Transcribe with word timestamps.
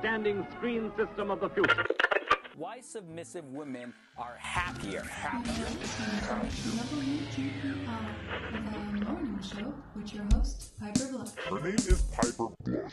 the 0.00 0.08
outstanding 0.08 0.46
screen 0.56 0.92
system 0.96 1.30
of 1.30 1.40
the 1.40 1.48
future. 1.50 1.84
Why 2.56 2.80
submissive 2.80 3.44
women 3.46 3.94
are 4.18 4.36
happier. 4.38 5.02
Happier. 5.02 5.66
The 8.52 9.04
morning 9.04 9.38
show 9.42 9.72
with 9.96 10.14
your 10.14 10.24
host, 10.34 10.78
Piper 10.78 11.06
Blush. 11.12 11.34
Her 11.48 11.60
name 11.60 11.74
is 11.74 12.02
Piper 12.14 12.48
Blush. 12.64 12.92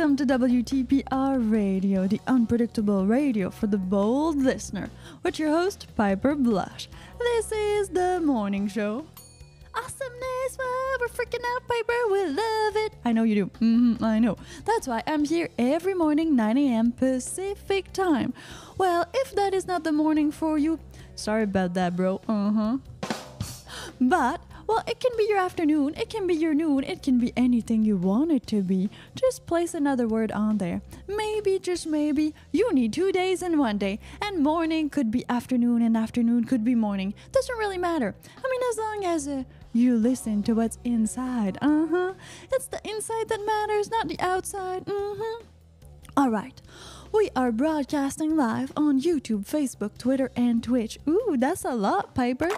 Welcome 0.00 0.16
to 0.16 0.38
WTPR 0.38 1.52
Radio, 1.52 2.06
the 2.06 2.22
unpredictable 2.26 3.04
radio 3.04 3.50
for 3.50 3.66
the 3.66 3.76
bold 3.76 4.38
listener, 4.38 4.88
with 5.22 5.38
your 5.38 5.50
host, 5.50 5.88
Piper 5.94 6.34
Blush. 6.34 6.88
This 7.18 7.52
is 7.52 7.90
the 7.90 8.18
morning 8.18 8.66
show. 8.66 9.04
Awesomeness, 9.74 10.58
wow, 10.58 10.96
we're 11.00 11.08
freaking 11.08 11.44
out, 11.54 11.68
Piper, 11.68 12.12
we 12.12 12.24
love 12.24 12.76
it. 12.76 12.94
I 13.04 13.12
know 13.12 13.24
you 13.24 13.34
do, 13.34 13.44
hmm 13.58 14.02
I 14.02 14.18
know. 14.20 14.38
That's 14.64 14.88
why 14.88 15.02
I'm 15.06 15.26
here 15.26 15.50
every 15.58 15.92
morning, 15.92 16.34
9 16.34 16.56
a.m. 16.56 16.92
Pacific 16.92 17.92
time. 17.92 18.32
Well, 18.78 19.04
if 19.12 19.34
that 19.34 19.52
is 19.52 19.66
not 19.66 19.84
the 19.84 19.92
morning 19.92 20.32
for 20.32 20.56
you, 20.56 20.78
sorry 21.14 21.42
about 21.42 21.74
that, 21.74 21.94
bro. 21.94 22.22
Uh 22.26 22.52
huh. 22.52 22.78
But, 24.00 24.40
well, 24.70 24.84
it 24.86 25.00
can 25.00 25.10
be 25.18 25.24
your 25.24 25.38
afternoon, 25.38 25.94
it 25.96 26.08
can 26.08 26.28
be 26.28 26.34
your 26.34 26.54
noon, 26.54 26.84
it 26.84 27.02
can 27.02 27.18
be 27.18 27.32
anything 27.36 27.84
you 27.84 27.96
want 27.96 28.30
it 28.30 28.46
to 28.46 28.62
be. 28.62 28.88
Just 29.16 29.44
place 29.44 29.74
another 29.74 30.06
word 30.06 30.30
on 30.30 30.58
there. 30.58 30.80
Maybe, 31.08 31.58
just 31.58 31.88
maybe, 31.88 32.36
you 32.52 32.72
need 32.72 32.92
two 32.92 33.10
days 33.10 33.42
in 33.42 33.58
one 33.58 33.78
day, 33.78 33.98
and 34.22 34.44
morning 34.44 34.88
could 34.88 35.10
be 35.10 35.24
afternoon, 35.28 35.82
and 35.82 35.96
afternoon 35.96 36.44
could 36.44 36.62
be 36.62 36.76
morning. 36.76 37.14
Doesn't 37.32 37.58
really 37.58 37.78
matter. 37.78 38.14
I 38.24 38.48
mean, 38.48 38.60
as 38.70 38.78
long 38.78 39.04
as 39.06 39.26
uh, 39.26 39.42
you 39.72 39.96
listen 39.96 40.44
to 40.44 40.52
what's 40.52 40.78
inside. 40.84 41.58
Uh 41.60 41.86
huh. 41.88 42.14
It's 42.52 42.66
the 42.66 42.80
inside 42.88 43.28
that 43.28 43.44
matters, 43.44 43.90
not 43.90 44.06
the 44.06 44.20
outside. 44.20 44.84
Mm 44.84 45.16
hmm. 45.18 45.46
All 46.16 46.30
right. 46.30 46.62
We 47.12 47.28
are 47.34 47.50
broadcasting 47.50 48.36
live 48.36 48.72
on 48.76 49.00
YouTube, 49.00 49.48
Facebook, 49.48 49.98
Twitter, 49.98 50.30
and 50.36 50.62
Twitch. 50.62 50.96
Ooh, 51.08 51.34
that's 51.36 51.64
a 51.64 51.74
lot, 51.74 52.14
Piper. 52.14 52.50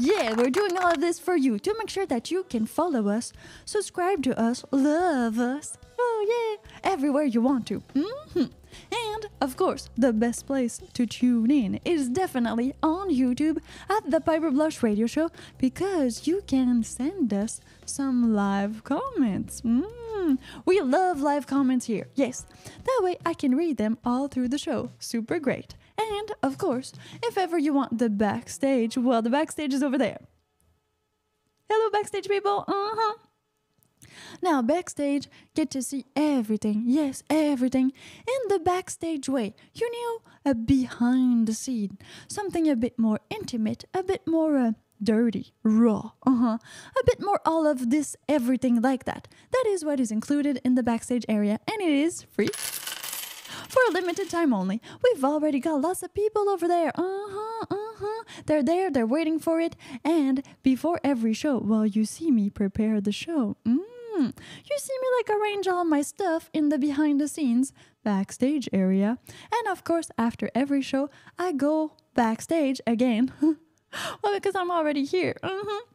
Yeah, 0.00 0.34
we're 0.34 0.50
doing 0.50 0.76
all 0.78 0.92
of 0.92 1.00
this 1.00 1.18
for 1.18 1.36
you 1.36 1.58
to 1.58 1.74
make 1.78 1.90
sure 1.90 2.06
that 2.06 2.30
you 2.30 2.44
can 2.44 2.66
follow 2.66 3.08
us, 3.08 3.32
subscribe 3.64 4.22
to 4.24 4.38
us, 4.40 4.64
love 4.70 5.38
us. 5.38 5.76
Oh, 5.98 6.58
yeah, 6.62 6.90
everywhere 6.92 7.24
you 7.24 7.40
want 7.40 7.66
to. 7.68 7.82
hmm 7.94 8.42
And, 8.90 9.26
of 9.40 9.56
course, 9.56 9.88
the 9.96 10.12
best 10.12 10.46
place 10.46 10.80
to 10.94 11.06
tune 11.06 11.50
in 11.50 11.80
is 11.84 12.08
definitely 12.08 12.74
on 12.82 13.10
YouTube 13.10 13.58
at 13.88 14.10
the 14.10 14.20
Piper 14.20 14.50
Blush 14.50 14.82
Radio 14.82 15.06
Show 15.06 15.30
because 15.58 16.26
you 16.26 16.42
can 16.46 16.82
send 16.82 17.32
us 17.32 17.60
some 17.86 18.34
live 18.34 18.82
comments. 18.84 19.60
Mm, 19.60 20.38
we 20.64 20.80
love 20.80 21.20
live 21.20 21.46
comments 21.46 21.86
here. 21.86 22.08
Yes, 22.14 22.46
that 22.84 23.00
way 23.02 23.16
I 23.24 23.34
can 23.34 23.54
read 23.54 23.76
them 23.76 23.98
all 24.04 24.26
through 24.28 24.48
the 24.48 24.58
show. 24.58 24.90
Super 24.98 25.38
great. 25.38 25.74
And, 25.98 26.32
of 26.42 26.58
course, 26.58 26.92
if 27.22 27.38
ever 27.38 27.58
you 27.58 27.72
want 27.72 27.98
the 27.98 28.10
backstage, 28.10 28.96
well, 28.98 29.22
the 29.22 29.30
backstage 29.30 29.72
is 29.72 29.82
over 29.82 29.98
there. 29.98 30.20
Hello, 31.70 31.90
backstage 31.90 32.28
people. 32.28 32.64
Uh 32.66 32.94
huh. 32.94 33.14
Now, 34.42 34.62
backstage, 34.62 35.28
get 35.54 35.70
to 35.70 35.82
see 35.82 36.04
everything, 36.14 36.84
yes, 36.86 37.22
everything, 37.30 37.92
in 38.26 38.48
the 38.48 38.58
backstage 38.58 39.28
way. 39.28 39.54
You 39.72 39.90
know, 39.90 40.50
a 40.50 40.54
behind 40.54 41.46
the 41.46 41.54
scene, 41.54 41.98
something 42.28 42.68
a 42.68 42.76
bit 42.76 42.98
more 42.98 43.20
intimate, 43.30 43.84
a 43.94 44.02
bit 44.02 44.26
more 44.26 44.56
uh, 44.56 44.72
dirty, 45.02 45.54
raw, 45.62 46.12
uh 46.26 46.36
huh, 46.36 46.58
a 47.00 47.04
bit 47.06 47.20
more 47.20 47.40
all 47.46 47.66
of 47.66 47.90
this, 47.90 48.16
everything 48.28 48.82
like 48.82 49.04
that. 49.04 49.28
That 49.52 49.64
is 49.68 49.84
what 49.84 50.00
is 50.00 50.10
included 50.10 50.60
in 50.64 50.74
the 50.74 50.82
backstage 50.82 51.24
area, 51.28 51.58
and 51.66 51.80
it 51.80 51.92
is 51.92 52.22
free 52.22 52.50
for 53.74 53.82
a 53.88 53.92
limited 53.92 54.30
time 54.30 54.54
only. 54.54 54.80
We've 55.02 55.24
already 55.24 55.58
got 55.58 55.80
lots 55.80 56.02
of 56.04 56.14
people 56.14 56.48
over 56.48 56.68
there. 56.68 56.92
Uh 56.94 57.26
huh, 57.36 57.66
uh 57.70 57.94
huh. 57.98 58.24
They're 58.46 58.62
there, 58.62 58.88
they're 58.90 59.06
waiting 59.06 59.40
for 59.40 59.60
it. 59.60 59.74
And 60.04 60.44
before 60.62 61.00
every 61.02 61.34
show, 61.34 61.58
well, 61.58 61.84
you 61.84 62.04
see 62.04 62.30
me 62.30 62.50
prepare 62.50 63.00
the 63.00 63.12
show. 63.12 63.56
Mm. 63.66 63.78
You 64.16 64.78
see 64.78 64.96
me 65.02 65.08
like 65.18 65.30
arrange 65.36 65.66
all 65.66 65.84
my 65.84 66.02
stuff 66.02 66.48
in 66.52 66.68
the 66.68 66.78
behind 66.78 67.20
the 67.20 67.26
scenes 67.26 67.72
backstage 68.04 68.68
area. 68.72 69.18
And 69.52 69.72
of 69.72 69.82
course, 69.82 70.08
after 70.16 70.50
every 70.54 70.82
show, 70.82 71.10
I 71.36 71.50
go 71.50 71.94
backstage 72.14 72.80
again. 72.86 73.32
well, 74.22 74.34
because 74.34 74.54
I'm 74.54 74.70
already 74.70 75.04
here. 75.04 75.34
Uh-huh. 75.42 75.93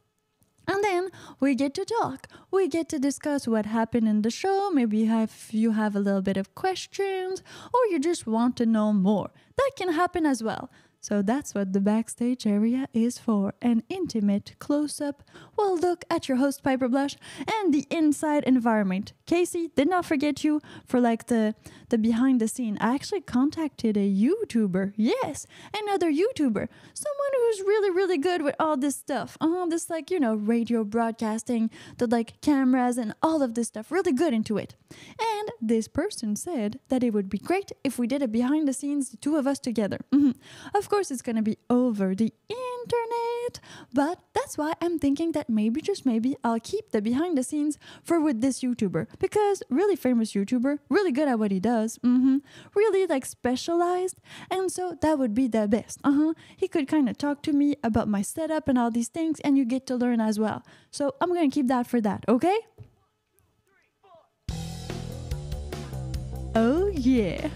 And 0.69 0.83
then 0.83 1.09
we 1.39 1.55
get 1.55 1.73
to 1.73 1.85
talk. 1.85 2.27
We 2.51 2.67
get 2.67 2.89
to 2.89 2.99
discuss 2.99 3.47
what 3.47 3.65
happened 3.65 4.07
in 4.07 4.21
the 4.21 4.29
show. 4.29 4.69
Maybe 4.69 4.99
you 4.99 5.07
have 5.07 5.47
you 5.49 5.71
have 5.71 5.95
a 5.95 5.99
little 5.99 6.21
bit 6.21 6.37
of 6.37 6.53
questions 6.53 7.41
or 7.73 7.79
you 7.89 7.99
just 7.99 8.27
want 8.27 8.55
to 8.57 8.67
know 8.67 8.93
more. 8.93 9.31
That 9.57 9.71
can 9.75 9.93
happen 9.93 10.27
as 10.27 10.43
well. 10.43 10.69
So 11.01 11.21
that's 11.21 11.55
what 11.55 11.71
the 11.73 11.79
backstage 11.79 12.45
area 12.45 12.87
is 12.93 13.17
for 13.17 13.53
an 13.61 13.83
intimate 13.89 14.55
close 14.59 14.99
up. 14.99 15.23
Well, 15.57 15.77
look 15.77 16.03
at 16.09 16.27
your 16.27 16.37
host, 16.37 16.61
Piper 16.61 16.87
Blush, 16.89 17.15
and 17.47 17.73
the 17.73 17.87
inside 17.89 18.43
environment. 18.43 19.13
Casey, 19.25 19.69
did 19.75 19.89
not 19.89 20.05
forget 20.05 20.43
you 20.43 20.61
for 20.85 20.99
like 20.99 21.27
the, 21.27 21.55
the 21.89 21.97
behind 21.97 22.41
the 22.41 22.47
scene. 22.47 22.77
I 22.81 22.95
actually 22.95 23.21
contacted 23.21 23.95
a 23.95 24.09
YouTuber. 24.09 24.93
Yes, 24.97 25.47
another 25.73 26.11
YouTuber. 26.11 26.67
Someone 26.93 27.33
who's 27.35 27.59
really, 27.61 27.91
really 27.91 28.17
good 28.17 28.41
with 28.41 28.55
all 28.59 28.75
this 28.75 28.95
stuff. 28.95 29.37
Uh, 29.39 29.65
this, 29.67 29.89
like, 29.89 30.11
you 30.11 30.19
know, 30.19 30.35
radio 30.35 30.83
broadcasting, 30.83 31.69
the 31.97 32.07
like 32.07 32.41
cameras 32.41 32.97
and 32.97 33.13
all 33.21 33.41
of 33.41 33.53
this 33.55 33.67
stuff. 33.67 33.91
Really 33.91 34.11
good 34.11 34.33
into 34.33 34.57
it. 34.57 34.75
And 35.19 35.49
this 35.61 35.87
person 35.87 36.35
said 36.35 36.79
that 36.89 37.03
it 37.03 37.13
would 37.13 37.29
be 37.29 37.37
great 37.37 37.71
if 37.83 37.99
we 37.99 38.07
did 38.07 38.21
a 38.21 38.27
behind 38.27 38.67
the 38.67 38.73
scenes, 38.73 39.09
the 39.09 39.17
two 39.17 39.35
of 39.37 39.47
us 39.47 39.59
together. 39.59 39.99
Mhm. 40.11 40.35
Of 40.73 40.88
course, 40.89 41.11
it's 41.11 41.21
gonna 41.21 41.41
be 41.41 41.57
over 41.69 42.15
the 42.15 42.33
internet, 42.49 43.59
but 43.93 44.19
that's 44.33 44.57
why 44.57 44.73
I'm 44.81 44.99
thinking 44.99 45.31
that 45.33 45.49
maybe, 45.49 45.81
just 45.81 46.05
maybe, 46.05 46.35
I'll 46.43 46.59
keep 46.59 46.91
the 46.91 47.01
behind 47.01 47.37
the 47.37 47.43
scenes 47.43 47.77
for 48.03 48.19
with 48.19 48.41
this 48.41 48.61
YouTuber 48.61 49.07
because 49.19 49.63
really 49.69 49.95
famous 49.95 50.33
YouTuber, 50.33 50.79
really 50.89 51.11
good 51.11 51.27
at 51.27 51.39
what 51.39 51.51
he 51.51 51.59
does, 51.59 51.97
mm-hmm, 51.99 52.37
really 52.75 53.05
like 53.05 53.25
specialized, 53.25 54.17
and 54.49 54.71
so 54.71 54.97
that 55.01 55.17
would 55.19 55.33
be 55.33 55.47
the 55.47 55.67
best. 55.67 55.99
Uh 56.03 56.13
huh. 56.13 56.33
He 56.57 56.67
could 56.67 56.87
kind 56.87 57.09
of 57.09 57.17
talk 57.17 57.41
to 57.43 57.53
me 57.53 57.75
about 57.83 58.07
my 58.07 58.21
setup 58.21 58.67
and 58.67 58.77
all 58.77 58.91
these 58.91 59.09
things, 59.09 59.39
and 59.41 59.57
you 59.57 59.65
get 59.65 59.85
to 59.87 59.95
learn 59.95 60.19
as 60.19 60.39
well. 60.39 60.63
So 60.91 61.15
I'm 61.21 61.29
gonna 61.29 61.49
keep 61.49 61.67
that 61.67 61.87
for 61.87 62.01
that, 62.01 62.25
okay? 62.27 62.57
Oh, 66.55 66.87
yeah. 66.87 67.49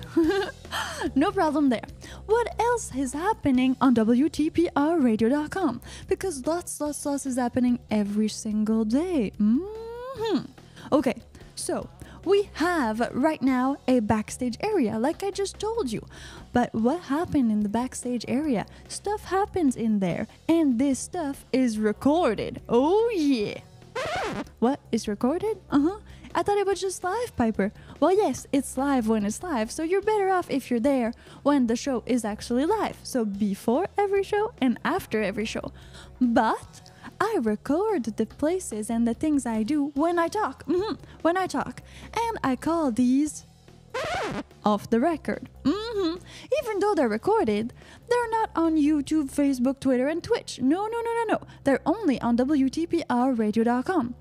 no 1.15 1.31
problem 1.31 1.69
there. 1.69 1.85
What 2.25 2.47
else 2.59 2.93
is 2.95 3.13
happening 3.13 3.75
on 3.81 3.95
WTPRradio.com? 3.95 5.81
Because 6.07 6.45
lots, 6.45 6.79
lots, 6.79 7.05
lots 7.05 7.25
is 7.25 7.37
happening 7.37 7.79
every 7.89 8.27
single 8.29 8.85
day. 8.85 9.31
hmm 9.37 10.39
Okay, 10.91 11.15
so 11.55 11.89
we 12.25 12.49
have 12.53 12.99
right 13.13 13.41
now 13.41 13.77
a 13.87 13.99
backstage 13.99 14.57
area, 14.61 14.99
like 14.99 15.23
I 15.23 15.31
just 15.31 15.59
told 15.59 15.91
you. 15.91 16.05
But 16.51 16.73
what 16.73 17.01
happened 17.01 17.51
in 17.51 17.61
the 17.61 17.69
backstage 17.69 18.25
area? 18.27 18.65
Stuff 18.87 19.25
happens 19.25 19.75
in 19.75 19.99
there, 19.99 20.27
and 20.47 20.77
this 20.79 20.99
stuff 20.99 21.45
is 21.51 21.79
recorded. 21.79 22.61
Oh, 22.69 23.11
yeah. 23.15 23.59
What 24.59 24.79
is 24.91 25.07
recorded? 25.07 25.57
Uh 25.69 25.79
huh. 25.81 25.99
I 26.35 26.41
thought 26.41 26.57
it 26.57 26.65
was 26.65 26.81
just 26.81 27.03
live, 27.03 27.35
Piper. 27.35 27.71
Well, 28.03 28.17
yes, 28.17 28.45
it's 28.51 28.77
live 28.77 29.07
when 29.07 29.23
it's 29.23 29.41
live, 29.41 29.71
so 29.71 29.81
you're 29.81 30.01
better 30.01 30.27
off 30.27 30.51
if 30.51 30.69
you're 30.69 30.81
there 30.81 31.13
when 31.41 31.67
the 31.67 31.77
show 31.77 32.03
is 32.05 32.25
actually 32.25 32.65
live. 32.65 32.97
So 33.01 33.23
before 33.23 33.87
every 33.97 34.23
show 34.23 34.51
and 34.59 34.77
after 34.83 35.23
every 35.23 35.45
show. 35.45 35.71
But 36.19 36.91
I 37.21 37.39
record 37.41 38.03
the 38.03 38.25
places 38.25 38.89
and 38.89 39.07
the 39.07 39.13
things 39.13 39.45
I 39.45 39.63
do 39.63 39.93
when 39.95 40.19
I 40.19 40.27
talk. 40.27 40.65
hmm 40.65 40.95
when 41.21 41.37
I 41.37 41.47
talk. 41.47 41.81
And 42.13 42.37
I 42.43 42.57
call 42.57 42.91
these 42.91 43.45
off 44.65 44.89
the 44.89 44.99
record. 44.99 45.47
hmm 45.65 46.15
Even 46.61 46.79
though 46.79 46.95
they're 46.95 47.07
recorded, 47.07 47.71
they're 48.09 48.31
not 48.31 48.49
on 48.53 48.75
YouTube, 48.75 49.31
Facebook, 49.31 49.79
Twitter, 49.79 50.09
and 50.09 50.21
Twitch. 50.21 50.59
No, 50.59 50.87
no, 50.87 50.99
no, 50.99 51.13
no, 51.19 51.23
no. 51.35 51.41
They're 51.63 51.85
only 51.85 52.19
on 52.19 52.35
WTPRradio.com. 52.35 54.15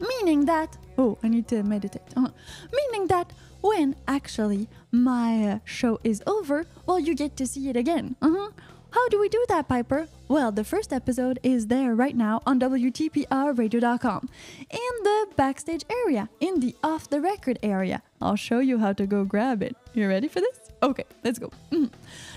Meaning 0.00 0.44
that, 0.46 0.76
oh, 0.96 1.18
I 1.22 1.28
need 1.28 1.48
to 1.48 1.62
meditate. 1.62 2.02
Uh-huh. 2.16 2.28
Meaning 2.72 3.08
that 3.08 3.32
when 3.60 3.96
actually 4.06 4.68
my 4.92 5.48
uh, 5.48 5.58
show 5.64 5.98
is 6.04 6.22
over, 6.26 6.66
well, 6.86 6.98
you 6.98 7.14
get 7.14 7.36
to 7.36 7.46
see 7.46 7.68
it 7.68 7.76
again. 7.76 8.16
Uh-huh. 8.22 8.50
How 8.90 9.08
do 9.08 9.20
we 9.20 9.28
do 9.28 9.44
that, 9.48 9.68
Piper? 9.68 10.08
Well, 10.28 10.50
the 10.50 10.64
first 10.64 10.92
episode 10.92 11.38
is 11.42 11.66
there 11.66 11.94
right 11.94 12.16
now 12.16 12.40
on 12.46 12.58
WTPRradio.com 12.58 14.28
in 14.70 15.02
the 15.02 15.26
backstage 15.36 15.84
area, 15.90 16.28
in 16.40 16.60
the 16.60 16.74
off 16.82 17.10
the 17.10 17.20
record 17.20 17.58
area. 17.62 18.02
I'll 18.20 18.36
show 18.36 18.60
you 18.60 18.78
how 18.78 18.94
to 18.94 19.06
go 19.06 19.24
grab 19.24 19.62
it. 19.62 19.76
You 19.92 20.08
ready 20.08 20.28
for 20.28 20.40
this? 20.40 20.67
Okay, 20.82 21.04
let's 21.24 21.38
go. 21.40 21.50
Mhm. 21.72 21.90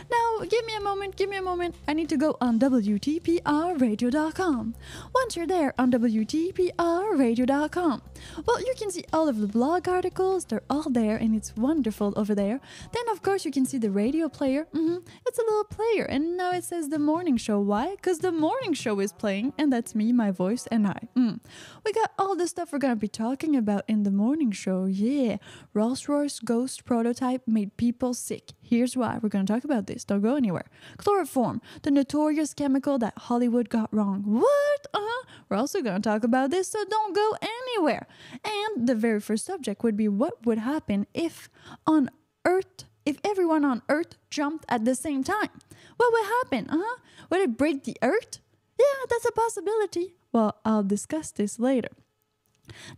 Now, 0.09 0.39
give 0.49 0.65
me 0.65 0.75
a 0.75 0.81
moment, 0.81 1.15
give 1.15 1.29
me 1.29 1.37
a 1.37 1.41
moment. 1.41 1.75
I 1.87 1.93
need 1.93 2.09
to 2.09 2.17
go 2.17 2.35
on 2.41 2.57
WTPRradio.com. 2.59 4.75
Once 5.13 5.35
you're 5.35 5.45
there 5.47 5.73
on 5.77 5.91
WTPRradio.com, 5.91 8.01
well, 8.45 8.61
you 8.61 8.73
can 8.77 8.91
see 8.91 9.03
all 9.13 9.29
of 9.29 9.39
the 9.39 9.47
blog 9.47 9.87
articles. 9.87 10.45
They're 10.45 10.63
all 10.69 10.89
there 10.89 11.17
and 11.17 11.35
it's 11.35 11.55
wonderful 11.55 12.13
over 12.17 12.33
there. 12.33 12.59
Then, 12.91 13.07
of 13.09 13.21
course, 13.21 13.45
you 13.45 13.51
can 13.51 13.65
see 13.65 13.77
the 13.77 13.91
radio 13.91 14.27
player. 14.27 14.65
hmm 14.73 14.97
It's 15.27 15.37
a 15.39 15.43
little 15.43 15.65
player. 15.65 16.05
And 16.05 16.35
now 16.35 16.51
it 16.51 16.63
says 16.63 16.89
the 16.89 16.99
morning 16.99 17.37
show. 17.37 17.59
Why? 17.59 17.91
Because 17.95 18.19
the 18.19 18.31
morning 18.31 18.73
show 18.73 18.99
is 18.99 19.13
playing 19.13 19.53
and 19.57 19.71
that's 19.71 19.93
me, 19.93 20.11
my 20.11 20.31
voice, 20.31 20.65
and 20.71 20.87
I. 20.87 21.07
Mm. 21.15 21.39
We 21.85 21.93
got 21.93 22.11
all 22.17 22.35
the 22.35 22.47
stuff 22.47 22.71
we're 22.73 22.79
to 22.79 22.95
be 22.95 23.07
talking 23.07 23.55
about 23.55 23.83
in 23.87 24.03
the 24.03 24.11
morning 24.11 24.51
show. 24.51 24.85
Yeah. 24.85 25.37
Rolls 25.73 26.07
Royce 26.07 26.39
Ghost 26.39 26.85
prototype 26.85 27.47
made 27.47 27.77
people 27.77 28.13
sick. 28.13 28.30
Here's 28.61 28.95
why. 28.95 29.19
We're 29.21 29.29
going 29.29 29.45
to 29.45 29.53
talk 29.53 29.63
about 29.63 29.87
this. 29.87 30.05
Don't 30.05 30.21
go 30.21 30.35
anywhere. 30.35 30.65
Chloroform, 30.97 31.61
the 31.81 31.91
notorious 31.91 32.53
chemical 32.53 32.97
that 32.99 33.13
Hollywood 33.17 33.69
got 33.69 33.93
wrong. 33.93 34.23
What? 34.23 34.87
Uh 34.93 34.99
huh. 35.01 35.25
We're 35.49 35.57
also 35.57 35.81
going 35.81 36.01
to 36.01 36.09
talk 36.09 36.23
about 36.23 36.51
this, 36.51 36.69
so 36.69 36.79
don't 36.89 37.13
go 37.15 37.35
anywhere. 37.41 38.07
And 38.45 38.87
the 38.87 38.95
very 38.95 39.19
first 39.19 39.45
subject 39.45 39.83
would 39.83 39.97
be 39.97 40.07
what 40.07 40.45
would 40.45 40.59
happen 40.59 41.07
if 41.13 41.49
on 41.85 42.09
Earth, 42.45 42.85
if 43.05 43.17
everyone 43.23 43.65
on 43.65 43.81
Earth 43.89 44.15
jumped 44.29 44.65
at 44.69 44.85
the 44.85 44.95
same 44.95 45.23
time? 45.23 45.49
What 45.97 46.11
would 46.13 46.25
happen? 46.25 46.69
Uh 46.69 46.81
huh. 46.81 46.97
Would 47.29 47.41
it 47.41 47.57
break 47.57 47.83
the 47.83 47.97
Earth? 48.01 48.39
Yeah, 48.79 49.05
that's 49.09 49.25
a 49.25 49.31
possibility. 49.31 50.15
Well, 50.31 50.55
I'll 50.65 50.83
discuss 50.83 51.31
this 51.31 51.59
later. 51.59 51.89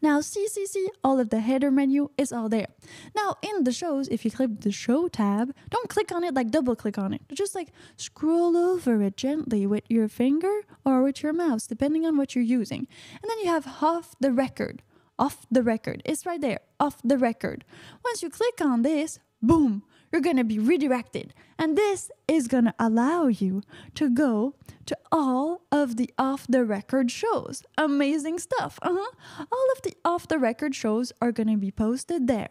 Now, 0.02 0.20
CCC, 0.20 0.88
all 1.04 1.20
of 1.20 1.30
the 1.30 1.40
header 1.40 1.72
menu 1.72 2.10
is 2.18 2.32
all 2.32 2.50
there. 2.50 2.68
Now, 3.16 3.36
in 3.42 3.64
the 3.64 3.72
shows, 3.72 4.08
if 4.08 4.26
you 4.26 4.32
click 4.32 4.62
the 4.62 4.72
show 4.72 5.08
tab, 5.08 5.54
don't 5.70 5.90
click 5.90 6.12
on 6.12 6.24
it 6.24 6.34
like 6.34 6.52
double 6.52 6.76
click 6.76 6.98
on 6.98 7.14
it. 7.14 7.22
Just 7.34 7.56
like 7.56 7.70
scroll 7.96 8.56
over 8.56 9.02
it 9.02 9.18
gently 9.18 9.66
with 9.66 9.84
your 9.90 10.08
finger 10.08 10.62
or 10.86 11.02
with 11.02 11.24
your 11.24 11.34
mouse, 11.34 11.68
depending 11.68 12.06
on 12.06 12.18
what 12.18 12.36
you're 12.36 12.44
using. 12.44 12.88
And 13.22 13.30
then 13.30 13.40
you 13.40 13.48
have 13.48 13.82
off 13.82 14.16
the 14.20 14.32
record. 14.32 14.82
Off 15.20 15.46
the 15.52 15.64
record. 15.64 16.02
It's 16.06 16.26
right 16.26 16.42
there. 16.42 16.60
Off 16.80 16.98
the 17.04 17.18
record. 17.18 17.64
Once 18.04 18.24
you 18.24 18.30
click 18.30 18.60
on 18.62 18.82
this, 18.82 19.20
boom, 19.42 19.84
you're 20.14 20.22
going 20.22 20.38
to 20.38 20.44
be 20.44 20.60
redirected. 20.60 21.34
And 21.58 21.76
this 21.76 22.12
is 22.28 22.48
going 22.48 22.66
to 22.66 22.76
allow 22.80 23.26
you 23.28 23.64
to 23.96 24.10
go 24.12 24.54
to 24.86 24.96
all 25.12 25.62
of 25.72 25.98
the 25.98 26.14
off 26.20 26.46
the 26.48 26.64
record 26.64 27.10
shows. 27.10 27.64
Amazing 27.80 28.38
stuff. 28.38 28.78
Uh-huh. 28.84 29.46
All 29.52 29.68
of 29.76 29.82
the 29.82 29.96
off 30.06 30.28
the 30.28 30.38
record 30.38 30.76
shows 30.76 31.12
are 31.20 31.32
going 31.32 31.48
to 31.50 31.58
be 31.58 31.72
posted 31.72 32.28
there. 32.28 32.50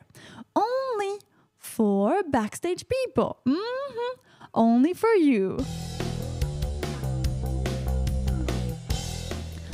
Only 0.57 1.21
for 1.57 2.25
backstage 2.25 2.85
people. 2.89 3.39
Mhm. 3.47 4.19
Only 4.55 4.93
for 4.93 5.11
you. 5.15 5.59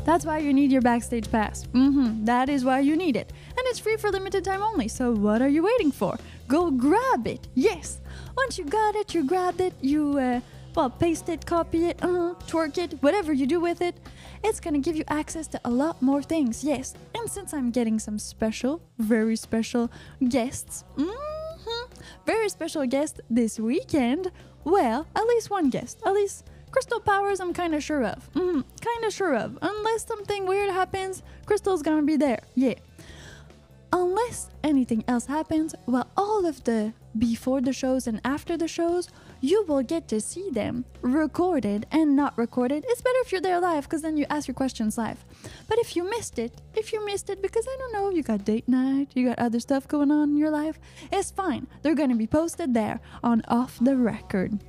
That's 0.05 0.25
why 0.25 0.38
you 0.38 0.52
need 0.55 0.70
your 0.73 0.81
backstage 0.82 1.31
pass. 1.31 1.64
hmm 1.73 2.25
That 2.25 2.49
is 2.49 2.64
why 2.64 2.81
you 2.81 2.96
need 2.96 3.17
it. 3.17 3.31
And 3.50 3.67
it's 3.67 3.79
free 3.79 3.96
for 3.96 4.11
limited 4.11 4.44
time 4.44 4.62
only. 4.62 4.88
So 4.88 5.12
what 5.12 5.43
are 5.43 5.49
you 5.49 5.62
waiting 5.62 5.90
for? 5.90 6.19
Go 6.49 6.71
grab 6.71 7.27
it. 7.27 7.47
Yes. 7.55 8.00
Once 8.37 8.59
you 8.59 8.65
got 8.65 8.97
it, 8.97 9.15
you 9.15 9.25
grabbed 9.25 9.61
it, 9.61 9.75
you 9.81 10.19
uh, 10.19 10.41
well, 10.75 10.91
paste 10.91 11.29
it, 11.29 11.45
copy 11.45 11.87
it, 11.87 12.03
uh, 12.03 12.35
twerk 12.47 12.79
it, 12.79 13.03
whatever 13.03 13.33
you 13.33 13.47
do 13.47 13.61
with 13.61 13.81
it, 13.83 13.97
it's 14.45 14.61
gonna 14.61 14.79
give 14.79 14.97
you 14.97 15.05
access 15.09 15.47
to 15.49 15.61
a 15.65 15.71
lot 15.71 16.00
more 16.00 16.23
things. 16.23 16.65
Yes. 16.65 16.95
And 17.15 17.29
since 17.31 17.53
I'm 17.53 17.71
getting 17.71 17.99
some 17.99 18.19
special, 18.19 18.81
very 18.99 19.37
special 19.37 19.91
guests, 20.29 20.85
hmm 20.97 21.11
very 22.25 22.49
special 22.49 22.87
guest 22.87 23.21
this 23.29 23.59
weekend, 23.59 24.31
well, 24.65 25.06
at 25.17 25.25
least 25.27 25.50
one 25.50 25.71
guest, 25.71 26.00
at 26.06 26.12
least 26.15 26.45
Crystal 26.71 27.00
Powers, 27.00 27.41
I'm 27.41 27.53
kind 27.55 27.75
of 27.75 27.83
sure 27.83 28.05
of. 28.05 28.31
Mm, 28.35 28.65
kind 28.81 29.05
of 29.05 29.12
sure 29.12 29.35
of. 29.35 29.59
Unless 29.62 30.06
something 30.06 30.47
weird 30.47 30.71
happens, 30.71 31.23
Crystal's 31.47 31.83
gonna 31.83 32.03
be 32.03 32.17
there. 32.17 32.41
Yeah. 32.55 32.75
Unless 33.93 34.50
anything 34.62 35.02
else 35.08 35.26
happens, 35.26 35.75
well, 35.87 36.11
all 36.17 36.44
of 36.44 36.64
the 36.64 36.93
before 37.19 37.61
the 37.61 37.73
shows 37.73 38.06
and 38.06 38.20
after 38.25 38.56
the 38.56 38.69
shows, 38.69 39.08
you 39.40 39.64
will 39.64 39.82
get 39.82 40.08
to 40.08 40.20
see 40.20 40.50
them 40.50 40.85
recorded 41.00 41.87
and 41.90 42.14
not 42.14 42.37
recorded. 42.37 42.85
It's 42.87 43.00
better 43.00 43.19
if 43.20 43.32
you're 43.32 43.40
there 43.40 43.61
live 43.61 43.85
because 43.85 44.02
then 44.02 44.17
you 44.17 44.26
ask 44.29 44.46
your 44.46 44.55
questions 44.55 44.99
live. 44.99 45.25
But 45.69 45.79
if 45.79 45.96
you 45.96 46.08
missed 46.08 46.38
it, 46.38 46.61
if 46.75 46.93
you 46.93 47.05
missed 47.05 47.31
it 47.31 47.40
because 47.40 47.67
I 47.67 47.76
don't 47.79 47.93
know, 47.93 48.11
you 48.11 48.23
got 48.23 48.44
date 48.44 48.69
night, 48.69 49.08
you 49.14 49.26
got 49.26 49.38
other 49.38 49.61
stuff 49.61 49.88
going 49.88 50.11
on 50.11 50.31
in 50.31 50.37
your 50.37 50.50
life, 50.50 50.79
it's 51.11 51.31
fine. 51.31 51.67
They're 51.82 51.94
going 51.94 52.11
to 52.11 52.17
be 52.17 52.26
posted 52.26 52.75
there 52.75 53.00
on 53.23 53.43
Off 53.49 53.79
the 53.81 53.96
Record. 53.96 54.61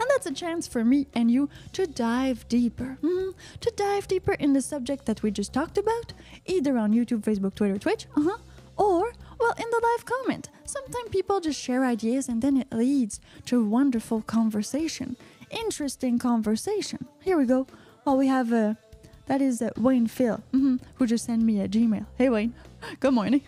And 0.00 0.08
that's 0.10 0.26
a 0.26 0.32
chance 0.32 0.66
for 0.66 0.84
me 0.84 1.06
and 1.14 1.30
you 1.30 1.48
to 1.72 1.86
dive 1.86 2.46
deeper. 2.48 2.98
mhm, 3.02 3.34
to 3.60 3.70
dive 3.76 4.06
deeper 4.08 4.32
in 4.34 4.52
the 4.52 4.60
subject 4.62 5.06
that 5.06 5.22
we 5.22 5.30
just 5.30 5.52
talked 5.52 5.78
about, 5.78 6.12
either 6.46 6.76
on 6.78 6.92
YouTube, 6.92 7.22
Facebook, 7.22 7.54
Twitter, 7.54 7.78
Twitch, 7.78 8.06
uh-huh, 8.16 8.38
or, 8.76 9.12
well, 9.40 9.54
in 9.58 9.68
the 9.70 9.80
live 9.82 10.04
comment. 10.04 10.48
Sometimes 10.64 11.08
people 11.10 11.40
just 11.40 11.60
share 11.60 11.84
ideas 11.84 12.28
and 12.28 12.42
then 12.42 12.56
it 12.56 12.72
leads 12.72 13.20
to 13.46 13.64
wonderful 13.64 14.22
conversation. 14.22 15.16
Interesting 15.50 16.18
conversation. 16.18 17.06
Here 17.22 17.36
we 17.38 17.46
go. 17.46 17.66
Well, 18.04 18.16
we 18.16 18.26
have, 18.26 18.52
uh, 18.52 18.74
that 19.26 19.40
is 19.40 19.62
uh, 19.62 19.70
Wayne 19.76 20.06
Phil, 20.08 20.42
mhm, 20.52 20.80
who 20.96 21.06
just 21.06 21.24
sent 21.26 21.42
me 21.42 21.60
a 21.60 21.68
Gmail. 21.68 22.06
Hey, 22.18 22.28
Wayne. 22.28 22.54
Good 23.00 23.14
morning. 23.14 23.42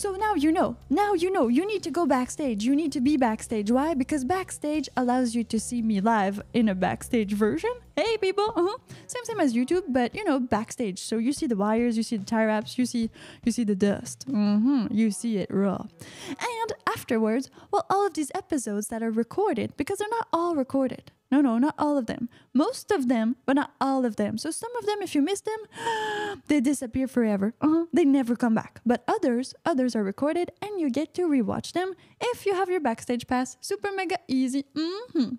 So 0.00 0.12
now 0.12 0.32
you 0.32 0.50
know. 0.50 0.76
Now 0.88 1.12
you 1.12 1.30
know. 1.30 1.48
You 1.48 1.66
need 1.66 1.82
to 1.82 1.90
go 1.90 2.06
backstage. 2.06 2.64
You 2.64 2.74
need 2.74 2.90
to 2.92 3.02
be 3.02 3.18
backstage. 3.18 3.70
Why? 3.70 3.92
Because 3.92 4.24
backstage 4.24 4.88
allows 4.96 5.34
you 5.34 5.44
to 5.44 5.60
see 5.60 5.82
me 5.82 6.00
live 6.00 6.40
in 6.54 6.70
a 6.70 6.74
backstage 6.74 7.34
version. 7.34 7.74
Hey 8.00 8.16
people, 8.16 8.50
uh-huh. 8.56 8.78
same 9.06 9.24
same 9.24 9.40
as 9.40 9.52
YouTube, 9.52 9.84
but 9.88 10.14
you 10.14 10.24
know 10.24 10.40
backstage. 10.40 10.98
So 11.00 11.18
you 11.18 11.34
see 11.34 11.46
the 11.46 11.54
wires, 11.54 11.98
you 11.98 12.02
see 12.02 12.16
the 12.16 12.24
tie 12.24 12.46
wraps, 12.46 12.78
you 12.78 12.86
see 12.86 13.10
you 13.44 13.52
see 13.52 13.62
the 13.62 13.74
dust. 13.74 14.24
hmm 14.24 14.86
You 14.90 15.10
see 15.10 15.36
it 15.36 15.50
raw. 15.50 15.84
And 16.28 16.72
afterwards, 16.88 17.50
well, 17.70 17.84
all 17.90 18.06
of 18.06 18.14
these 18.14 18.32
episodes 18.34 18.88
that 18.88 19.02
are 19.02 19.10
recorded 19.10 19.76
because 19.76 19.98
they're 19.98 20.08
not 20.18 20.28
all 20.32 20.54
recorded. 20.56 21.12
No, 21.30 21.42
no, 21.42 21.58
not 21.58 21.74
all 21.78 21.98
of 21.98 22.06
them. 22.06 22.30
Most 22.54 22.90
of 22.90 23.08
them, 23.08 23.36
but 23.44 23.54
not 23.54 23.74
all 23.82 24.06
of 24.06 24.16
them. 24.16 24.38
So 24.38 24.50
some 24.50 24.74
of 24.76 24.86
them, 24.86 25.02
if 25.02 25.14
you 25.14 25.20
miss 25.20 25.42
them, 25.42 26.40
they 26.48 26.60
disappear 26.60 27.06
forever. 27.06 27.52
Uh-huh. 27.60 27.84
They 27.92 28.06
never 28.06 28.34
come 28.34 28.54
back. 28.54 28.80
But 28.86 29.04
others, 29.06 29.52
others 29.66 29.94
are 29.94 30.02
recorded, 30.02 30.50
and 30.62 30.80
you 30.80 30.88
get 30.88 31.12
to 31.16 31.28
rewatch 31.28 31.72
them 31.72 31.92
if 32.18 32.46
you 32.46 32.54
have 32.54 32.70
your 32.70 32.80
backstage 32.80 33.26
pass. 33.26 33.58
Super 33.60 33.92
mega 33.92 34.16
easy. 34.26 34.64
hmm 34.74 35.34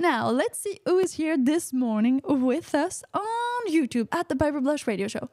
Now 0.00 0.30
let's 0.30 0.60
see 0.60 0.78
who 0.84 0.98
is 1.00 1.14
here 1.14 1.36
this 1.36 1.72
morning 1.72 2.20
with 2.24 2.72
us 2.72 3.02
on 3.12 3.68
YouTube 3.68 4.06
at 4.12 4.28
the 4.28 4.36
Piper 4.36 4.60
Blush 4.60 4.86
Radio 4.86 5.08
Show. 5.08 5.28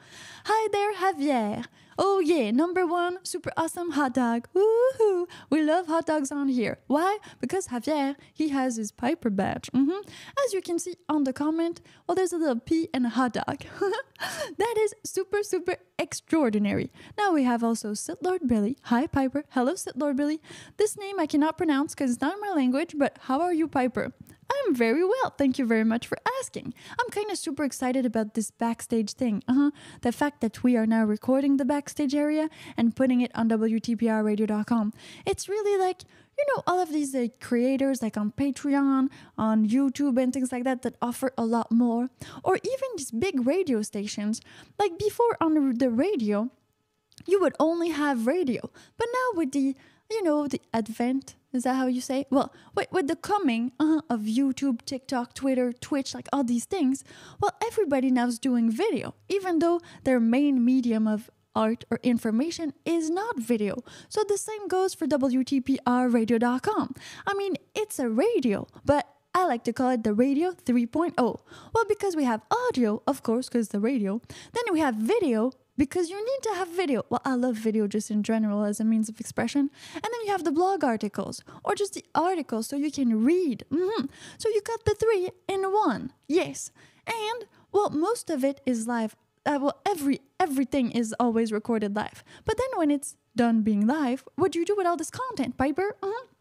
Hi 0.46 0.68
there, 0.72 0.94
Javier. 0.96 1.66
Oh 2.00 2.20
yeah, 2.20 2.50
number 2.50 2.86
one, 2.86 3.20
super 3.24 3.52
awesome 3.56 3.92
hot 3.92 4.16
dog. 4.16 4.48
Woohoo! 4.56 5.28
We 5.52 5.62
love 5.62 5.86
hot 5.86 6.08
dogs 6.08 6.32
on 6.32 6.48
here. 6.48 6.80
Why? 6.88 7.20
Because 7.40 7.68
Javier, 7.68 8.16
he 8.34 8.50
has 8.50 8.78
his 8.78 8.92
Piper 8.92 9.30
badge. 9.30 9.70
hmm 9.72 10.02
As 10.44 10.52
you 10.52 10.64
can 10.64 10.80
see 10.80 10.96
on 11.08 11.26
the 11.26 11.32
comment, 11.32 11.80
well, 12.08 12.16
there's 12.16 12.34
a 12.34 12.38
little 12.38 12.60
P 12.60 12.90
and 12.92 13.06
a 13.06 13.10
hot 13.10 13.34
dog. 13.34 13.66
that 14.58 14.76
is 14.80 14.96
super, 15.04 15.44
super 15.44 15.78
extraordinary. 16.00 16.92
Now 17.20 17.34
we 17.34 17.44
have 17.44 17.64
also 17.64 17.94
Sith 17.94 18.18
Lord 18.24 18.48
Billy. 18.48 18.78
Hi, 18.86 19.06
Piper. 19.06 19.46
Hello, 19.52 19.76
Sith 19.76 19.96
Lord 19.96 20.18
Billy. 20.18 20.42
This 20.78 20.98
name 20.98 21.20
I 21.20 21.28
cannot 21.28 21.56
pronounce 21.56 21.94
because 21.94 22.12
it's 22.12 22.22
not 22.22 22.34
in 22.34 22.42
my 22.42 22.54
language, 22.56 22.96
but 22.98 23.20
how 23.22 23.42
are 23.42 23.54
you, 23.54 23.68
Piper? 23.68 24.12
I'm 24.52 24.76
very 24.76 25.04
well. 25.04 25.34
Thank 25.38 25.58
you 25.58 25.66
very 25.66 25.84
much 25.84 26.08
for 26.08 26.18
asking. 26.40 26.74
I'm 27.00 27.10
kind 27.10 27.30
of 27.32 27.38
super 27.38 27.64
excited 27.64 28.06
about 28.06 28.34
this 28.34 28.52
backstage 28.52 29.14
thing. 29.14 29.44
Uh-huh. 29.48 29.72
The 30.02 30.12
fact 30.12 30.42
that 30.42 30.64
we 30.64 30.78
are 30.78 30.86
now 30.86 31.04
recording 31.04 31.58
the 31.58 31.66
backstage 31.66 32.16
area 32.16 32.50
and 32.78 32.96
putting 32.96 33.22
it 33.22 33.32
on 33.36 33.50
WTPRradio.com. 33.50 34.94
It's 35.26 35.50
really 35.50 35.80
like, 35.80 36.04
you 36.38 36.46
know, 36.56 36.64
all 36.68 36.80
of 36.80 36.92
these 36.92 37.16
uh, 37.16 37.28
creators 37.42 38.02
like 38.02 38.18
on 38.18 38.32
Patreon, 38.32 39.10
on 39.38 39.68
YouTube, 39.68 40.22
and 40.22 40.34
things 40.34 40.52
like 40.52 40.64
that 40.64 40.82
that 40.84 40.96
offer 41.02 41.34
a 41.38 41.46
lot 41.46 41.72
more. 41.72 42.10
Or 42.44 42.58
even 42.58 42.90
these 42.98 43.12
big 43.12 43.46
radio 43.48 43.82
stations. 43.82 44.42
Like 44.78 44.98
before 45.00 45.38
on 45.42 45.78
the 45.78 45.90
radio, 45.90 46.52
you 47.26 47.40
would 47.42 47.56
only 47.60 47.90
have 47.90 48.28
radio. 48.28 48.70
But 48.98 49.08
now 49.14 49.40
with 49.40 49.52
the, 49.54 49.76
you 50.10 50.24
know, 50.24 50.48
the 50.48 50.62
advent, 50.74 51.36
is 51.54 51.64
that 51.64 51.76
how 51.76 51.88
you 51.88 52.02
say? 52.02 52.26
Well, 52.30 52.54
with, 52.76 52.92
with 52.92 53.08
the 53.08 53.16
coming 53.16 53.72
uh, 53.80 54.02
of 54.10 54.22
YouTube, 54.22 54.86
TikTok, 54.86 55.34
Twitter, 55.34 55.74
Twitch, 55.74 56.14
like 56.14 56.28
all 56.32 56.44
these 56.44 56.66
things, 56.66 57.04
well, 57.40 57.52
everybody 57.66 58.12
now 58.12 58.28
is 58.28 58.40
doing 58.40 58.70
video, 58.70 59.16
even 59.30 59.60
though 59.60 59.80
their 60.04 60.20
main 60.20 60.64
medium 60.64 61.08
of 61.08 61.30
art, 61.56 61.86
or 61.90 62.00
information 62.04 62.74
is 62.84 63.10
not 63.10 63.40
video. 63.40 63.84
So 64.10 64.24
the 64.28 64.38
same 64.38 64.68
goes 64.68 64.94
for 64.94 65.08
WTPRradio.com. 65.08 66.96
I 67.26 67.34
mean, 67.34 67.56
it's 67.74 67.98
a 67.98 68.10
radio, 68.10 68.68
but 68.84 69.08
I 69.34 69.46
like 69.46 69.64
to 69.66 69.74
call 69.74 69.90
it 69.90 70.04
the 70.04 70.14
Radio 70.14 70.52
3.0. 70.52 71.14
Well, 71.18 71.86
because 71.88 72.16
we 72.16 72.24
have 72.24 72.42
audio, 72.70 73.02
of 73.08 73.24
course, 73.24 73.50
because 73.50 73.70
the 73.70 73.80
radio. 73.80 74.22
Then 74.54 74.64
we 74.72 74.80
have 74.80 74.96
video, 74.96 75.52
because 75.78 76.10
you 76.10 76.18
need 76.18 76.42
to 76.44 76.54
have 76.56 76.70
video. 76.70 77.04
Well, 77.10 77.22
I 77.26 77.36
love 77.36 77.56
video 77.56 77.88
just 77.88 78.10
in 78.12 78.24
general 78.24 78.64
as 78.64 78.80
a 78.80 78.84
means 78.84 79.10
of 79.10 79.20
expression. 79.20 79.70
And 79.94 80.04
then 80.04 80.22
you 80.26 80.32
have 80.32 80.44
the 80.44 80.52
blog 80.52 80.84
articles 80.84 81.44
or 81.64 81.76
just 81.76 81.94
the 81.94 82.06
articles 82.14 82.68
so 82.68 82.76
you 82.76 82.92
can 82.92 83.24
read. 83.24 83.64
hmm 83.72 84.06
So 84.38 84.50
you 84.50 84.62
got 84.62 84.86
the 84.86 84.96
three 84.96 85.32
in 85.48 85.64
one. 85.64 86.12
Yes. 86.28 86.72
And 87.08 87.46
well, 87.72 87.90
most 87.90 88.30
of 88.30 88.44
it 88.44 88.62
is 88.66 88.88
live. 88.88 89.16
Uh, 89.46 89.60
well, 89.62 89.80
every 89.86 90.22
everything 90.40 90.92
is 90.92 91.14
always 91.20 91.52
recorded 91.52 91.96
live. 91.96 92.24
But 92.46 92.58
then 92.58 92.80
when 92.80 92.90
it's 92.90 93.16
done 93.36 93.62
being 93.62 93.86
live, 93.86 94.24
what 94.36 94.52
do 94.52 94.60
you 94.60 94.66
do 94.66 94.76
with 94.76 94.88
all 94.88 94.98
this 94.98 95.12
content, 95.12 95.58
Piper? 95.58 95.96
Mhm. 96.02 96.35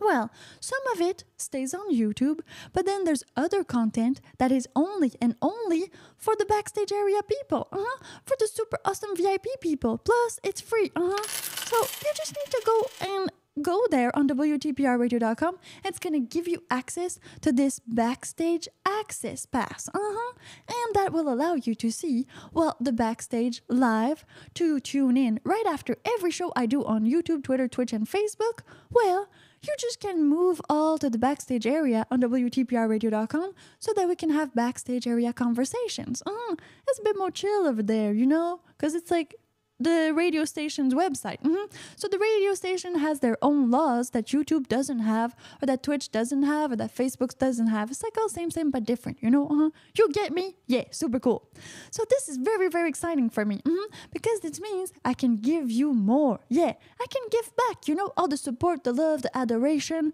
Well, 0.00 0.30
some 0.60 0.80
of 0.92 1.00
it 1.00 1.24
stays 1.36 1.74
on 1.74 1.94
YouTube, 1.94 2.40
but 2.72 2.86
then 2.86 3.04
there's 3.04 3.24
other 3.36 3.64
content 3.64 4.20
that 4.38 4.52
is 4.52 4.68
only 4.76 5.12
and 5.20 5.34
only 5.42 5.90
for 6.16 6.34
the 6.36 6.46
backstage 6.46 6.92
area 6.92 7.22
people, 7.22 7.68
uh-huh, 7.72 8.04
for 8.24 8.36
the 8.38 8.48
super 8.48 8.78
awesome 8.84 9.16
VIP 9.16 9.46
people. 9.60 9.98
Plus, 9.98 10.38
it's 10.42 10.60
free, 10.60 10.90
uh-huh. 10.94 11.26
So 11.26 11.76
you 11.76 12.12
just 12.14 12.34
need 12.36 12.50
to 12.50 12.62
go 12.64 12.84
and 13.00 13.30
go 13.62 13.86
there 13.90 14.16
on 14.16 14.28
WTPRradio.com. 14.28 15.58
It's 15.84 15.98
gonna 15.98 16.20
give 16.20 16.46
you 16.46 16.62
access 16.70 17.18
to 17.40 17.52
this 17.52 17.80
backstage 17.80 18.68
access 18.86 19.46
pass, 19.46 19.88
uh-huh, 19.88 20.32
and 20.68 20.94
that 20.94 21.12
will 21.12 21.28
allow 21.28 21.54
you 21.54 21.74
to 21.74 21.90
see 21.90 22.26
well 22.52 22.76
the 22.80 22.92
backstage 22.92 23.62
live 23.68 24.24
to 24.54 24.80
tune 24.80 25.16
in 25.16 25.40
right 25.44 25.66
after 25.66 25.96
every 26.04 26.30
show 26.30 26.52
I 26.54 26.66
do 26.66 26.84
on 26.84 27.04
YouTube, 27.04 27.42
Twitter, 27.42 27.68
Twitch, 27.68 27.92
and 27.92 28.06
Facebook. 28.06 28.60
Well 28.90 29.28
you 29.62 29.74
just 29.78 30.00
can 30.00 30.24
move 30.24 30.60
all 30.68 30.98
to 30.98 31.10
the 31.10 31.18
backstage 31.18 31.66
area 31.66 32.06
on 32.10 32.20
WTPRradio.com 32.22 33.52
so 33.78 33.92
that 33.94 34.08
we 34.08 34.14
can 34.14 34.30
have 34.30 34.54
backstage 34.54 35.06
area 35.06 35.32
conversations. 35.32 36.22
Uh, 36.26 36.54
it's 36.86 36.98
a 36.98 37.02
bit 37.02 37.18
more 37.18 37.30
chill 37.30 37.66
over 37.66 37.82
there, 37.82 38.12
you 38.12 38.26
know? 38.26 38.60
Because 38.76 38.94
it's 38.94 39.10
like 39.10 39.34
the 39.80 40.12
radio 40.14 40.44
station's 40.44 40.92
website. 40.94 41.40
Mhm. 41.42 41.70
So 41.96 42.08
the 42.08 42.18
radio 42.18 42.54
station 42.54 42.96
has 42.96 43.20
their 43.20 43.36
own 43.42 43.70
laws 43.70 44.10
that 44.10 44.26
YouTube 44.26 44.68
doesn't 44.68 45.00
have, 45.00 45.36
or 45.62 45.66
that 45.66 45.82
Twitch 45.82 46.10
doesn't 46.10 46.42
have, 46.42 46.72
or 46.72 46.76
that 46.76 46.94
Facebook 46.94 47.38
doesn't 47.38 47.68
have. 47.68 47.90
It's 47.90 48.02
like 48.02 48.16
all 48.18 48.28
same, 48.28 48.50
same, 48.50 48.70
but 48.70 48.84
different, 48.84 49.18
you 49.22 49.30
know? 49.30 49.46
Uh-huh. 49.46 49.70
You 49.96 50.08
get 50.10 50.32
me? 50.32 50.56
Yeah, 50.66 50.84
super 50.90 51.20
cool. 51.20 51.48
So 51.90 52.04
this 52.10 52.28
is 52.28 52.36
very, 52.38 52.68
very 52.68 52.88
exciting 52.88 53.30
for 53.30 53.44
me 53.44 53.60
mhm, 53.64 53.86
because 54.12 54.40
it 54.44 54.60
means 54.60 54.92
I 55.04 55.14
can 55.14 55.36
give 55.36 55.70
you 55.70 55.92
more. 55.92 56.40
Yeah, 56.48 56.72
I 57.00 57.06
can 57.14 57.22
give 57.30 57.52
back, 57.56 57.86
you 57.88 57.94
know, 57.94 58.12
all 58.16 58.28
the 58.28 58.36
support, 58.36 58.84
the 58.84 58.92
love, 58.92 59.22
the 59.22 59.36
adoration. 59.36 60.12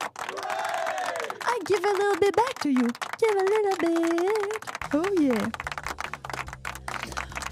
I 0.00 1.58
give 1.66 1.84
a 1.84 1.92
little 1.92 2.16
bit 2.16 2.34
back 2.36 2.58
to 2.60 2.70
you. 2.70 2.88
Give 3.18 3.36
a 3.36 3.44
little 3.54 3.76
bit. 3.78 4.64
Oh, 4.94 5.12
yeah. 5.20 5.71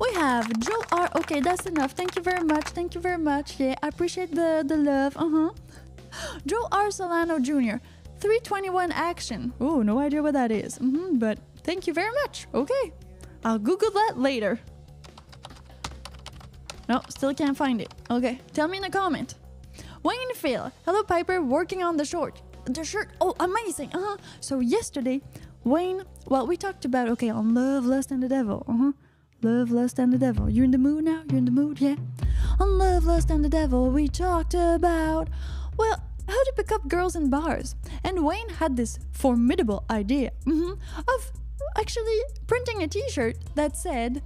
We 0.00 0.12
have 0.14 0.59
Joe 0.61 0.83
R. 0.92 1.11
Okay, 1.16 1.40
that's 1.40 1.66
enough. 1.66 1.92
Thank 1.92 2.16
you 2.16 2.23
very 2.23 2.42
much. 2.42 2.64
Thank 2.69 2.95
you 2.95 3.00
very 3.00 3.19
much. 3.19 3.61
Yeah, 3.61 3.75
I 3.83 3.88
appreciate 3.88 4.35
the, 4.35 4.64
the 4.66 4.76
love. 4.76 5.16
Uh 5.16 5.28
huh. 5.30 5.50
Joe 6.47 6.66
R. 6.73 6.90
Solano 6.90 7.38
Jr. 7.38 7.76
321 8.21 8.92
action. 8.92 9.52
Oh, 9.61 9.83
no 9.83 9.99
idea 9.99 10.23
what 10.23 10.35
that 10.35 10.50
is. 10.50 10.76
hmm 10.78 11.19
but 11.19 11.38
thank 11.64 11.87
you 11.87 11.92
very 11.95 12.12
much. 12.23 12.47
Okay. 12.54 12.92
I'll 13.45 13.59
Google 13.59 13.90
that 13.90 14.14
later. 14.16 14.59
No, 16.88 17.00
still 17.09 17.33
can't 17.35 17.57
find 17.57 17.80
it. 17.80 17.95
Okay, 18.11 18.40
tell 18.52 18.69
me 18.69 18.78
in 18.78 18.85
a 18.85 18.90
comment. 18.90 19.35
Wayne 20.02 20.35
Phil. 20.35 20.73
Hello, 20.87 21.02
Piper. 21.02 21.40
Working 21.42 21.83
on 21.83 21.97
the 21.97 22.04
short. 22.04 22.40
The 22.64 22.85
shirt. 22.85 23.11
Oh, 23.21 23.35
amazing. 23.38 23.90
Uh 23.95 24.00
huh. 24.00 24.16
So, 24.40 24.61
yesterday, 24.61 25.21
Wayne, 25.64 26.02
well, 26.26 26.47
we 26.47 26.57
talked 26.57 26.85
about, 26.85 27.09
okay, 27.11 27.28
on 27.30 27.54
Love, 27.54 27.85
Lust, 27.85 28.11
and 28.11 28.23
the 28.23 28.28
Devil. 28.28 28.64
Uh 28.66 28.76
huh. 28.76 28.92
Love, 29.42 29.70
Lust, 29.70 29.99
and 29.99 30.12
the 30.12 30.18
Devil. 30.18 30.50
You're 30.50 30.66
in 30.66 30.70
the 30.70 30.78
mood 30.78 31.04
now? 31.04 31.23
You're 31.28 31.38
in 31.38 31.47
the 31.47 31.50
mood? 31.50 31.80
Yeah. 31.80 31.97
On 32.59 32.76
Love, 32.76 33.04
Lust, 33.04 33.30
and 33.30 33.42
the 33.42 33.49
Devil, 33.49 33.90
we 33.90 34.06
talked 34.06 34.52
about, 34.52 35.28
well, 35.78 36.02
how 36.28 36.44
to 36.44 36.52
pick 36.56 36.70
up 36.70 36.88
girls 36.88 37.16
in 37.16 37.30
bars. 37.30 37.75
And 38.04 38.25
Wayne 38.25 38.50
had 38.50 38.76
this 38.76 38.99
formidable 39.12 39.85
idea 39.88 40.32
mhm, 40.44 40.78
of 40.99 41.32
actually 41.78 42.20
printing 42.47 42.82
a 42.82 42.88
t 42.88 43.02
shirt 43.09 43.37
that 43.54 43.78
said, 43.78 44.23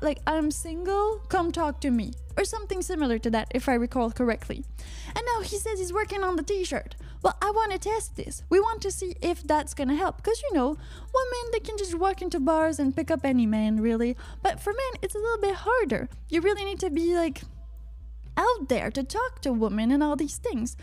like, 0.00 0.20
I'm 0.26 0.50
single, 0.50 1.18
come 1.28 1.52
talk 1.52 1.80
to 1.82 1.90
me. 1.90 2.14
Or 2.38 2.44
something 2.44 2.80
similar 2.80 3.18
to 3.18 3.30
that, 3.30 3.48
if 3.54 3.68
I 3.68 3.74
recall 3.74 4.10
correctly. 4.10 4.64
And 5.08 5.24
now 5.34 5.42
he 5.42 5.58
says 5.58 5.78
he's 5.78 5.92
working 5.92 6.22
on 6.24 6.36
the 6.36 6.42
t 6.42 6.64
shirt. 6.64 6.96
Well, 7.22 7.36
I 7.42 7.50
want 7.50 7.72
to 7.72 7.78
test 7.78 8.16
this. 8.16 8.42
We 8.48 8.60
want 8.60 8.80
to 8.82 8.90
see 8.90 9.16
if 9.20 9.42
that's 9.42 9.74
gonna 9.74 9.96
help. 9.96 10.18
Because, 10.18 10.40
you 10.42 10.56
know, 10.56 10.68
women, 10.68 11.50
they 11.52 11.60
can 11.60 11.76
just 11.76 11.94
walk 11.94 12.22
into 12.22 12.38
bars 12.38 12.78
and 12.78 12.94
pick 12.94 13.10
up 13.10 13.24
any 13.24 13.46
man, 13.46 13.80
really. 13.80 14.16
But 14.42 14.60
for 14.60 14.72
men, 14.72 15.00
it's 15.02 15.14
a 15.14 15.18
little 15.18 15.40
bit 15.40 15.56
harder. 15.56 16.08
You 16.28 16.40
really 16.40 16.64
need 16.64 16.80
to 16.80 16.90
be, 16.90 17.14
like, 17.16 17.42
out 18.36 18.68
there 18.68 18.90
to 18.90 19.02
talk 19.02 19.40
to 19.42 19.52
women 19.52 19.90
and 19.90 20.02
all 20.02 20.16
these 20.16 20.36
things. 20.36 20.76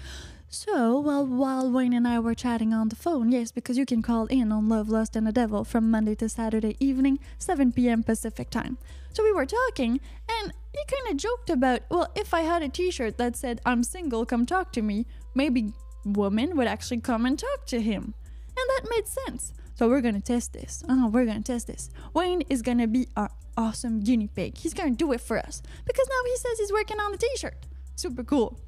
So, 0.50 1.00
well, 1.00 1.25
while 1.25 1.70
Wayne 1.70 1.94
and 1.94 2.08
I 2.08 2.20
were 2.20 2.36
chatting 2.36 2.74
on 2.74 2.89
the 2.89 2.96
phone, 2.96 3.32
yes, 3.32 3.51
because 3.51 3.77
you 3.77 3.86
can 3.86 4.01
call 4.01 4.25
in 4.27 4.51
on 4.51 4.70
Love, 4.70 4.89
Lust, 4.89 5.15
and 5.15 5.25
the 5.25 5.32
Devil 5.32 5.63
from 5.65 5.89
Monday 5.92 6.15
to 6.15 6.30
Saturday 6.30 6.77
evening, 6.80 7.20
7 7.38 7.72
p.m. 7.72 8.04
Pacific 8.04 8.50
time. 8.50 8.77
So 9.12 9.24
we 9.24 9.34
were 9.34 9.46
talking, 9.46 10.00
and 10.30 10.54
he 10.72 10.80
kind 10.86 11.12
of 11.12 11.18
joked 11.18 11.50
about, 11.50 11.82
well, 11.89 12.12
if 12.15 12.34
I 12.34 12.42
had 12.42 12.62
a 12.62 12.70
t 12.70 12.92
shirt 12.92 13.18
that 13.18 13.36
said, 13.36 13.60
I'm 13.65 13.84
single, 13.84 14.25
come 14.25 14.46
talk 14.46 14.72
to 14.74 14.82
me, 14.82 15.06
maybe 15.34 15.74
women 16.05 16.55
would 16.55 16.67
actually 16.67 17.01
come 17.01 17.25
and 17.25 17.38
talk 17.38 17.65
to 17.67 17.81
him. 17.81 18.13
And 18.57 18.69
that 18.69 18.89
made 18.89 19.07
sense. 19.07 19.53
So 19.75 19.89
we're 19.89 20.01
gonna 20.01 20.21
test 20.21 20.53
this. 20.53 20.83
Oh, 20.88 21.09
we're 21.09 21.25
gonna 21.25 21.41
test 21.41 21.67
this. 21.67 21.89
Wayne 22.13 22.41
is 22.50 22.62
gonna 22.62 22.88
be 22.88 23.07
our 23.17 23.31
awesome 23.57 24.01
guinea 24.01 24.27
pig. 24.27 24.57
He's 24.57 24.74
gonna 24.74 24.91
do 24.91 25.12
it 25.12 25.19
for 25.19 25.38
us. 25.38 25.62
Because 25.85 26.07
now 26.07 26.29
he 26.29 26.38
says 26.38 26.59
he's 26.59 26.71
working 26.71 27.00
on 27.00 27.12
the 27.12 27.17
t 27.17 27.27
shirt. 27.35 27.57
Super 27.95 28.24
cool. 28.24 28.59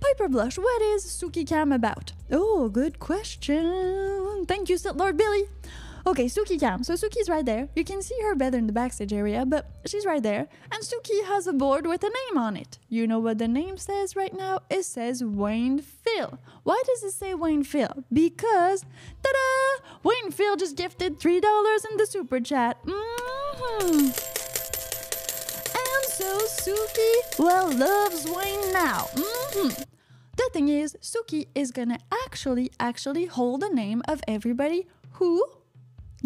Piper 0.00 0.28
Blush, 0.28 0.58
what 0.58 0.82
is 0.82 1.04
Suki 1.04 1.46
Cam 1.46 1.72
about? 1.72 2.12
Oh, 2.30 2.68
good 2.68 2.98
question. 2.98 4.44
Thank 4.46 4.68
you, 4.68 4.78
Lord 4.94 5.16
Billy. 5.16 5.44
Okay, 6.06 6.26
Suki 6.26 6.58
Cam. 6.60 6.84
So 6.84 6.94
Suki's 6.94 7.28
right 7.28 7.44
there. 7.44 7.68
You 7.74 7.82
can 7.82 8.00
see 8.00 8.14
her 8.22 8.36
better 8.36 8.56
in 8.56 8.68
the 8.68 8.72
backstage 8.72 9.12
area, 9.12 9.44
but 9.44 9.68
she's 9.86 10.06
right 10.06 10.22
there. 10.22 10.46
And 10.70 10.80
Suki 10.84 11.24
has 11.24 11.48
a 11.48 11.52
board 11.52 11.84
with 11.84 12.04
a 12.04 12.08
name 12.08 12.38
on 12.38 12.56
it. 12.56 12.78
You 12.88 13.08
know 13.08 13.18
what 13.18 13.38
the 13.38 13.48
name 13.48 13.76
says 13.76 14.14
right 14.14 14.32
now? 14.32 14.60
It 14.70 14.84
says 14.84 15.24
Wayne 15.24 15.80
Phil. 15.80 16.38
Why 16.62 16.80
does 16.86 17.02
it 17.02 17.10
say 17.10 17.34
Wayne 17.34 17.64
Phil? 17.64 18.04
Because, 18.12 18.82
ta-da! 19.22 19.98
Wayne 20.04 20.30
Phil 20.30 20.54
just 20.54 20.76
gifted 20.76 21.18
$3 21.18 21.42
in 21.90 21.96
the 21.96 22.06
super 22.06 22.38
chat. 22.38 22.78
hmm 22.86 24.10
and 25.78 26.04
so 26.04 26.38
Suki, 26.46 27.38
well, 27.38 27.68
loves 27.76 28.26
Wayne 28.26 28.72
now. 28.72 29.08
hmm 29.12 29.68
The 30.36 30.50
thing 30.52 30.68
is, 30.68 30.96
Suki 31.02 31.48
is 31.56 31.72
gonna 31.72 31.98
actually, 32.24 32.70
actually 32.78 33.26
hold 33.26 33.60
the 33.62 33.70
name 33.70 34.02
of 34.06 34.22
everybody 34.28 34.86
who 35.12 35.44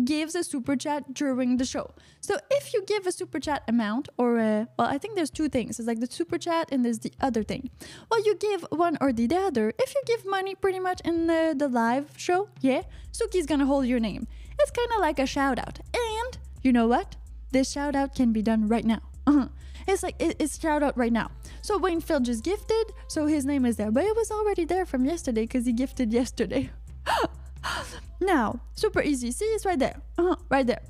gives 0.04 0.34
a 0.34 0.44
super 0.44 0.76
chat 0.76 1.14
during 1.14 1.56
the 1.56 1.64
show. 1.64 1.94
So 2.20 2.36
if 2.50 2.72
you 2.74 2.84
give 2.86 3.06
a 3.06 3.12
super 3.12 3.40
chat 3.40 3.62
amount, 3.68 4.08
or 4.18 4.38
a, 4.38 4.68
well, 4.78 4.88
I 4.88 4.98
think 4.98 5.16
there's 5.16 5.30
two 5.30 5.48
things. 5.48 5.78
It's 5.78 5.86
like 5.86 6.00
the 6.00 6.06
super 6.06 6.38
chat 6.38 6.68
and 6.72 6.84
there's 6.84 7.00
the 7.00 7.12
other 7.20 7.42
thing. 7.42 7.70
Well, 8.10 8.24
you 8.24 8.36
give 8.36 8.66
one 8.70 8.98
or 9.00 9.12
the 9.12 9.34
other. 9.34 9.72
If 9.78 9.94
you 9.94 10.02
give 10.06 10.24
money 10.26 10.54
pretty 10.54 10.80
much 10.80 11.00
in 11.02 11.26
the, 11.26 11.54
the 11.56 11.68
live 11.68 12.12
show, 12.16 12.48
yeah, 12.60 12.82
Suki's 13.12 13.46
gonna 13.46 13.66
hold 13.66 13.86
your 13.86 14.00
name. 14.00 14.26
It's 14.58 14.70
kind 14.70 14.90
of 14.94 15.00
like 15.00 15.18
a 15.18 15.26
shout 15.26 15.58
out. 15.58 15.80
And 15.94 16.38
you 16.62 16.72
know 16.72 16.86
what? 16.86 17.16
This 17.52 17.70
shout 17.70 17.96
out 17.96 18.14
can 18.14 18.32
be 18.32 18.42
done 18.42 18.68
right 18.68 18.84
now. 18.84 19.00
Uh-huh. 19.26 19.48
It's 19.86 20.02
like 20.02 20.16
it, 20.18 20.36
it's 20.38 20.58
shout 20.58 20.82
out 20.82 20.96
right 20.96 21.12
now. 21.12 21.30
So 21.62 21.78
Wayne 21.78 22.00
Phil 22.00 22.20
just 22.20 22.42
gifted, 22.42 22.92
so 23.06 23.26
his 23.26 23.44
name 23.44 23.64
is 23.64 23.76
there, 23.76 23.90
but 23.90 24.04
it 24.04 24.16
was 24.16 24.30
already 24.30 24.64
there 24.64 24.86
from 24.86 25.04
yesterday 25.04 25.42
because 25.42 25.66
he 25.66 25.72
gifted 25.72 26.12
yesterday. 26.12 26.70
now, 28.20 28.60
super 28.74 29.02
easy. 29.02 29.30
See, 29.30 29.44
it's 29.46 29.64
right 29.66 29.78
there. 29.78 29.96
Uh-huh, 30.18 30.36
right 30.48 30.66
there. 30.66 30.82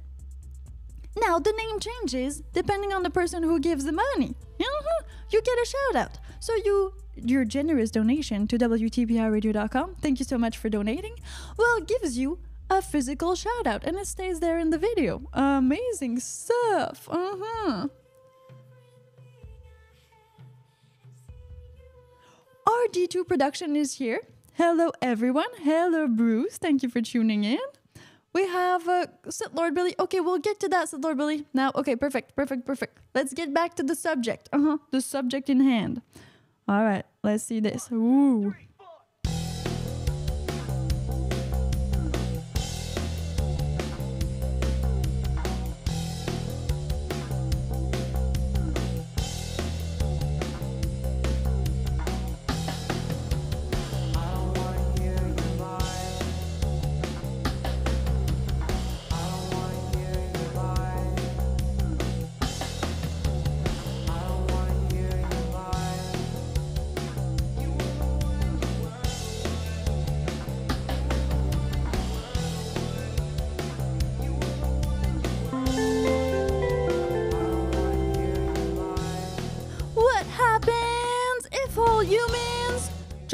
Now 1.21 1.39
the 1.39 1.53
name 1.53 1.81
changes 1.81 2.43
depending 2.53 2.93
on 2.93 3.03
the 3.03 3.11
person 3.11 3.43
who 3.43 3.59
gives 3.61 3.85
the 3.85 3.93
money. 3.93 4.35
Mhm, 4.59 5.00
You 5.31 5.43
get 5.43 5.59
a 5.59 5.67
shout 5.67 5.97
out. 6.07 6.19
So 6.41 6.55
you 6.55 6.95
your 7.17 7.45
generous 7.45 7.91
donation 7.91 8.47
to 8.49 8.57
WTPRradio.com, 8.57 9.97
thank 10.00 10.19
you 10.21 10.25
so 10.25 10.39
much 10.39 10.57
for 10.57 10.69
donating, 10.71 11.17
well 11.59 11.81
gives 11.81 12.17
you 12.17 12.39
a 12.71 12.81
physical 12.81 13.35
shout 13.35 13.67
out 13.67 13.85
and 13.85 13.97
it 13.99 14.07
stays 14.07 14.39
there 14.41 14.59
in 14.59 14.71
the 14.71 14.79
video. 14.79 15.23
Amazing 15.33 16.21
stuff. 16.21 17.09
Uh-huh. 17.11 17.89
RD2 22.67 23.27
production 23.27 23.77
is 23.77 23.95
here. 23.95 24.21
Hello 24.54 24.90
everyone. 25.00 25.49
Hello 25.59 26.07
Bruce. 26.07 26.59
Thank 26.59 26.83
you 26.83 26.88
for 26.88 27.00
tuning 27.00 27.45
in. 27.45 27.59
We 28.33 28.47
have 28.47 28.87
uh, 28.88 29.07
Lord 29.52 29.75
Billy. 29.75 29.95
Okay, 29.99 30.21
we'll 30.21 30.38
get 30.38 30.61
to 30.61 30.69
that, 30.69 30.88
Sith 30.88 31.02
Lord 31.02 31.16
Billy. 31.16 31.47
Now, 31.52 31.73
okay, 31.75 31.97
perfect, 31.97 32.37
perfect, 32.37 32.66
perfect. 32.66 32.99
Let's 33.14 33.33
get 33.33 33.52
back 33.54 33.75
to 33.76 33.83
the 33.83 33.95
subject. 33.95 34.49
Uh 34.52 34.61
huh. 34.61 34.78
The 34.90 35.00
subject 35.00 35.49
in 35.50 35.61
hand. 35.61 36.02
All 36.69 36.85
right, 36.85 37.04
let's 37.23 37.45
see 37.45 37.61
this. 37.61 37.90
Ooh. 37.90 38.54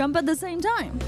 Jump 0.06 0.16
at 0.16 0.26
the 0.26 0.36
same 0.36 0.60
time? 0.60 0.98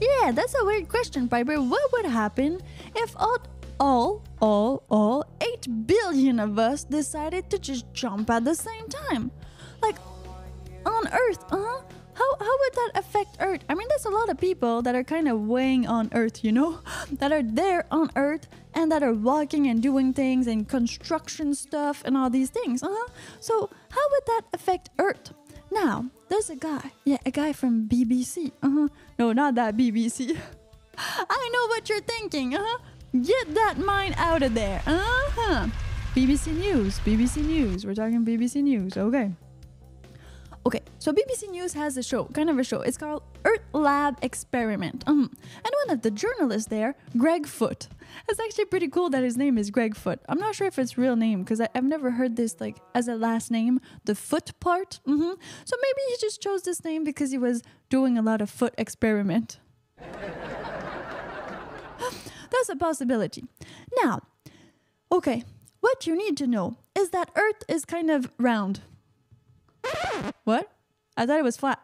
Yeah, 0.00 0.30
that's 0.30 0.54
a 0.54 0.64
weird 0.64 0.88
question, 0.88 1.28
Piper. 1.28 1.60
What 1.60 1.92
would 1.92 2.06
happen 2.06 2.60
if 2.94 3.10
all, 3.16 3.38
all, 3.80 4.22
all, 4.40 4.84
all 4.88 5.24
8 5.40 5.86
billion 5.86 6.38
of 6.38 6.58
us 6.58 6.84
decided 6.84 7.50
to 7.50 7.58
just 7.58 7.92
jump 7.92 8.30
at 8.30 8.44
the 8.44 8.54
same 8.54 8.86
time? 8.88 9.32
Like, 9.82 9.96
on 10.84 11.08
Earth, 11.08 11.42
uh 11.50 11.56
huh? 11.58 11.82
How, 12.14 12.30
how 12.38 12.54
would 12.60 12.74
that 12.74 12.90
affect 12.94 13.38
Earth? 13.40 13.62
I 13.68 13.74
mean, 13.74 13.88
there's 13.88 14.06
a 14.06 14.10
lot 14.10 14.28
of 14.30 14.38
people 14.38 14.82
that 14.82 14.94
are 14.94 15.04
kind 15.04 15.28
of 15.28 15.40
weighing 15.40 15.86
on 15.86 16.08
Earth, 16.12 16.44
you 16.44 16.52
know? 16.52 16.78
That 17.18 17.32
are 17.32 17.42
there 17.42 17.84
on 17.90 18.10
Earth 18.14 18.46
and 18.74 18.92
that 18.92 19.02
are 19.02 19.12
walking 19.12 19.66
and 19.66 19.82
doing 19.82 20.12
things 20.12 20.46
and 20.46 20.68
construction 20.68 21.54
stuff 21.54 22.02
and 22.04 22.16
all 22.16 22.30
these 22.30 22.50
things, 22.50 22.82
uh 22.82 22.88
huh? 22.90 23.08
So, 23.40 23.70
how 23.90 24.04
would 24.12 24.26
that 24.26 24.42
affect 24.52 24.90
Earth? 24.98 25.34
Now, 25.76 26.06
there's 26.30 26.48
a 26.48 26.56
guy, 26.56 26.90
yeah, 27.04 27.18
a 27.26 27.30
guy 27.30 27.52
from 27.52 27.86
BBC, 27.86 28.50
uh 28.62 28.70
huh. 28.70 28.88
No, 29.18 29.32
not 29.32 29.54
that 29.56 29.76
BBC. 29.76 30.32
I 30.98 31.50
know 31.52 31.66
what 31.68 31.86
you're 31.90 32.00
thinking, 32.00 32.54
uh 32.56 32.64
huh. 32.64 32.78
Get 33.12 33.54
that 33.54 33.76
mind 33.76 34.14
out 34.16 34.42
of 34.42 34.54
there, 34.54 34.80
uh 34.86 35.04
huh. 35.36 35.68
BBC 36.14 36.56
News, 36.56 36.98
BBC 37.00 37.44
News. 37.44 37.84
We're 37.84 37.94
talking 37.94 38.24
BBC 38.24 38.62
News, 38.62 38.96
okay. 38.96 39.32
Okay, 40.66 40.82
so 40.98 41.12
BBC 41.12 41.48
News 41.48 41.74
has 41.74 41.96
a 41.96 42.02
show, 42.02 42.24
kind 42.24 42.50
of 42.50 42.58
a 42.58 42.64
show. 42.64 42.80
It's 42.80 42.96
called 42.96 43.22
Earth 43.44 43.62
Lab 43.72 44.18
Experiment. 44.20 45.04
Um, 45.06 45.30
and 45.64 45.72
one 45.86 45.96
of 45.96 46.02
the 46.02 46.10
journalists 46.10 46.68
there, 46.68 46.96
Greg 47.16 47.46
Foot. 47.46 47.86
It's 48.28 48.40
actually 48.40 48.64
pretty 48.64 48.88
cool 48.88 49.08
that 49.10 49.22
his 49.22 49.36
name 49.36 49.58
is 49.58 49.70
Greg 49.70 49.94
Foot. 49.94 50.18
I'm 50.28 50.40
not 50.40 50.56
sure 50.56 50.66
if 50.66 50.76
it's 50.76 50.98
real 50.98 51.14
name 51.14 51.44
because 51.44 51.60
I've 51.60 51.84
never 51.84 52.10
heard 52.10 52.34
this 52.34 52.56
like 52.60 52.78
as 52.96 53.06
a 53.06 53.14
last 53.14 53.48
name, 53.48 53.80
the 54.06 54.16
foot 54.16 54.58
part. 54.58 54.98
hmm 55.06 55.34
So 55.64 55.76
maybe 55.80 56.00
he 56.08 56.16
just 56.20 56.42
chose 56.42 56.62
this 56.62 56.82
name 56.84 57.04
because 57.04 57.30
he 57.30 57.38
was 57.38 57.62
doing 57.88 58.18
a 58.18 58.22
lot 58.22 58.40
of 58.40 58.50
foot 58.50 58.74
experiment. 58.76 59.60
That's 62.50 62.68
a 62.68 62.74
possibility. 62.74 63.44
Now, 64.02 64.22
okay, 65.12 65.44
what 65.78 66.08
you 66.08 66.16
need 66.16 66.36
to 66.38 66.48
know 66.48 66.76
is 66.98 67.10
that 67.10 67.30
Earth 67.36 67.62
is 67.68 67.84
kind 67.84 68.10
of 68.10 68.32
round. 68.36 68.80
What? 70.44 70.70
I 71.16 71.26
thought 71.26 71.38
it 71.38 71.44
was 71.44 71.56
flat. 71.56 71.80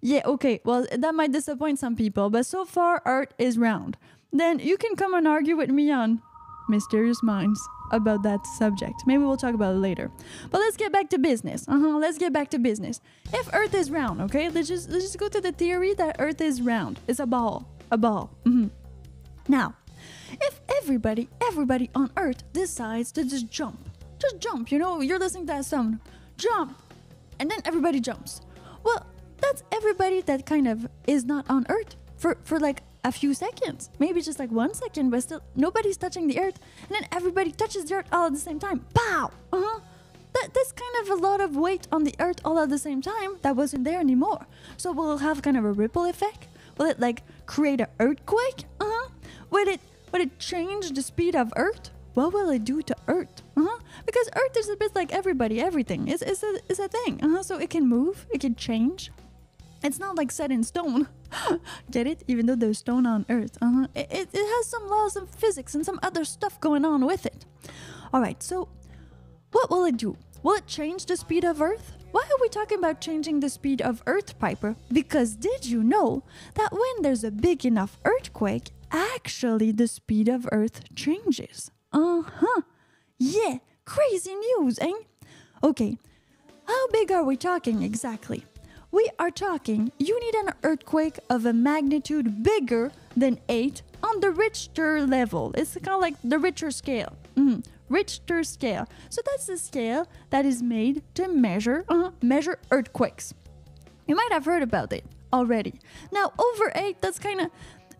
Yeah, 0.00 0.22
okay. 0.26 0.60
Well, 0.64 0.86
that 0.96 1.14
might 1.14 1.32
disappoint 1.32 1.78
some 1.78 1.96
people, 1.96 2.30
but 2.30 2.46
so 2.46 2.64
far 2.64 3.02
Earth 3.06 3.32
is 3.38 3.56
round. 3.56 3.96
Then 4.32 4.58
you 4.58 4.76
can 4.76 4.96
come 4.96 5.14
and 5.14 5.26
argue 5.26 5.56
with 5.56 5.70
me 5.70 5.90
on 5.90 6.20
Mysterious 6.68 7.22
Minds 7.22 7.60
about 7.90 8.22
that 8.22 8.46
subject. 8.46 9.04
Maybe 9.06 9.22
we'll 9.22 9.36
talk 9.36 9.54
about 9.54 9.74
it 9.74 9.78
later. 9.78 10.10
But 10.50 10.58
let's 10.58 10.76
get 10.76 10.92
back 10.92 11.08
to 11.10 11.18
business. 11.18 11.66
Uh-huh. 11.68 11.98
Let's 11.98 12.18
get 12.18 12.32
back 12.32 12.50
to 12.50 12.58
business. 12.58 13.00
If 13.32 13.48
Earth 13.52 13.74
is 13.74 13.90
round, 13.90 14.20
okay? 14.22 14.48
Let's 14.48 14.68
just 14.68 14.90
let's 14.90 15.04
just 15.04 15.18
go 15.18 15.28
to 15.28 15.40
the 15.40 15.52
theory 15.52 15.94
that 15.94 16.16
Earth 16.18 16.40
is 16.40 16.60
round. 16.60 17.00
It's 17.06 17.20
a 17.20 17.26
ball. 17.26 17.68
A 17.90 17.96
ball. 17.96 18.30
Mm-hmm. 18.44 18.68
Now, 19.48 19.74
if 20.40 20.60
everybody, 20.82 21.28
everybody 21.42 21.90
on 21.94 22.10
Earth 22.16 22.42
decides 22.52 23.12
to 23.12 23.24
just 23.24 23.50
jump, 23.50 23.88
just 24.18 24.38
jump, 24.40 24.72
you 24.72 24.78
know, 24.78 25.00
you're 25.00 25.18
listening 25.18 25.46
to 25.46 25.52
that 25.52 25.64
sound, 25.64 26.00
jump, 26.36 26.76
and 27.38 27.50
then 27.50 27.60
everybody 27.64 28.00
jumps. 28.00 28.40
Well, 28.82 29.06
that's 29.40 29.62
everybody 29.72 30.20
that 30.22 30.46
kind 30.46 30.68
of 30.68 30.88
is 31.06 31.24
not 31.24 31.44
on 31.48 31.66
Earth 31.68 31.96
for, 32.16 32.38
for 32.44 32.58
like 32.58 32.82
a 33.04 33.12
few 33.12 33.34
seconds. 33.34 33.90
Maybe 33.98 34.22
just 34.22 34.38
like 34.38 34.50
one 34.50 34.74
second, 34.74 35.10
but 35.10 35.22
still 35.22 35.42
nobody's 35.54 35.96
touching 35.96 36.26
the 36.26 36.40
Earth. 36.40 36.58
And 36.82 36.90
then 36.90 37.06
everybody 37.12 37.52
touches 37.52 37.84
the 37.84 37.96
Earth 37.96 38.06
all 38.10 38.26
at 38.26 38.32
the 38.32 38.38
same 38.38 38.58
time. 38.58 38.86
Pow! 38.94 39.30
Uh-huh. 39.52 39.80
That, 40.32 40.48
that's 40.52 40.72
kind 40.72 40.96
of 41.02 41.10
a 41.10 41.22
lot 41.22 41.40
of 41.40 41.54
weight 41.56 41.86
on 41.92 42.04
the 42.04 42.14
Earth 42.18 42.40
all 42.44 42.58
at 42.58 42.68
the 42.68 42.78
same 42.78 43.00
time 43.00 43.36
that 43.42 43.54
wasn't 43.54 43.84
there 43.84 44.00
anymore. 44.00 44.46
So 44.76 44.90
we'll 44.92 45.18
have 45.18 45.42
kind 45.42 45.56
of 45.56 45.64
a 45.64 45.72
ripple 45.72 46.04
effect? 46.06 46.48
Will 46.76 46.86
it 46.86 46.98
like 46.98 47.22
create 47.46 47.80
an 47.80 47.86
earthquake? 48.00 48.64
Uh-huh. 48.80 49.08
Will 49.50 49.68
it 49.68 49.80
will 50.12 50.22
it 50.22 50.38
change 50.38 50.90
the 50.90 51.02
speed 51.02 51.36
of 51.36 51.52
Earth? 51.56 51.90
What 52.14 52.32
will 52.32 52.50
it 52.50 52.64
do 52.64 52.82
to 52.82 52.96
Earth? 53.06 53.42
Uh-huh. 53.56 53.78
Because 54.06 54.28
Earth 54.36 54.56
is 54.56 54.68
a 54.68 54.76
bit 54.76 54.94
like 54.94 55.12
everybody, 55.12 55.60
everything. 55.60 56.08
It's, 56.08 56.22
it's, 56.22 56.42
a, 56.42 56.58
it's 56.68 56.78
a 56.78 56.88
thing. 56.88 57.20
Uh-huh. 57.22 57.42
So 57.42 57.58
it 57.58 57.70
can 57.70 57.88
move, 57.88 58.26
it 58.32 58.40
can 58.40 58.54
change. 58.54 59.10
It's 59.82 59.98
not 59.98 60.16
like 60.16 60.32
set 60.32 60.50
in 60.50 60.64
stone. 60.64 61.08
Get 61.90 62.06
it? 62.06 62.24
Even 62.26 62.46
though 62.46 62.56
there's 62.56 62.78
stone 62.78 63.06
on 63.06 63.26
Earth. 63.28 63.58
Uh-huh. 63.60 63.86
It, 63.94 64.08
it, 64.10 64.28
it 64.32 64.46
has 64.56 64.66
some 64.66 64.88
laws 64.88 65.14
of 65.14 65.28
physics 65.30 65.74
and 65.74 65.84
some 65.84 66.00
other 66.02 66.24
stuff 66.24 66.58
going 66.60 66.84
on 66.84 67.04
with 67.04 67.26
it. 67.26 67.44
All 68.12 68.20
right, 68.20 68.42
so 68.42 68.68
what 69.52 69.70
will 69.70 69.84
it 69.84 69.96
do? 69.96 70.16
Will 70.42 70.54
it 70.54 70.66
change 70.66 71.06
the 71.06 71.16
speed 71.16 71.44
of 71.44 71.60
Earth? 71.60 71.92
Why 72.12 72.22
are 72.22 72.40
we 72.40 72.48
talking 72.48 72.78
about 72.78 73.00
changing 73.00 73.40
the 73.40 73.48
speed 73.48 73.82
of 73.82 74.02
Earth, 74.06 74.38
Piper? 74.38 74.76
Because 74.92 75.34
did 75.36 75.66
you 75.66 75.82
know 75.82 76.22
that 76.54 76.72
when 76.72 77.02
there's 77.02 77.24
a 77.24 77.30
big 77.30 77.66
enough 77.66 77.98
earthquake, 78.04 78.70
actually 78.92 79.72
the 79.72 79.88
speed 79.88 80.28
of 80.28 80.48
Earth 80.52 80.94
changes? 80.94 81.70
Uh 81.92 82.22
huh. 82.22 82.62
Yeah, 83.18 83.58
crazy 83.84 84.34
news, 84.34 84.78
eh? 84.80 84.92
Okay, 85.62 85.98
how 86.66 86.88
big 86.88 87.10
are 87.12 87.24
we 87.24 87.36
talking 87.36 87.82
exactly? 87.82 88.44
We 88.90 89.08
are 89.18 89.30
talking 89.30 89.92
you 89.98 90.18
need 90.20 90.34
an 90.34 90.50
earthquake 90.62 91.18
of 91.30 91.46
a 91.46 91.52
magnitude 91.52 92.42
bigger 92.42 92.92
than 93.16 93.40
8 93.48 93.82
on 94.02 94.20
the 94.20 94.30
Richter 94.30 95.06
level. 95.06 95.52
It's 95.56 95.74
kind 95.74 95.96
of 95.96 96.00
like 96.00 96.14
the 96.22 96.38
Richter 96.38 96.70
scale. 96.70 97.16
Mhm. 97.36 97.64
Richter 97.88 98.44
scale. 98.44 98.86
So 99.10 99.20
that's 99.26 99.46
the 99.46 99.58
scale 99.58 100.06
that 100.30 100.44
is 100.44 100.62
made 100.62 101.02
to 101.14 101.28
measure 101.28 101.84
uh, 101.88 102.10
measure 102.22 102.58
earthquakes. 102.70 103.34
You 104.06 104.14
might 104.16 104.32
have 104.32 104.44
heard 104.44 104.62
about 104.62 104.92
it 104.92 105.04
already. 105.32 105.74
Now 106.12 106.32
over 106.38 106.70
8 106.74 107.00
that's 107.00 107.18
kind 107.18 107.40
of 107.40 107.50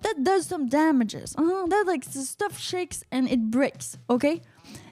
that 0.03 0.23
does 0.23 0.47
some 0.47 0.69
damages. 0.69 1.35
Uh-huh. 1.37 1.67
That 1.67 1.85
like 1.87 2.05
the 2.05 2.21
stuff 2.23 2.59
shakes 2.59 3.03
and 3.11 3.29
it 3.29 3.51
breaks, 3.51 3.97
okay? 4.09 4.43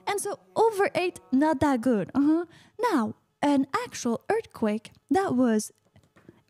And 0.07 0.19
so 0.19 0.39
over 0.55 0.89
8 0.95 1.19
not 1.31 1.59
that 1.59 1.81
good. 1.81 2.11
Uh-huh. 2.13 2.45
Now, 2.91 3.15
an 3.41 3.67
actual 3.83 4.21
earthquake 4.29 4.91
that 5.09 5.35
was 5.35 5.71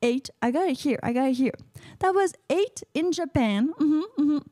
8, 0.01 0.29
I 0.41 0.51
got 0.51 0.67
it 0.67 0.79
here. 0.79 0.99
I 1.01 1.13
got 1.13 1.29
it 1.29 1.33
here. 1.33 1.53
That 1.99 2.13
was 2.13 2.33
8 2.49 2.83
in 2.93 3.11
Japan. 3.11 3.73
mhm, 3.79 4.03
mhm. 4.17 4.43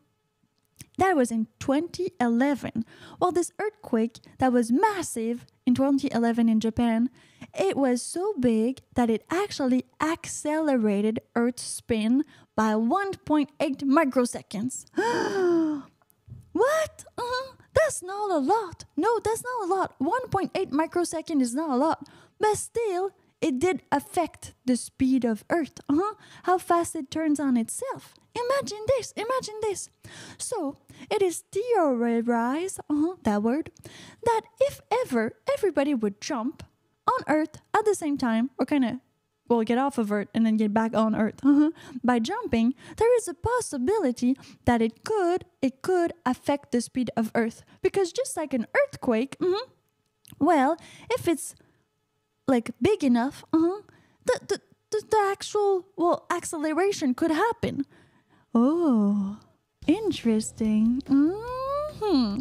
That 0.97 1.15
was 1.15 1.31
in 1.31 1.47
2011. 1.59 2.85
Well, 3.19 3.31
this 3.31 3.51
earthquake 3.59 4.19
that 4.37 4.53
was 4.53 4.71
massive 4.71 5.45
in 5.65 5.73
2011 5.73 6.47
in 6.47 6.59
Japan, 6.59 7.09
it 7.57 7.75
was 7.75 8.01
so 8.01 8.33
big 8.39 8.81
that 8.95 9.09
it 9.09 9.23
actually 9.29 9.85
accelerated 9.99 11.19
Earth's 11.35 11.63
spin 11.63 12.23
by 12.55 12.73
1.8 12.73 13.47
microseconds. 13.83 14.85
what? 16.51 17.05
Uh-huh. 17.17 17.55
That's 17.73 18.03
not 18.03 18.31
a 18.31 18.37
lot. 18.37 18.85
No, 18.97 19.19
that's 19.19 19.43
not 19.43 19.69
a 19.69 19.73
lot. 19.73 19.99
1.8 19.99 20.71
microsecond 20.71 21.41
is 21.41 21.55
not 21.55 21.69
a 21.69 21.75
lot. 21.75 22.07
But 22.39 22.57
still, 22.57 23.11
it 23.41 23.59
did 23.59 23.81
affect 23.91 24.53
the 24.65 24.77
speed 24.77 25.25
of 25.25 25.43
Earth. 25.49 25.79
Uh-huh. 25.89 26.13
How 26.43 26.57
fast 26.57 26.95
it 26.95 27.09
turns 27.09 27.39
on 27.39 27.57
itself. 27.57 28.13
Imagine 28.33 28.85
this, 28.87 29.11
imagine 29.13 29.55
this. 29.61 29.89
So, 30.37 30.77
it 31.09 31.21
is 31.21 31.43
theorized, 31.51 32.79
uh-huh, 32.89 33.15
that 33.23 33.43
word, 33.43 33.71
that 34.23 34.41
if 34.59 34.79
ever 34.89 35.33
everybody 35.51 35.93
would 35.93 36.21
jump 36.21 36.63
on 37.07 37.23
Earth 37.27 37.57
at 37.75 37.83
the 37.83 37.95
same 37.95 38.17
time, 38.17 38.51
or 38.57 38.65
kind 38.65 38.85
of 38.85 38.91
well, 39.51 39.63
get 39.63 39.77
off 39.77 39.97
of 39.97 40.11
Earth 40.11 40.29
and 40.33 40.45
then 40.45 40.55
get 40.57 40.73
back 40.73 40.95
on 40.95 41.13
Earth. 41.15 41.39
Uh-huh. 41.43 41.71
By 42.03 42.19
jumping, 42.19 42.73
there 42.97 43.13
is 43.17 43.27
a 43.27 43.33
possibility 43.33 44.37
that 44.65 44.81
it 44.81 45.03
could 45.03 45.45
it 45.61 45.81
could 45.81 46.13
affect 46.25 46.71
the 46.71 46.79
speed 46.81 47.11
of 47.17 47.31
Earth 47.35 47.63
because 47.81 48.13
just 48.13 48.37
like 48.37 48.53
an 48.53 48.65
earthquake, 48.79 49.37
mhm, 49.39 49.59
well, 50.39 50.77
if 51.11 51.27
it's 51.27 51.53
like 52.47 52.71
big 52.81 53.03
enough, 53.03 53.43
uh-huh, 53.53 53.81
the, 54.25 54.39
the 54.47 54.61
the 54.91 55.03
the 55.09 55.21
actual 55.31 55.85
well 55.97 56.25
acceleration 56.31 57.13
could 57.13 57.31
happen. 57.31 57.85
Oh, 58.55 59.37
interesting. 59.87 61.01
hmm 61.07 62.39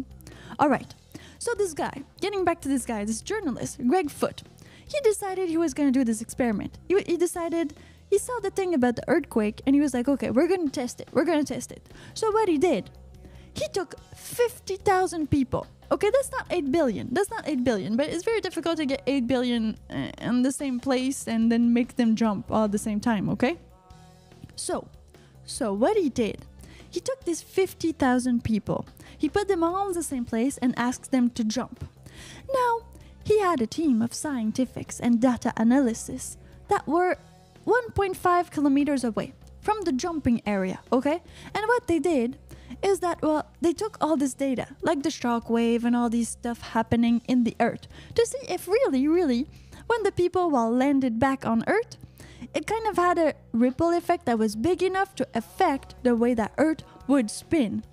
All 0.59 0.69
right. 0.69 0.93
So 1.39 1.51
this 1.57 1.73
guy, 1.73 2.03
getting 2.21 2.45
back 2.45 2.61
to 2.61 2.69
this 2.69 2.85
guy, 2.85 3.03
this 3.03 3.21
journalist, 3.21 3.79
Greg 3.87 4.11
Foot, 4.11 4.43
he 4.91 4.99
decided 5.01 5.49
he 5.49 5.57
was 5.57 5.73
going 5.73 5.91
to 5.91 5.97
do 5.97 6.03
this 6.03 6.21
experiment. 6.21 6.77
He, 6.87 7.01
he 7.05 7.17
decided 7.17 7.73
he 8.09 8.17
saw 8.17 8.39
the 8.41 8.49
thing 8.49 8.73
about 8.73 8.97
the 8.97 9.07
earthquake 9.07 9.61
and 9.65 9.73
he 9.73 9.81
was 9.81 9.93
like, 9.93 10.07
okay, 10.07 10.31
we're 10.31 10.47
going 10.47 10.65
to 10.67 10.71
test 10.71 10.99
it. 10.99 11.07
We're 11.13 11.23
going 11.23 11.43
to 11.43 11.53
test 11.53 11.71
it. 11.71 11.81
So 12.13 12.29
what 12.31 12.49
he 12.49 12.57
did, 12.57 12.89
he 13.53 13.67
took 13.69 13.95
50,000 14.15 15.29
people. 15.29 15.65
Okay, 15.91 16.09
that's 16.09 16.31
not 16.31 16.45
8 16.49 16.71
billion. 16.71 17.09
That's 17.11 17.29
not 17.29 17.47
8 17.47 17.63
billion, 17.63 17.95
but 17.95 18.07
it's 18.09 18.23
very 18.23 18.41
difficult 18.41 18.77
to 18.77 18.85
get 18.85 19.01
8 19.07 19.27
billion 19.27 19.77
uh, 19.89 20.11
in 20.19 20.41
the 20.41 20.51
same 20.51 20.79
place 20.79 21.27
and 21.27 21.51
then 21.51 21.73
make 21.73 21.95
them 21.95 22.15
jump 22.15 22.51
all 22.51 22.65
at 22.65 22.71
the 22.71 22.77
same 22.77 22.99
time, 22.99 23.29
okay? 23.29 23.57
So, 24.55 24.87
so 25.45 25.73
what 25.73 25.97
he 25.97 26.09
did, 26.09 26.45
he 26.89 26.99
took 26.99 27.23
these 27.23 27.41
50,000 27.41 28.43
people, 28.43 28.85
he 29.17 29.29
put 29.29 29.47
them 29.47 29.63
all 29.63 29.87
in 29.87 29.93
the 29.93 30.03
same 30.03 30.25
place 30.25 30.57
and 30.57 30.73
asked 30.77 31.11
them 31.11 31.29
to 31.31 31.43
jump. 31.43 31.85
Now, 32.53 32.79
he 33.23 33.39
had 33.39 33.61
a 33.61 33.67
team 33.67 34.01
of 34.01 34.13
scientists 34.13 34.99
and 34.99 35.21
data 35.21 35.53
analysis 35.57 36.37
that 36.69 36.87
were 36.87 37.17
1.5 37.65 38.51
kilometers 38.51 39.03
away 39.03 39.33
from 39.61 39.81
the 39.81 39.91
jumping 39.91 40.41
area, 40.45 40.79
okay? 40.91 41.21
And 41.53 41.67
what 41.67 41.87
they 41.87 41.99
did 41.99 42.37
is 42.81 42.99
that, 43.01 43.21
well, 43.21 43.47
they 43.61 43.73
took 43.73 43.97
all 44.01 44.17
this 44.17 44.33
data, 44.33 44.67
like 44.81 45.03
the 45.03 45.11
shock 45.11 45.49
wave 45.49 45.85
and 45.85 45.95
all 45.95 46.09
these 46.09 46.29
stuff 46.29 46.61
happening 46.61 47.21
in 47.27 47.43
the 47.43 47.55
earth, 47.59 47.87
to 48.15 48.25
see 48.25 48.39
if 48.49 48.67
really, 48.67 49.07
really, 49.07 49.47
when 49.87 50.03
the 50.03 50.11
people 50.11 50.49
well 50.49 50.71
landed 50.71 51.19
back 51.19 51.45
on 51.45 51.63
earth, 51.67 51.97
it 52.53 52.65
kind 52.65 52.87
of 52.87 52.97
had 52.97 53.17
a 53.17 53.33
ripple 53.51 53.91
effect 53.91 54.25
that 54.25 54.39
was 54.39 54.55
big 54.55 54.81
enough 54.81 55.13
to 55.15 55.27
affect 55.33 55.95
the 56.03 56.15
way 56.15 56.33
that 56.33 56.53
earth 56.57 56.83
would 57.07 57.29
spin. 57.29 57.83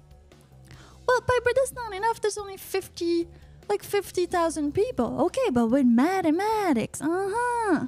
Well, 1.07 1.21
Piper, 1.21 1.51
that's 1.55 1.73
not 1.73 1.95
enough. 1.95 2.21
There's 2.21 2.39
only 2.39 2.57
50, 2.57 3.29
like 3.69 3.83
50,000 3.83 4.73
people. 4.73 5.21
Okay, 5.27 5.51
but 5.53 5.67
with 5.69 5.87
mathematics, 5.87 7.01
uh 7.01 7.31
huh. 7.35 7.87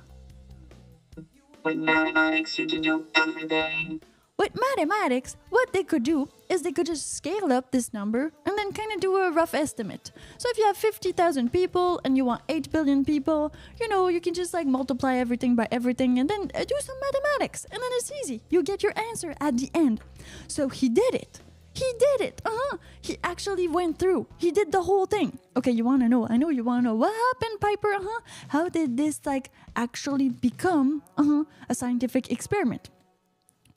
With 1.64 1.76
mathematics, 1.76 2.58
you 2.58 2.66
can 2.66 2.82
do 2.82 3.06
everything. 3.14 4.00
With 4.38 4.58
mathematics, 4.58 5.36
what 5.50 5.74
they 5.74 5.82
could 5.82 6.02
do 6.02 6.30
is 6.48 6.62
they 6.62 6.72
could 6.72 6.86
just 6.86 7.12
scale 7.12 7.52
up 7.52 7.70
this 7.70 7.92
number 7.92 8.32
and 8.46 8.56
then 8.56 8.72
kind 8.72 8.90
of 8.90 8.98
do 8.98 9.14
a 9.16 9.30
rough 9.30 9.52
estimate. 9.52 10.12
So 10.38 10.48
if 10.48 10.56
you 10.56 10.64
have 10.64 10.78
50,000 10.78 11.52
people 11.52 12.00
and 12.06 12.16
you 12.16 12.24
want 12.24 12.40
8 12.48 12.72
billion 12.72 13.04
people, 13.04 13.52
you 13.78 13.86
know, 13.86 14.08
you 14.08 14.18
can 14.18 14.32
just 14.32 14.54
like 14.54 14.66
multiply 14.66 15.16
everything 15.16 15.56
by 15.56 15.68
everything 15.70 16.18
and 16.18 16.30
then 16.30 16.50
uh, 16.54 16.64
do 16.64 16.74
some 16.80 16.96
mathematics. 17.02 17.66
And 17.70 17.82
then 17.82 17.90
it's 17.92 18.10
easy. 18.22 18.40
You 18.48 18.62
get 18.62 18.82
your 18.82 18.98
answer 18.98 19.34
at 19.42 19.58
the 19.58 19.70
end. 19.74 20.00
So 20.48 20.70
he 20.70 20.88
did 20.88 21.14
it. 21.14 21.40
He 21.72 21.92
did 21.98 22.20
it. 22.28 22.42
Uh 22.44 22.50
huh. 22.52 22.76
He 23.00 23.18
actually 23.22 23.68
went 23.68 23.98
through. 23.98 24.26
He 24.36 24.50
did 24.50 24.72
the 24.72 24.82
whole 24.82 25.06
thing. 25.06 25.38
Okay, 25.56 25.70
you 25.70 25.84
want 25.84 26.02
to 26.02 26.08
know? 26.08 26.26
I 26.28 26.36
know 26.36 26.48
you 26.50 26.64
want 26.64 26.84
to 26.84 26.88
know 26.88 26.94
what 26.94 27.14
happened, 27.14 27.60
Piper. 27.60 27.92
Uh 27.94 28.02
huh. 28.02 28.20
How 28.48 28.68
did 28.68 28.96
this 28.96 29.20
like 29.24 29.50
actually 29.76 30.28
become 30.28 31.02
uh 31.16 31.24
huh 31.24 31.44
a 31.68 31.74
scientific 31.74 32.30
experiment? 32.30 32.90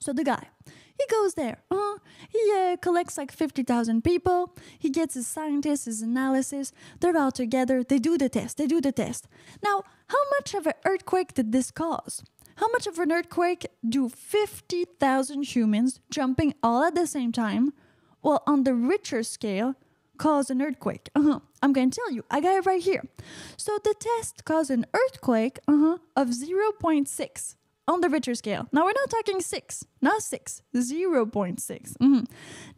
So 0.00 0.12
the 0.12 0.24
guy, 0.24 0.48
he 0.98 1.04
goes 1.10 1.34
there. 1.34 1.58
Uh, 1.70 1.94
he 2.28 2.52
uh, 2.54 2.76
collects 2.80 3.16
like 3.16 3.32
50,000 3.32 4.04
people. 4.04 4.54
He 4.78 4.90
gets 4.90 5.14
his 5.14 5.26
scientists, 5.26 5.86
his 5.86 6.02
analysis. 6.02 6.72
They're 7.00 7.16
all 7.16 7.32
together. 7.32 7.82
They 7.82 7.98
do 7.98 8.18
the 8.18 8.28
test. 8.28 8.58
They 8.58 8.66
do 8.66 8.80
the 8.80 8.92
test. 8.92 9.26
Now, 9.62 9.82
how 10.08 10.18
much 10.38 10.54
of 10.54 10.66
an 10.66 10.74
earthquake 10.84 11.34
did 11.34 11.52
this 11.52 11.70
cause? 11.70 12.22
How 12.56 12.68
much 12.68 12.86
of 12.86 12.98
an 12.98 13.10
earthquake 13.12 13.66
do 13.86 14.08
50,000 14.08 15.42
humans 15.42 16.00
jumping 16.10 16.54
all 16.62 16.84
at 16.84 16.94
the 16.94 17.06
same 17.06 17.32
time, 17.32 17.72
well, 18.22 18.42
on 18.46 18.64
the 18.64 18.74
Richter 18.74 19.22
scale, 19.22 19.74
cause 20.18 20.50
an 20.50 20.62
earthquake? 20.62 21.08
Uh-huh. 21.14 21.40
I'm 21.62 21.72
going 21.72 21.90
to 21.90 21.96
tell 22.00 22.12
you. 22.12 22.24
I 22.30 22.40
got 22.40 22.56
it 22.56 22.66
right 22.66 22.82
here. 22.82 23.02
So 23.56 23.78
the 23.82 23.94
test 23.98 24.44
caused 24.44 24.70
an 24.70 24.86
earthquake 24.94 25.58
uh-huh, 25.66 25.98
of 26.16 26.28
0.6 26.28 27.54
on 27.88 28.00
the 28.00 28.08
Richter 28.08 28.34
scale. 28.34 28.68
Now 28.72 28.84
we're 28.84 28.92
not 28.92 29.10
talking 29.10 29.40
six, 29.40 29.84
not 30.00 30.22
six, 30.22 30.62
0.6. 30.74 31.96
Mhm. 31.98 32.26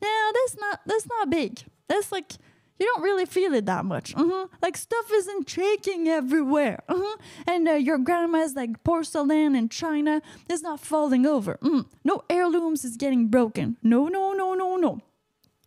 Now 0.02 0.30
that's 0.34 0.56
not 0.58 0.80
that's 0.86 1.06
not 1.06 1.30
big. 1.30 1.60
That's 1.88 2.10
like 2.10 2.32
you 2.78 2.86
don't 2.86 3.02
really 3.02 3.26
feel 3.26 3.54
it 3.54 3.66
that 3.66 3.84
much. 3.84 4.14
Mhm. 4.14 4.48
Like 4.62 4.76
stuff 4.76 5.06
isn't 5.12 5.48
shaking 5.48 6.08
everywhere. 6.08 6.82
Mhm. 6.88 7.14
And 7.46 7.68
uh, 7.68 7.72
your 7.72 7.98
grandma's 7.98 8.54
like 8.54 8.82
porcelain 8.84 9.54
in 9.54 9.68
China 9.68 10.20
is 10.48 10.62
not 10.62 10.80
falling 10.80 11.26
over. 11.26 11.58
Mhm. 11.62 11.86
No 12.04 12.22
heirlooms 12.28 12.84
is 12.84 12.96
getting 12.96 13.28
broken. 13.28 13.76
No, 13.82 14.08
no, 14.08 14.32
no, 14.32 14.54
no, 14.54 14.76
no. 14.76 15.00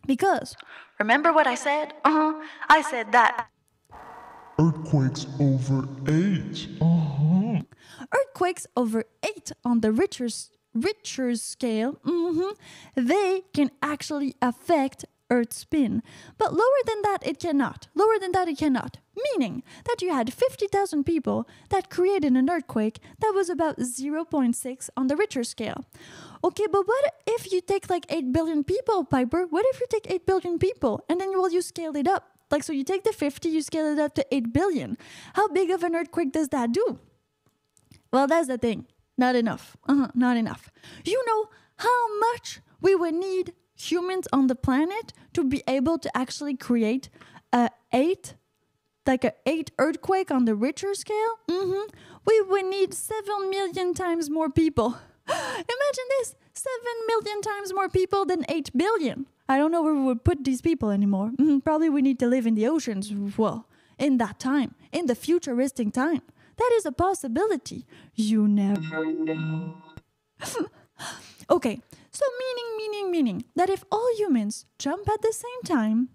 Because 0.06 0.56
remember 0.98 1.32
what 1.32 1.46
I 1.46 1.54
said? 1.56 1.92
Uh-huh. 2.04 2.34
I 2.68 2.82
said 2.82 3.12
that 3.12 3.48
Earthquakes 4.58 5.26
over 5.40 5.88
eight. 6.08 6.68
Uh-huh. 6.80 7.62
earthquakes 8.14 8.66
over 8.76 9.04
8 9.22 9.52
on 9.64 9.80
the 9.80 9.90
Richter's, 9.92 10.50
Richter's 10.74 11.40
scale, 11.42 11.92
mhm, 12.04 12.56
they 12.94 13.42
can 13.54 13.70
actually 13.82 14.34
affect 14.42 15.04
Earth's 15.30 15.58
spin. 15.58 16.02
But 16.36 16.52
lower 16.52 16.82
than 16.86 17.02
that, 17.02 17.26
it 17.26 17.38
cannot. 17.38 17.88
Lower 17.94 18.18
than 18.18 18.32
that, 18.32 18.48
it 18.48 18.58
cannot. 18.58 18.98
Meaning 19.32 19.62
that 19.84 20.02
you 20.02 20.12
had 20.12 20.32
50,000 20.32 21.04
people 21.04 21.48
that 21.68 21.90
created 21.90 22.32
an 22.32 22.50
earthquake 22.50 22.98
that 23.20 23.32
was 23.34 23.48
about 23.48 23.78
0.6 23.78 24.90
on 24.96 25.06
the 25.06 25.16
Richter 25.16 25.44
scale. 25.44 25.84
Okay, 26.42 26.66
but 26.70 26.86
what 26.86 27.14
if 27.26 27.52
you 27.52 27.60
take 27.60 27.88
like 27.90 28.06
8 28.08 28.32
billion 28.32 28.64
people, 28.64 29.04
Piper? 29.04 29.46
What 29.48 29.66
if 29.68 29.80
you 29.80 29.86
take 29.88 30.10
8 30.10 30.26
billion 30.26 30.58
people 30.58 31.04
and 31.08 31.20
then 31.20 31.32
well, 31.32 31.50
you 31.50 31.62
scale 31.62 31.96
it 31.96 32.08
up? 32.08 32.30
Like, 32.50 32.64
so 32.64 32.72
you 32.72 32.82
take 32.82 33.04
the 33.04 33.12
50, 33.12 33.48
you 33.48 33.62
scale 33.62 33.86
it 33.86 33.98
up 33.98 34.14
to 34.14 34.26
8 34.34 34.52
billion. 34.52 34.98
How 35.34 35.48
big 35.48 35.70
of 35.70 35.84
an 35.84 35.94
earthquake 35.94 36.32
does 36.32 36.48
that 36.48 36.72
do? 36.72 36.98
Well, 38.12 38.26
that's 38.26 38.48
the 38.48 38.58
thing. 38.58 38.86
Not 39.16 39.36
enough. 39.36 39.76
Uh-huh, 39.86 40.08
not 40.14 40.36
enough. 40.36 40.70
You 41.04 41.22
know 41.26 41.50
how 41.76 42.18
much 42.18 42.60
we 42.80 42.94
would 42.94 43.14
need 43.14 43.52
humans 43.80 44.26
on 44.32 44.46
the 44.46 44.54
planet 44.54 45.12
to 45.32 45.44
be 45.44 45.62
able 45.66 45.98
to 45.98 46.10
actually 46.16 46.56
create 46.56 47.08
a 47.52 47.70
eight, 47.92 48.34
like 49.06 49.24
a 49.24 49.32
eight 49.46 49.70
earthquake 49.78 50.30
on 50.30 50.44
the 50.44 50.54
Richter 50.54 50.94
scale? 50.94 51.34
Mm-hmm. 51.48 51.86
We 52.26 52.40
would 52.42 52.66
need 52.66 52.94
seven 52.94 53.50
million 53.50 53.94
times 53.94 54.28
more 54.30 54.50
people. 54.50 54.96
Imagine 55.28 56.08
this: 56.18 56.34
seven 56.52 56.96
million 57.08 57.40
times 57.42 57.72
more 57.72 57.88
people 57.88 58.24
than 58.26 58.44
eight 58.48 58.70
billion. 58.76 59.26
I 59.48 59.58
don't 59.58 59.72
know 59.72 59.82
where 59.82 59.94
we 59.94 60.04
would 60.04 60.22
put 60.24 60.44
these 60.44 60.60
people 60.60 60.90
anymore. 60.90 61.30
Mhm, 61.38 61.64
Probably 61.64 61.88
we 61.88 62.02
need 62.02 62.18
to 62.20 62.26
live 62.28 62.46
in 62.46 62.54
the 62.54 62.68
oceans. 62.68 63.12
Well, 63.36 63.66
in 63.98 64.18
that 64.18 64.38
time, 64.38 64.74
in 64.92 65.06
the 65.06 65.14
futuristic 65.14 65.92
time. 65.92 66.22
That 66.56 66.70
is 66.76 66.84
a 66.86 66.92
possibility. 66.92 67.86
You 68.14 68.46
never 68.46 69.04
know. 69.06 69.76
okay, 71.50 71.80
so 72.10 72.24
meaning, 72.38 72.76
meaning, 72.76 73.10
meaning 73.10 73.44
that 73.56 73.70
if 73.70 73.84
all 73.90 74.08
humans 74.16 74.66
jump 74.78 75.08
at 75.08 75.22
the 75.22 75.32
same 75.32 75.62
time, 75.64 76.08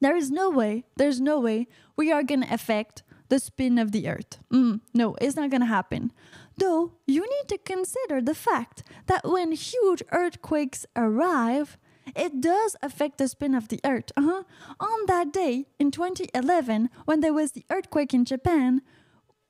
there 0.00 0.16
is 0.16 0.30
no 0.30 0.50
way, 0.50 0.84
there's 0.96 1.20
no 1.20 1.40
way 1.40 1.66
we 1.96 2.12
are 2.12 2.22
gonna 2.22 2.46
affect 2.50 3.02
the 3.28 3.38
spin 3.38 3.78
of 3.78 3.92
the 3.92 4.08
earth. 4.08 4.38
Mm, 4.52 4.80
no, 4.94 5.16
it's 5.20 5.36
not 5.36 5.50
gonna 5.50 5.66
happen. 5.66 6.12
Though 6.56 6.92
you 7.06 7.22
need 7.22 7.48
to 7.48 7.58
consider 7.58 8.20
the 8.20 8.34
fact 8.34 8.82
that 9.06 9.28
when 9.28 9.52
huge 9.52 10.02
earthquakes 10.12 10.86
arrive, 10.94 11.76
it 12.14 12.40
does 12.40 12.76
affect 12.82 13.18
the 13.18 13.28
spin 13.28 13.54
of 13.54 13.68
the 13.68 13.80
earth. 13.84 14.12
Uh-huh. 14.16 14.44
On 14.78 15.06
that 15.06 15.32
day 15.32 15.66
in 15.78 15.90
2011, 15.90 16.88
when 17.04 17.20
there 17.20 17.34
was 17.34 17.52
the 17.52 17.64
earthquake 17.68 18.14
in 18.14 18.24
Japan, 18.24 18.82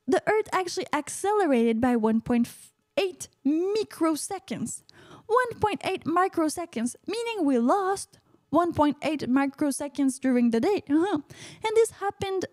the 0.06 0.22
earth 0.26 0.48
actually 0.52 0.86
accelerated 0.92 1.80
by 1.80 1.96
1.8 1.96 3.28
microseconds. 3.44 4.82
1.8 5.28 6.04
microseconds, 6.04 6.96
meaning 7.06 7.44
we 7.44 7.58
lost 7.58 8.18
1.8 8.52 8.96
microseconds 9.28 10.20
during 10.20 10.50
the 10.50 10.60
day. 10.60 10.82
Uh-huh. 10.88 11.18
And 11.64 11.72
this 11.74 11.92
happened, 11.92 12.46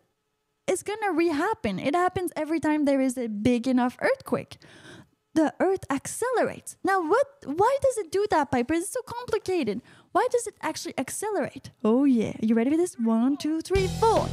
it's 0.67 0.83
gonna 0.83 1.11
re-happen. 1.11 1.79
It 1.79 1.95
happens 1.95 2.31
every 2.35 2.59
time 2.59 2.85
there 2.85 3.01
is 3.01 3.17
a 3.17 3.27
big 3.27 3.67
enough 3.67 3.97
earthquake. 4.01 4.57
The 5.35 5.53
earth 5.59 5.85
accelerates. 5.89 6.77
Now, 6.83 7.01
what? 7.01 7.27
Why 7.45 7.77
does 7.81 7.97
it 7.97 8.11
do 8.11 8.27
that, 8.29 8.51
Piper? 8.51 8.75
It's 8.75 8.91
so 8.91 9.01
complicated. 9.01 9.81
Why 10.11 10.27
does 10.31 10.45
it 10.45 10.53
actually 10.61 10.93
accelerate? 10.97 11.71
Oh 11.83 12.03
yeah, 12.05 12.33
you 12.39 12.53
ready 12.53 12.69
for 12.69 12.77
this? 12.77 12.95
One, 12.99 13.37
two, 13.37 13.61
three, 13.61 13.87
four. 13.99 14.27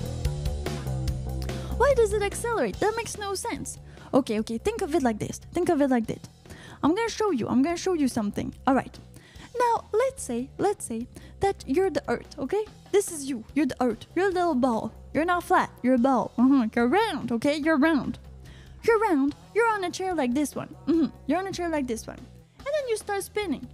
Why 1.79 1.95
does 1.97 2.13
it 2.13 2.23
accelerate? 2.23 2.79
That 2.81 2.93
makes 2.97 3.17
no 3.17 3.35
sense. 3.35 3.79
Okay, 4.13 4.39
okay. 4.41 4.59
Think 4.59 4.83
of 4.83 4.95
it 4.95 5.03
like 5.03 5.19
this. 5.19 5.41
Think 5.55 5.71
of 5.71 5.81
it 5.81 5.89
like 5.89 6.07
this. 6.07 6.21
I'm 6.83 6.95
gonna 6.95 7.09
show 7.11 7.31
you. 7.31 7.49
I'm 7.49 7.63
gonna 7.63 7.77
show 7.77 7.95
you 7.95 8.09
something. 8.09 8.55
All 8.67 8.75
right. 8.75 8.99
Now, 9.59 9.85
let's 9.93 10.23
say, 10.23 10.49
let's 10.59 10.85
say 10.87 11.07
that 11.41 11.65
you're 11.67 11.91
the 11.91 12.03
Earth. 12.09 12.39
Okay, 12.39 12.65
this 12.93 13.13
is 13.13 13.29
you. 13.29 13.45
You're 13.55 13.67
the 13.67 13.83
Earth. 13.83 14.07
You're 14.15 14.29
a 14.31 14.33
little 14.33 14.55
ball. 14.55 14.93
You're 15.13 15.25
not 15.25 15.45
flat. 15.45 15.71
You're 15.83 15.95
a 15.95 15.99
ball. 15.99 16.33
Uh-huh. 16.39 16.69
You're 16.75 16.89
round. 16.89 17.33
Okay, 17.33 17.57
you're 17.57 17.77
round. 17.77 18.19
You're 18.85 18.99
round. 19.01 19.35
You're 19.55 19.69
on 19.71 19.85
a 19.85 19.91
chair 19.91 20.15
like 20.15 20.33
this 20.33 20.55
one. 20.55 20.69
hmm 20.87 21.07
You're 21.27 21.39
on 21.39 21.47
a 21.47 21.53
chair 21.53 21.69
like 21.69 21.87
this 21.87 22.07
one, 22.07 22.19
and 22.19 22.67
then 22.67 22.89
you 22.89 22.97
start 22.97 23.23
spinning. 23.23 23.67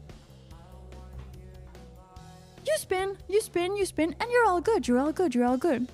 You 2.66 2.74
spin, 2.78 3.16
you 3.28 3.40
spin, 3.40 3.76
you 3.76 3.84
spin, 3.86 4.16
and 4.18 4.30
you're 4.32 4.46
all 4.46 4.60
good. 4.60 4.88
You're 4.88 4.98
all 4.98 5.12
good. 5.12 5.34
You're 5.34 5.46
all 5.46 5.56
good. 5.56 5.86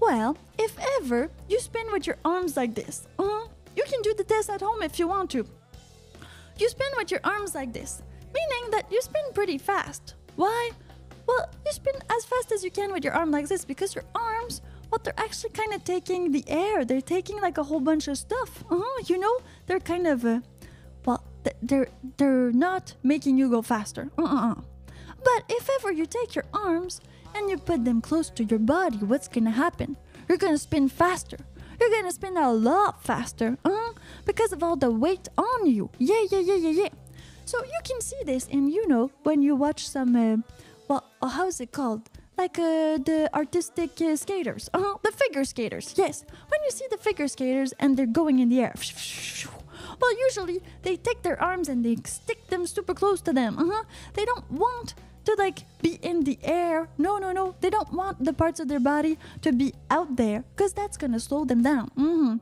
Well, 0.00 0.36
if 0.58 0.76
ever 0.98 1.28
you 1.48 1.58
spin 1.58 1.90
with 1.92 2.06
your 2.06 2.16
arms 2.24 2.56
like 2.56 2.74
this, 2.74 3.06
uh-huh, 3.18 3.48
you 3.76 3.82
can 3.88 4.00
do 4.02 4.14
the 4.14 4.22
test 4.24 4.48
at 4.48 4.60
home 4.60 4.82
if 4.82 4.98
you 4.98 5.08
want 5.08 5.30
to. 5.32 5.44
You 6.60 6.68
spin 6.68 6.92
with 6.98 7.10
your 7.10 7.20
arms 7.24 7.54
like 7.54 7.72
this, 7.72 8.02
meaning 8.34 8.70
that 8.70 8.92
you 8.92 9.00
spin 9.00 9.22
pretty 9.32 9.56
fast. 9.56 10.14
Why? 10.36 10.70
Well, 11.26 11.48
you 11.64 11.72
spin 11.72 11.94
as 12.10 12.24
fast 12.26 12.52
as 12.52 12.62
you 12.62 12.70
can 12.70 12.92
with 12.92 13.02
your 13.02 13.14
arm 13.14 13.30
like 13.30 13.48
this 13.48 13.64
because 13.64 13.94
your 13.94 14.04
arms, 14.14 14.60
well, 14.90 15.00
they're 15.02 15.18
actually 15.18 15.50
kind 15.50 15.72
of 15.72 15.84
taking 15.84 16.32
the 16.32 16.44
air. 16.48 16.84
They're 16.84 17.00
taking 17.00 17.40
like 17.40 17.56
a 17.56 17.62
whole 17.62 17.80
bunch 17.80 18.08
of 18.08 18.18
stuff. 18.18 18.62
Uh-huh, 18.70 19.02
you 19.06 19.18
know, 19.18 19.38
they're 19.66 19.80
kind 19.80 20.06
of, 20.06 20.24
uh, 20.24 20.40
well, 21.06 21.24
th- 21.44 21.56
they're 21.62 21.88
they're 22.18 22.52
not 22.52 22.94
making 23.02 23.38
you 23.38 23.48
go 23.48 23.62
faster. 23.62 24.10
Uh-uh. 24.18 24.56
But 25.24 25.44
if 25.48 25.68
ever 25.76 25.92
you 25.92 26.04
take 26.06 26.34
your 26.34 26.46
arms 26.52 27.00
and 27.34 27.48
you 27.48 27.56
put 27.56 27.84
them 27.84 28.00
close 28.02 28.28
to 28.30 28.44
your 28.44 28.58
body, 28.58 28.98
what's 28.98 29.28
gonna 29.28 29.50
happen? 29.50 29.96
You're 30.28 30.38
gonna 30.38 30.58
spin 30.58 30.88
faster. 30.88 31.38
You're 31.80 31.90
gonna 31.90 32.12
spin 32.12 32.36
a 32.36 32.52
lot 32.52 33.02
faster, 33.02 33.56
uh, 33.64 33.92
because 34.26 34.52
of 34.52 34.62
all 34.62 34.76
the 34.76 34.90
weight 34.90 35.28
on 35.38 35.66
you. 35.66 35.88
Yeah, 35.98 36.24
yeah, 36.30 36.40
yeah, 36.40 36.56
yeah, 36.56 36.70
yeah. 36.82 36.88
So 37.46 37.64
you 37.64 37.80
can 37.84 38.00
see 38.02 38.22
this, 38.24 38.46
and 38.52 38.70
you 38.70 38.86
know 38.86 39.10
when 39.22 39.40
you 39.40 39.56
watch 39.56 39.88
some, 39.88 40.14
uh, 40.14 40.36
well, 40.88 41.04
uh, 41.22 41.28
how's 41.28 41.60
it 41.60 41.72
called? 41.72 42.02
Like 42.36 42.58
uh, 42.58 42.98
the 42.98 43.30
artistic 43.34 44.00
uh, 44.00 44.16
skaters, 44.16 44.68
uh, 44.72 44.94
the 45.02 45.12
figure 45.12 45.44
skaters. 45.44 45.94
Yes, 45.96 46.24
when 46.48 46.60
you 46.64 46.70
see 46.70 46.86
the 46.90 46.96
figure 46.96 47.28
skaters 47.28 47.72
and 47.78 47.96
they're 47.96 48.06
going 48.06 48.38
in 48.38 48.48
the 48.50 48.60
air. 48.60 48.74
Well, 50.00 50.18
usually 50.18 50.62
they 50.82 50.96
take 50.96 51.22
their 51.22 51.40
arms 51.42 51.68
and 51.68 51.84
they 51.84 51.96
stick 52.04 52.48
them 52.48 52.66
super 52.66 52.94
close 52.94 53.20
to 53.22 53.32
them. 53.32 53.58
Uh-huh. 53.58 53.84
They 54.14 54.24
don't 54.24 54.50
want 54.50 54.94
to 55.24 55.34
like 55.38 55.60
be 55.82 55.98
in 56.02 56.24
the 56.24 56.38
air. 56.42 56.88
No, 56.98 57.18
no, 57.18 57.32
no. 57.32 57.54
They 57.60 57.70
don't 57.70 57.92
want 57.92 58.24
the 58.24 58.32
parts 58.32 58.60
of 58.60 58.68
their 58.68 58.80
body 58.80 59.18
to 59.42 59.52
be 59.52 59.74
out 59.90 60.16
there 60.16 60.44
because 60.54 60.72
that's 60.72 60.96
gonna 60.96 61.20
slow 61.20 61.44
them 61.44 61.62
down. 61.62 61.90
Mm-hmm. 61.96 62.36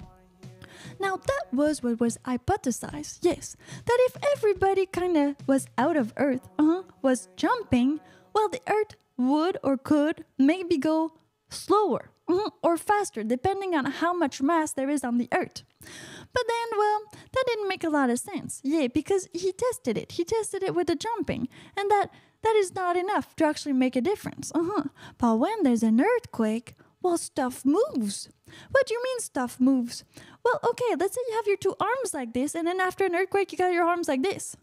Now 1.00 1.16
that 1.16 1.44
was 1.52 1.82
what 1.82 2.00
was 2.00 2.18
hypothesized. 2.24 3.18
Yes, 3.22 3.56
that 3.86 3.98
if 4.08 4.16
everybody 4.36 4.86
kind 4.86 5.16
of 5.16 5.36
was 5.46 5.66
out 5.76 5.96
of 5.96 6.12
Earth, 6.16 6.48
uh-huh, 6.58 6.82
was 7.02 7.28
jumping, 7.36 8.00
well, 8.34 8.48
the 8.48 8.60
Earth 8.68 8.96
would 9.16 9.58
or 9.62 9.76
could 9.76 10.24
maybe 10.38 10.78
go 10.78 11.12
slower 11.50 12.10
mhm, 12.28 12.50
or 12.62 12.76
faster, 12.76 13.22
depending 13.22 13.74
on 13.74 13.86
how 13.86 14.12
much 14.12 14.42
mass 14.42 14.72
there 14.72 14.90
is 14.90 15.04
on 15.04 15.18
the 15.18 15.28
Earth. 15.32 15.62
But 15.80 16.44
then, 16.46 16.78
well, 16.78 17.00
that 17.32 17.44
didn't 17.46 17.68
make 17.68 17.84
a 17.84 17.90
lot 17.90 18.10
of 18.10 18.18
sense. 18.18 18.60
Yeah, 18.62 18.88
because 18.88 19.28
he 19.32 19.52
tested 19.52 19.96
it. 19.96 20.12
He 20.12 20.24
tested 20.24 20.62
it 20.62 20.74
with 20.74 20.88
the 20.88 20.96
jumping, 20.96 21.48
and 21.76 21.90
that 21.90 22.10
that 22.42 22.54
is 22.56 22.74
not 22.74 22.96
enough 22.96 23.34
to 23.36 23.44
actually 23.44 23.72
make 23.72 23.96
a 23.96 24.00
difference. 24.00 24.52
Uh-huh. 24.54 24.84
But 25.18 25.38
when 25.38 25.62
there's 25.62 25.82
an 25.82 26.00
earthquake, 26.00 26.74
well, 27.02 27.18
stuff 27.18 27.64
moves. 27.64 28.28
What 28.70 28.86
do 28.86 28.94
you 28.94 29.02
mean 29.02 29.20
stuff 29.20 29.60
moves? 29.60 30.04
Well, 30.44 30.60
okay, 30.70 30.96
let's 30.98 31.14
say 31.14 31.20
you 31.28 31.36
have 31.36 31.46
your 31.46 31.56
two 31.56 31.76
arms 31.80 32.14
like 32.14 32.32
this, 32.32 32.54
and 32.54 32.66
then 32.66 32.80
after 32.80 33.04
an 33.04 33.14
earthquake, 33.14 33.52
you 33.52 33.58
got 33.58 33.72
your 33.72 33.86
arms 33.86 34.08
like 34.08 34.22
this. 34.22 34.56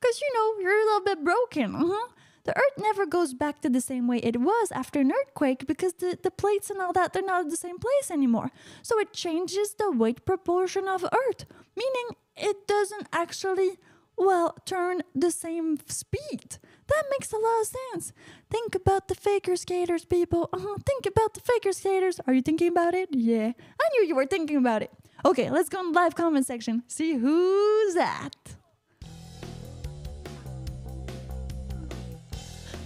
Because, 0.00 0.20
you 0.20 0.30
know, 0.34 0.62
you're 0.62 0.80
a 0.80 0.84
little 0.84 1.04
bit 1.04 1.24
broken. 1.24 1.74
Uh-huh. 1.74 2.08
The 2.44 2.56
earth 2.56 2.78
never 2.78 3.06
goes 3.06 3.32
back 3.32 3.62
to 3.62 3.70
the 3.70 3.80
same 3.80 4.06
way 4.06 4.18
it 4.18 4.38
was 4.38 4.70
after 4.70 5.00
an 5.00 5.10
earthquake 5.10 5.66
because 5.66 5.94
the, 5.94 6.18
the 6.22 6.30
plates 6.30 6.68
and 6.68 6.80
all 6.80 6.92
that, 6.92 7.12
they're 7.14 7.22
not 7.22 7.46
at 7.46 7.50
the 7.50 7.56
same 7.56 7.78
place 7.78 8.10
anymore. 8.10 8.50
So 8.82 8.98
it 8.98 9.14
changes 9.14 9.74
the 9.74 9.90
weight 9.90 10.26
proportion 10.26 10.86
of 10.86 11.04
earth, 11.04 11.46
meaning 11.74 12.16
it 12.36 12.66
doesn't 12.66 13.08
actually, 13.14 13.78
well, 14.18 14.56
turn 14.66 15.02
the 15.14 15.30
same 15.30 15.78
speed. 15.88 16.58
That 16.88 17.04
makes 17.10 17.32
a 17.32 17.36
lot 17.36 17.60
of 17.60 17.66
sense. 17.66 18.12
Think 18.50 18.74
about 18.74 19.08
the 19.08 19.14
figure 19.14 19.56
skaters, 19.56 20.04
people. 20.04 20.48
Uh-huh. 20.52 20.76
Think 20.86 21.06
about 21.06 21.34
the 21.34 21.40
figure 21.40 21.72
skaters. 21.72 22.20
Are 22.26 22.34
you 22.34 22.42
thinking 22.42 22.68
about 22.68 22.94
it? 22.94 23.08
Yeah. 23.12 23.52
I 23.80 23.88
knew 23.92 24.06
you 24.06 24.14
were 24.14 24.26
thinking 24.26 24.56
about 24.56 24.82
it. 24.82 24.90
Okay, 25.24 25.50
let's 25.50 25.68
go 25.68 25.80
in 25.80 25.92
the 25.92 25.98
live 25.98 26.14
comment 26.14 26.46
section. 26.46 26.82
See 26.86 27.14
who's 27.14 27.94
that. 27.94 28.34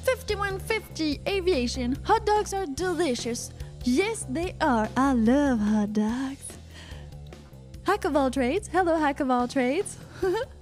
5150 0.04 1.20
Aviation. 1.26 1.98
Hot 2.04 2.24
dogs 2.24 2.54
are 2.54 2.66
delicious. 2.66 3.50
Yes, 3.84 4.26
they 4.28 4.54
are. 4.60 4.88
I 4.96 5.12
love 5.12 5.58
hot 5.58 5.92
dogs. 5.92 6.46
Hack 7.84 8.04
of 8.04 8.16
all 8.16 8.30
trades. 8.30 8.68
Hello, 8.68 8.96
Hack 8.96 9.20
of 9.20 9.30
all 9.30 9.48
trades. 9.48 9.96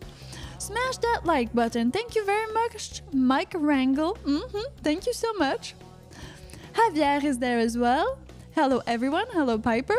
Smash 0.59 0.99
that 0.99 1.21
like 1.25 1.53
button. 1.55 1.93
Thank 1.93 2.15
you 2.15 2.25
very 2.25 2.53
much, 2.53 3.03
Mike 3.13 3.53
Wrangle. 3.55 4.17
hmm 4.25 4.61
Thank 4.83 5.07
you 5.07 5.13
so 5.13 5.33
much. 5.35 5.75
Javier 6.75 7.23
is 7.25 7.39
there 7.39 7.59
as 7.59 7.77
well. 7.79 8.19
Hello, 8.55 8.83
everyone. 8.87 9.27
Hello, 9.33 9.59
Piper. 9.59 9.97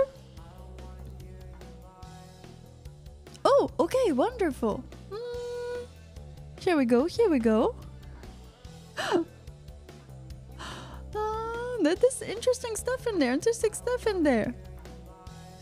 Oh, 3.46 3.70
okay, 3.80 4.12
wonderful. 4.12 4.84
Mm, 5.12 5.86
here 6.60 6.76
we 6.76 6.86
go. 6.86 7.06
Here 7.06 7.30
we 7.30 7.40
go. 7.40 7.76
Uh, 9.00 9.24
that 11.84 12.04
is 12.04 12.22
interesting 12.22 12.76
stuff 12.76 13.08
in 13.08 13.20
there. 13.20 13.32
Interesting 13.34 13.74
stuff 13.74 14.06
in 14.08 14.24
there. 14.24 14.54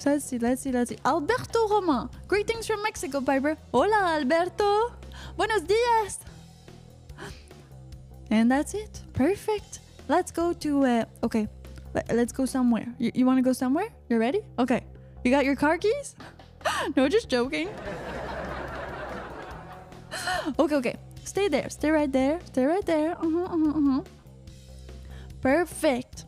Let's 0.06 0.26
see, 0.26 0.38
let's 0.38 0.62
see, 0.62 0.72
let's 0.72 0.91
see. 0.91 0.98
Alberto 1.04 1.68
Roman. 1.68 2.10
Greetings 2.28 2.68
from 2.68 2.84
Mexico, 2.84 3.22
Piper. 3.22 3.58
Hola, 3.74 4.20
Alberto. 4.20 4.91
Buenos 5.36 5.63
dias. 5.63 6.20
And 8.30 8.52
that's 8.52 8.76
it. 8.76 9.02
Perfect. 9.13 9.80
Let's 10.08 10.32
go 10.32 10.54
to, 10.54 10.86
uh, 10.86 11.06
okay. 11.24 11.48
Let, 11.96 12.12
us 12.12 12.32
go 12.32 12.46
somewhere. 12.46 12.86
You, 13.00 13.12
you 13.15 13.26
want 13.26 13.39
to 13.39 13.41
go 13.41 13.52
somewhere? 13.52 13.88
You 14.08 14.20
ready? 14.20 14.41
Okay. 14.60 14.84
You 15.24 15.32
got 15.32 15.44
your 15.44 15.56
car 15.56 15.80
keys? 15.80 16.15
no, 16.96 17.10
just 17.10 17.28
joking. 17.28 17.70
okay, 20.60 20.76
okay. 20.76 20.98
Stay 21.24 21.48
there. 21.48 21.68
Stay 21.72 21.89
right 21.89 22.12
there. 22.12 22.39
Stay 22.46 22.65
right 22.65 22.86
there. 22.86 23.13
Uh-huh, 23.13 23.46
uh-huh, 23.46 23.70
uh-huh. 23.70 24.02
Perfect. 25.41 26.26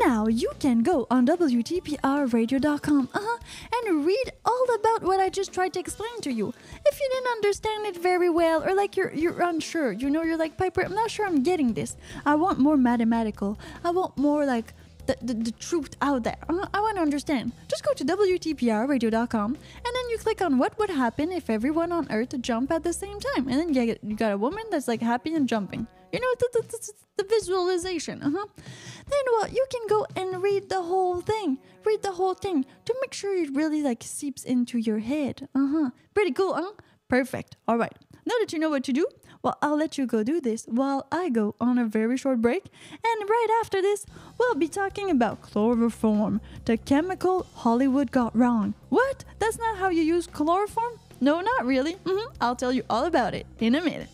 Now 0.00 0.26
you 0.26 0.50
can 0.58 0.82
go 0.82 1.06
on 1.10 1.26
WTPRradio.com 1.26 3.08
uh-huh, 3.14 3.38
and 3.86 4.04
read 4.04 4.32
all 4.44 4.66
about 4.74 5.02
what 5.02 5.20
I 5.20 5.28
just 5.28 5.52
tried 5.52 5.72
to 5.74 5.80
explain 5.80 6.20
to 6.22 6.32
you. 6.32 6.52
If 6.84 7.00
you 7.00 7.08
didn't 7.12 7.32
understand 7.32 7.86
it 7.86 7.96
very 7.96 8.28
well, 8.28 8.64
or 8.64 8.74
like 8.74 8.96
you're 8.96 9.12
you're 9.14 9.40
unsure, 9.42 9.92
you 9.92 10.10
know, 10.10 10.22
you're 10.22 10.36
like 10.36 10.56
Piper, 10.56 10.82
I'm 10.82 10.94
not 10.94 11.10
sure 11.10 11.26
I'm 11.26 11.42
getting 11.42 11.74
this. 11.74 11.96
I 12.26 12.34
want 12.34 12.58
more 12.58 12.76
mathematical. 12.76 13.58
I 13.84 13.90
want 13.90 14.16
more 14.18 14.44
like 14.44 14.74
the, 15.06 15.16
the, 15.22 15.34
the 15.34 15.50
truth 15.52 15.96
out 16.00 16.24
there. 16.24 16.36
Uh, 16.48 16.66
I 16.72 16.80
want 16.80 16.96
to 16.96 17.02
understand. 17.02 17.52
Just 17.68 17.84
go 17.84 17.92
to 17.92 18.04
WTPRradio.com 18.04 19.50
and 19.54 19.94
then 19.96 20.10
you 20.10 20.18
click 20.18 20.42
on 20.42 20.58
what 20.58 20.78
would 20.78 20.90
happen 20.90 21.32
if 21.32 21.50
everyone 21.50 21.92
on 21.92 22.10
Earth 22.10 22.34
jump 22.40 22.70
at 22.70 22.82
the 22.82 22.92
same 22.92 23.20
time. 23.20 23.48
And 23.48 23.60
then 23.60 23.68
you, 23.74 23.86
get, 23.86 24.02
you 24.02 24.16
got 24.16 24.32
a 24.32 24.38
woman 24.38 24.64
that's 24.70 24.88
like 24.88 25.02
happy 25.02 25.34
and 25.34 25.48
jumping. 25.48 25.86
You 26.14 26.20
know, 26.20 26.34
the, 26.38 26.62
the, 26.62 26.92
the, 27.16 27.24
visualization. 27.24 28.22
Uh-huh. 28.22 28.46
Then 28.56 29.24
what? 29.32 29.52
You 29.52 29.66
can 29.70 29.86
go 29.88 30.06
and 30.14 30.42
read 30.42 30.68
the 30.68 30.82
whole 30.82 31.20
thing. 31.20 31.58
Read 31.84 32.02
the 32.02 32.12
whole 32.12 32.34
thing 32.34 32.64
to 32.84 32.94
make 33.00 33.12
sure 33.12 33.36
it 33.36 33.54
really 33.54 33.82
like 33.82 34.02
seeps 34.04 34.44
into 34.44 34.78
your 34.78 35.00
head. 35.00 35.48
Uh-huh. 35.54 35.90
Pretty 36.14 36.30
cool, 36.30 36.54
huh? 36.54 36.72
Perfect. 37.08 37.56
All 37.66 37.76
right. 37.76 37.96
Now 38.26 38.34
that 38.40 38.52
you 38.52 38.58
know 38.58 38.70
what 38.70 38.84
to 38.84 38.92
do, 38.92 39.06
well, 39.42 39.58
I'll 39.60 39.76
let 39.76 39.98
you 39.98 40.06
go 40.06 40.22
do 40.22 40.40
this 40.40 40.64
while 40.66 41.06
I 41.12 41.28
go 41.28 41.54
on 41.60 41.78
a 41.78 41.84
very 41.84 42.16
short 42.16 42.40
break. 42.40 42.64
And 42.92 43.28
right 43.28 43.60
after 43.60 43.82
this, 43.82 44.06
we'll 44.38 44.54
be 44.54 44.68
talking 44.68 45.10
about 45.10 45.42
chloroform, 45.42 46.40
the 46.64 46.78
chemical 46.78 47.46
Hollywood 47.54 48.10
got 48.10 48.34
wrong. 48.34 48.72
What? 48.88 49.24
That's 49.40 49.58
not 49.58 49.76
how 49.76 49.90
you 49.90 50.02
use 50.02 50.26
chloroform? 50.26 50.98
No, 51.20 51.40
not 51.40 51.66
really. 51.66 51.94
hmm 52.06 52.32
I'll 52.40 52.56
tell 52.56 52.72
you 52.72 52.84
all 52.88 53.04
about 53.04 53.34
it 53.34 53.46
in 53.58 53.74
a 53.74 53.82
minute. 53.82 54.08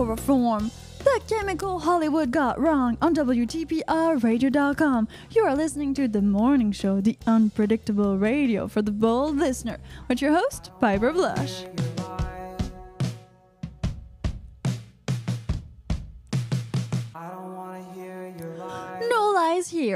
Chloroform. 0.00 0.70
The 1.00 1.20
chemical 1.28 1.78
Hollywood 1.78 2.30
got 2.30 2.58
wrong 2.58 2.96
on 3.02 3.14
WTPRradio.com. 3.14 5.08
You 5.30 5.44
are 5.44 5.54
listening 5.54 5.92
to 5.92 6.08
The 6.08 6.22
Morning 6.22 6.72
Show, 6.72 7.02
the 7.02 7.18
unpredictable 7.26 8.16
radio 8.16 8.66
for 8.66 8.80
the 8.80 8.92
bold 8.92 9.36
listener, 9.36 9.76
with 10.08 10.22
your 10.22 10.32
host, 10.32 10.70
Piper 10.80 11.12
Blush. 11.12 11.64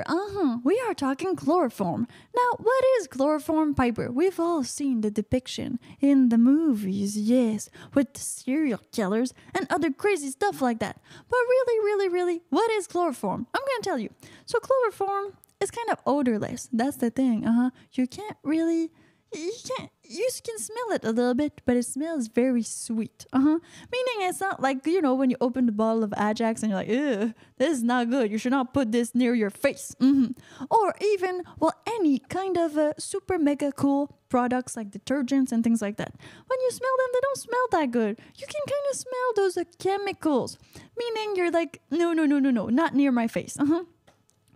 Uh 0.02 0.28
huh. 0.32 0.58
We 0.64 0.80
are 0.86 0.94
talking 0.94 1.36
chloroform. 1.36 2.06
Now, 2.34 2.56
what 2.58 2.84
is 2.98 3.06
chloroform, 3.06 3.74
Piper? 3.74 4.10
We've 4.10 4.40
all 4.40 4.64
seen 4.64 5.00
the 5.00 5.10
depiction 5.10 5.78
in 6.00 6.28
the 6.30 6.38
movies, 6.38 7.16
yes, 7.16 7.70
with 7.94 8.16
serial 8.16 8.80
killers 8.92 9.32
and 9.54 9.66
other 9.70 9.90
crazy 9.90 10.30
stuff 10.30 10.60
like 10.60 10.80
that. 10.80 11.00
But 11.28 11.38
really, 11.48 11.84
really, 11.84 12.08
really, 12.08 12.42
what 12.50 12.70
is 12.72 12.86
chloroform? 12.86 13.46
I'm 13.54 13.62
gonna 13.62 13.82
tell 13.82 13.98
you. 13.98 14.10
So, 14.46 14.58
chloroform 14.58 15.36
is 15.60 15.70
kind 15.70 15.90
of 15.90 15.98
odorless. 16.06 16.68
That's 16.72 16.96
the 16.96 17.10
thing. 17.10 17.46
Uh 17.46 17.52
huh. 17.52 17.70
You 17.92 18.06
can't 18.06 18.36
really 18.42 18.90
you 19.34 19.52
can 19.76 19.88
you 20.08 20.28
can 20.44 20.58
smell 20.58 20.90
it 20.92 21.04
a 21.04 21.10
little 21.12 21.34
bit, 21.34 21.60
but 21.64 21.76
it 21.76 21.84
smells 21.84 22.28
very 22.28 22.62
sweet. 22.62 23.26
Uh 23.32 23.40
huh. 23.40 23.58
Meaning 23.92 24.28
it's 24.28 24.40
not 24.40 24.60
like 24.60 24.86
you 24.86 25.00
know 25.00 25.14
when 25.14 25.30
you 25.30 25.36
open 25.40 25.66
the 25.66 25.72
bottle 25.72 26.04
of 26.04 26.12
Ajax 26.18 26.62
and 26.62 26.70
you're 26.70 26.78
like, 26.78 26.88
"Ew, 26.88 27.34
this 27.58 27.78
is 27.78 27.82
not 27.82 28.10
good. 28.10 28.30
You 28.30 28.38
should 28.38 28.52
not 28.52 28.74
put 28.74 28.92
this 28.92 29.14
near 29.14 29.34
your 29.34 29.50
face." 29.50 29.94
hmm 29.98 30.26
Or 30.70 30.94
even 31.00 31.42
well, 31.58 31.74
any 31.86 32.18
kind 32.18 32.56
of 32.56 32.76
uh, 32.76 32.92
super 32.98 33.38
mega 33.38 33.72
cool 33.72 34.18
products 34.28 34.76
like 34.76 34.90
detergents 34.90 35.52
and 35.52 35.62
things 35.62 35.80
like 35.80 35.96
that. 35.96 36.12
When 36.46 36.60
you 36.60 36.70
smell 36.70 36.96
them, 36.98 37.10
they 37.12 37.20
don't 37.20 37.38
smell 37.38 37.66
that 37.72 37.90
good. 37.90 38.18
You 38.36 38.46
can 38.46 38.62
kind 38.66 38.86
of 38.90 38.96
smell 38.98 39.28
those 39.36 39.56
uh, 39.56 39.64
chemicals. 39.78 40.58
Meaning 40.96 41.36
you're 41.36 41.50
like, 41.50 41.80
"No, 41.90 42.12
no, 42.12 42.24
no, 42.26 42.38
no, 42.38 42.50
no, 42.50 42.68
not 42.68 42.94
near 42.94 43.12
my 43.12 43.26
face." 43.28 43.56
Uh 43.58 43.66
huh. 43.66 43.84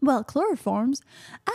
Well, 0.00 0.22
chloroforms 0.22 1.00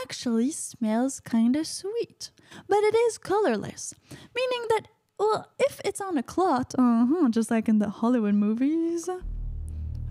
actually 0.04 0.52
smells 0.52 1.22
kind 1.22 1.56
of 1.56 1.66
sweet, 1.66 2.32
but 2.68 2.78
it 2.84 2.96
is 2.96 3.18
colorless, 3.18 3.94
meaning 4.36 4.68
that 4.70 4.88
well, 5.20 5.48
if 5.60 5.80
it's 5.86 6.02
on 6.02 6.18
a 6.18 6.24
cloth, 6.24 6.74
uh-huh, 6.78 7.30
just 7.30 7.52
like 7.52 7.70
in 7.70 7.80
the 7.80 7.90
Hollywood 7.90 8.34
movies. 8.36 9.08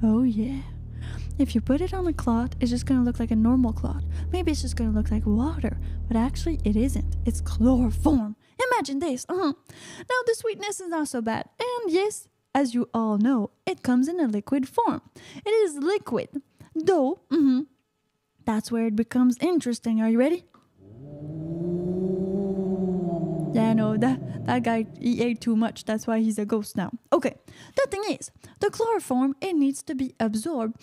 Oh 0.02 0.22
yeah. 0.22 0.62
If 1.38 1.54
you 1.54 1.60
put 1.60 1.80
it 1.80 1.92
on 1.92 2.06
a 2.06 2.12
cloth, 2.12 2.50
it's 2.60 2.70
just 2.70 2.86
gonna 2.86 3.02
look 3.02 3.18
like 3.18 3.30
a 3.30 3.36
normal 3.36 3.72
cloth. 3.72 4.04
Maybe 4.32 4.52
it's 4.52 4.62
just 4.62 4.76
gonna 4.76 4.90
look 4.90 5.10
like 5.10 5.26
water, 5.26 5.78
but 6.08 6.16
actually 6.16 6.60
it 6.64 6.76
isn't. 6.76 7.16
It's 7.24 7.40
chloroform. 7.40 8.36
Imagine 8.72 9.00
this. 9.00 9.26
Uh-huh. 9.28 9.52
Now 9.98 10.20
the 10.26 10.34
sweetness 10.36 10.80
is 10.80 10.88
not 10.88 11.08
so 11.08 11.20
bad, 11.20 11.48
and 11.58 11.92
yes, 11.92 12.28
as 12.54 12.74
you 12.74 12.88
all 12.94 13.18
know, 13.18 13.50
it 13.66 13.82
comes 13.82 14.08
in 14.08 14.20
a 14.20 14.26
liquid 14.26 14.68
form. 14.68 15.00
It 15.44 15.50
is 15.50 15.76
liquid, 15.78 16.42
though. 16.74 17.20
mhm, 17.30 17.66
that's 18.44 18.70
where 18.70 18.86
it 18.86 18.96
becomes 18.96 19.36
interesting. 19.40 20.00
Are 20.00 20.08
you 20.10 20.18
ready? 20.18 20.44
Yeah, 23.52 23.74
no, 23.74 23.96
that 23.98 24.20
that 24.46 24.62
guy 24.62 24.86
he 24.98 25.20
ate 25.22 25.40
too 25.40 25.56
much. 25.56 25.84
That's 25.84 26.06
why 26.06 26.20
he's 26.20 26.38
a 26.38 26.46
ghost 26.46 26.76
now. 26.76 26.90
Okay. 27.12 27.34
The 27.76 27.86
thing 27.90 28.02
is, 28.18 28.30
the 28.60 28.70
chloroform 28.70 29.36
it 29.40 29.54
needs 29.54 29.82
to 29.84 29.94
be 29.94 30.14
absorbed 30.18 30.76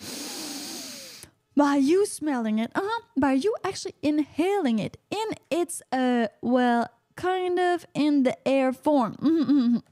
by 1.56 1.76
you 1.76 2.06
smelling 2.06 2.58
it. 2.58 2.70
Uh-huh. 2.74 3.00
By 3.16 3.32
you 3.32 3.54
actually 3.64 3.94
inhaling 4.02 4.78
it 4.78 4.96
in 5.10 5.28
its 5.50 5.82
uh 5.92 6.28
well, 6.42 6.88
kind 7.16 7.58
of 7.58 7.86
in 7.94 8.22
the 8.22 8.36
air 8.46 8.72
form. 8.72 9.16
Mhm, 9.20 9.44
mhm. 9.46 9.82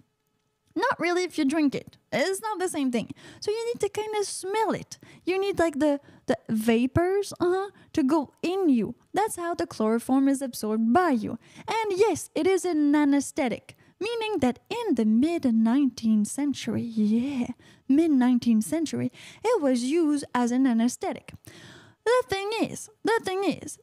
Not 0.79 1.01
really 1.01 1.25
if 1.25 1.37
you 1.37 1.45
drink 1.45 1.75
it. 1.75 1.97
It's 2.13 2.41
not 2.41 2.61
the 2.61 2.69
same 2.69 2.93
thing. 2.93 3.11
So 3.41 3.51
you 3.51 3.67
need 3.67 3.81
to 3.81 3.89
kind 3.89 4.15
of 4.17 4.25
smell 4.27 4.71
it. 4.71 4.99
You 5.25 5.41
need 5.41 5.59
like 5.59 5.81
the 5.81 5.99
the 6.27 6.39
vapors 6.49 7.33
uh 7.41 7.69
to 7.95 8.03
go 8.05 8.33
in 8.43 8.69
you. 8.69 8.95
That's 9.13 9.37
how 9.37 9.55
the 9.55 9.67
chloroform 9.67 10.29
is 10.29 10.41
absorbed 10.41 10.93
by 10.93 11.11
you. 11.11 11.39
And 11.67 11.99
yes, 12.07 12.31
it 12.37 12.47
is 12.47 12.65
an 12.65 12.95
anesthetic, 12.95 13.77
meaning 13.99 14.39
that 14.39 14.61
in 14.71 14.95
the 14.95 15.05
mid 15.05 15.43
19th 15.43 16.29
century, 16.29 16.83
yeah, 16.83 17.49
mid 17.89 18.13
19th 18.13 18.63
century, 18.63 19.11
it 19.43 19.61
was 19.61 19.83
used 19.83 20.25
as 20.33 20.53
an 20.53 20.65
anesthetic. 20.65 21.33
The 22.05 22.23
thing 22.29 22.51
is, 22.63 22.89
the 23.03 23.21
thing 23.25 23.43
is, 23.43 23.79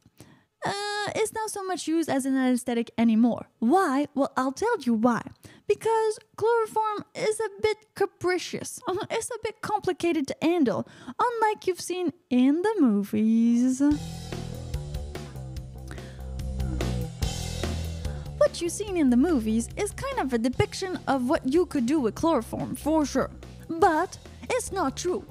uh, 0.66 1.12
it's 1.16 1.34
not 1.34 1.50
so 1.52 1.64
much 1.64 1.88
used 1.88 2.10
as 2.10 2.26
an 2.26 2.36
anesthetic 2.36 2.92
anymore. 2.98 3.48
Why? 3.60 4.08
Well, 4.16 4.32
I'll 4.36 4.52
tell 4.52 4.78
you 4.80 4.94
why. 4.94 5.22
Because 5.68 6.20
chloroform 6.36 7.06
is 7.14 7.40
a 7.40 7.50
bit 7.62 7.78
capricious. 7.96 8.80
It's 9.12 9.30
a 9.30 9.40
bit 9.44 9.62
complicated 9.62 10.28
to 10.28 10.36
handle, 10.42 10.88
unlike 11.20 11.68
you've 11.68 11.82
seen 11.82 12.12
in 12.30 12.62
the 12.64 12.76
movies. 12.80 13.82
What 18.38 18.62
you've 18.62 18.72
seen 18.72 18.98
in 18.98 19.10
the 19.10 19.18
movies 19.18 19.70
is 19.78 19.92
kind 19.92 20.20
of 20.20 20.34
a 20.34 20.38
depiction 20.38 21.00
of 21.08 21.30
what 21.30 21.48
you 21.52 21.66
could 21.66 21.86
do 21.86 22.00
with 22.00 22.16
chloroform, 22.16 22.76
for 22.76 23.06
sure. 23.06 23.30
But 23.70 24.18
it's 24.50 24.72
not 24.72 24.98
true. 24.98 25.26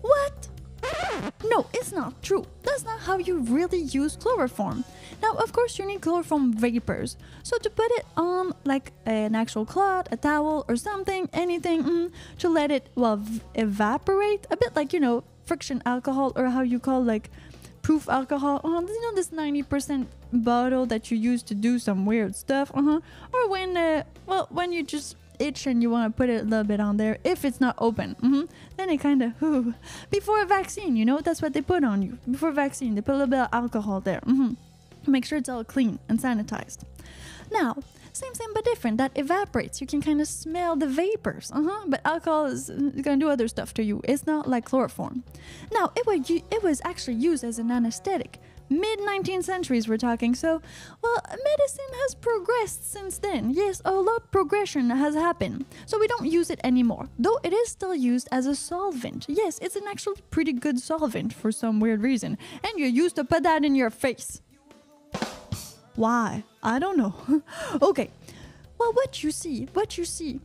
What? 0.00 0.49
No, 1.44 1.66
it's 1.72 1.92
not 1.92 2.22
true. 2.22 2.46
That's 2.62 2.84
not 2.84 3.00
how 3.00 3.18
you 3.18 3.40
really 3.40 3.80
use 3.80 4.16
chloroform. 4.16 4.84
Now, 5.22 5.32
of 5.34 5.52
course, 5.52 5.78
you 5.78 5.86
need 5.86 6.00
chloroform 6.00 6.52
vapors. 6.52 7.16
So, 7.42 7.58
to 7.58 7.70
put 7.70 7.90
it 7.92 8.04
on 8.16 8.52
like 8.64 8.92
an 9.06 9.34
actual 9.34 9.64
cloth, 9.64 10.08
a 10.12 10.16
towel, 10.16 10.64
or 10.68 10.76
something, 10.76 11.28
anything, 11.32 11.82
mm, 11.84 12.12
to 12.38 12.48
let 12.48 12.70
it, 12.70 12.88
well, 12.94 13.22
evaporate, 13.54 14.46
a 14.50 14.56
bit 14.56 14.76
like, 14.76 14.92
you 14.92 15.00
know, 15.00 15.24
friction 15.44 15.82
alcohol, 15.84 16.32
or 16.36 16.50
how 16.50 16.62
you 16.62 16.78
call 16.78 17.02
like 17.02 17.30
proof 17.82 18.08
alcohol. 18.08 18.60
Oh, 18.62 18.80
you 18.80 19.02
know, 19.02 19.14
this 19.14 19.30
90% 19.30 20.06
bottle 20.32 20.86
that 20.86 21.10
you 21.10 21.16
use 21.16 21.42
to 21.44 21.54
do 21.54 21.78
some 21.78 22.06
weird 22.06 22.36
stuff. 22.36 22.70
Uh 22.74 22.82
huh. 22.82 23.00
Or 23.32 23.48
when, 23.48 23.76
uh, 23.76 24.04
well, 24.26 24.46
when 24.50 24.72
you 24.72 24.82
just 24.82 25.16
itch 25.40 25.66
and 25.66 25.82
you 25.82 25.90
want 25.90 26.12
to 26.12 26.16
put 26.16 26.28
it 26.28 26.42
a 26.42 26.44
little 26.44 26.64
bit 26.64 26.80
on 26.80 26.96
there 26.96 27.18
if 27.24 27.44
it's 27.44 27.60
not 27.60 27.74
open 27.78 28.14
hmm 28.20 28.42
then 28.76 28.90
it 28.90 28.98
kind 28.98 29.22
of 29.22 29.74
before 30.10 30.42
a 30.42 30.46
vaccine 30.46 30.96
you 30.96 31.04
know 31.04 31.20
that's 31.20 31.42
what 31.42 31.52
they 31.52 31.62
put 31.62 31.82
on 31.84 32.02
you 32.02 32.18
before 32.30 32.52
vaccine 32.52 32.94
they 32.94 33.00
put 33.00 33.12
a 33.12 33.18
little 33.18 33.26
bit 33.30 33.40
of 33.40 33.48
alcohol 33.52 34.00
there 34.00 34.20
hmm 34.24 34.52
make 35.06 35.24
sure 35.24 35.38
it's 35.38 35.48
all 35.48 35.64
clean 35.64 35.98
and 36.08 36.18
sanitized. 36.20 36.84
Now 37.50 37.76
same 38.12 38.32
thing 38.34 38.48
but 38.52 38.64
different 38.64 38.98
that 38.98 39.12
evaporates 39.14 39.80
you 39.80 39.86
can 39.86 40.02
kind 40.02 40.20
of 40.20 40.26
smell 40.26 40.74
the 40.76 40.86
vapors 40.86 41.50
uh-huh 41.54 41.84
but 41.86 42.00
alcohol 42.04 42.46
is 42.46 42.68
is 42.68 43.02
gonna 43.02 43.16
do 43.16 43.30
other 43.30 43.46
stuff 43.48 43.72
to 43.72 43.82
you 43.84 44.00
it's 44.04 44.26
not 44.26 44.48
like 44.48 44.64
chloroform. 44.64 45.24
Now 45.72 45.92
it 45.96 46.06
was 46.06 46.28
it 46.30 46.62
was 46.62 46.80
actually 46.84 47.14
used 47.14 47.44
as 47.44 47.58
an 47.58 47.70
anesthetic 47.70 48.38
mid 48.70 49.00
19th 49.00 49.44
centuries 49.44 49.88
we're 49.88 49.98
talking 49.98 50.34
so 50.34 50.62
well 51.02 51.18
medicine 51.28 51.92
has 52.02 52.14
progressed 52.14 52.90
since 52.90 53.18
then. 53.18 53.50
Yes 53.50 53.82
a 53.84 53.92
lot 53.92 54.30
progression 54.30 54.88
has 54.90 55.14
happened 55.14 55.64
so 55.86 55.98
we 55.98 56.06
don't 56.06 56.26
use 56.26 56.50
it 56.50 56.60
anymore 56.64 57.08
though 57.18 57.38
it 57.42 57.52
is 57.52 57.68
still 57.68 57.94
used 57.94 58.28
as 58.30 58.46
a 58.46 58.54
solvent. 58.54 59.26
Yes 59.28 59.58
it's 59.60 59.76
an 59.76 59.84
actually 59.88 60.22
pretty 60.30 60.52
good 60.52 60.78
solvent 60.78 61.32
for 61.34 61.50
some 61.52 61.80
weird 61.80 62.00
reason 62.02 62.38
and 62.64 62.78
you 62.78 62.86
used 62.86 63.16
to 63.16 63.24
put 63.24 63.42
that 63.42 63.64
in 63.64 63.74
your 63.74 63.90
face. 63.90 64.40
Why? 65.96 66.44
I 66.62 66.78
don't 66.78 66.96
know. 66.96 67.14
Okay. 67.82 68.10
Well 68.78 68.92
what 68.92 69.22
you 69.22 69.30
see 69.30 69.68
what 69.74 69.98
you 69.98 70.04
see 70.04 70.40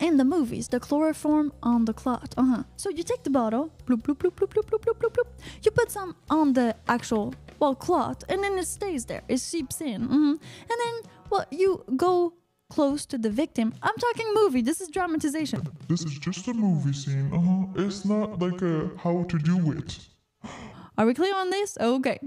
in 0.00 0.16
the 0.16 0.24
movies, 0.24 0.68
the 0.68 0.80
chloroform 0.80 1.52
on 1.62 1.84
the 1.84 1.92
cloth. 1.92 2.34
Uh 2.36 2.44
huh. 2.44 2.62
So 2.76 2.90
you 2.90 3.02
take 3.02 3.22
the 3.22 3.30
bottle, 3.30 3.70
bloop, 3.86 4.02
bloop, 4.02 4.16
bloop, 4.16 4.32
bloop, 4.32 4.48
bloop, 4.48 4.64
bloop, 4.64 4.80
bloop, 4.80 4.98
bloop, 4.98 5.12
bloop. 5.12 5.28
You 5.62 5.70
put 5.70 5.90
some 5.90 6.16
on 6.30 6.52
the 6.54 6.74
actual 6.88 7.34
well 7.60 7.74
cloth, 7.74 8.24
and 8.28 8.42
then 8.42 8.58
it 8.58 8.66
stays 8.66 9.04
there. 9.04 9.22
It 9.28 9.38
seeps 9.38 9.80
in. 9.80 10.02
hmm 10.02 10.30
And 10.70 10.78
then 10.82 10.94
well, 11.30 11.44
you 11.50 11.84
go 11.96 12.34
close 12.70 13.06
to 13.06 13.18
the 13.18 13.30
victim. 13.30 13.72
I'm 13.82 13.94
talking 13.96 14.26
movie. 14.34 14.62
This 14.62 14.80
is 14.80 14.88
dramatization. 14.88 15.62
This 15.88 16.02
is 16.02 16.18
just 16.18 16.48
a 16.48 16.54
movie 16.54 16.92
scene. 16.92 17.30
Uh 17.32 17.40
huh. 17.40 17.86
It's 17.86 18.04
not 18.04 18.38
like 18.40 18.62
a 18.62 18.90
how 18.98 19.24
to 19.24 19.38
do 19.38 19.72
it. 19.72 19.98
Are 20.96 21.06
we 21.06 21.14
clear 21.14 21.34
on 21.34 21.50
this? 21.50 21.76
Okay. 21.80 22.18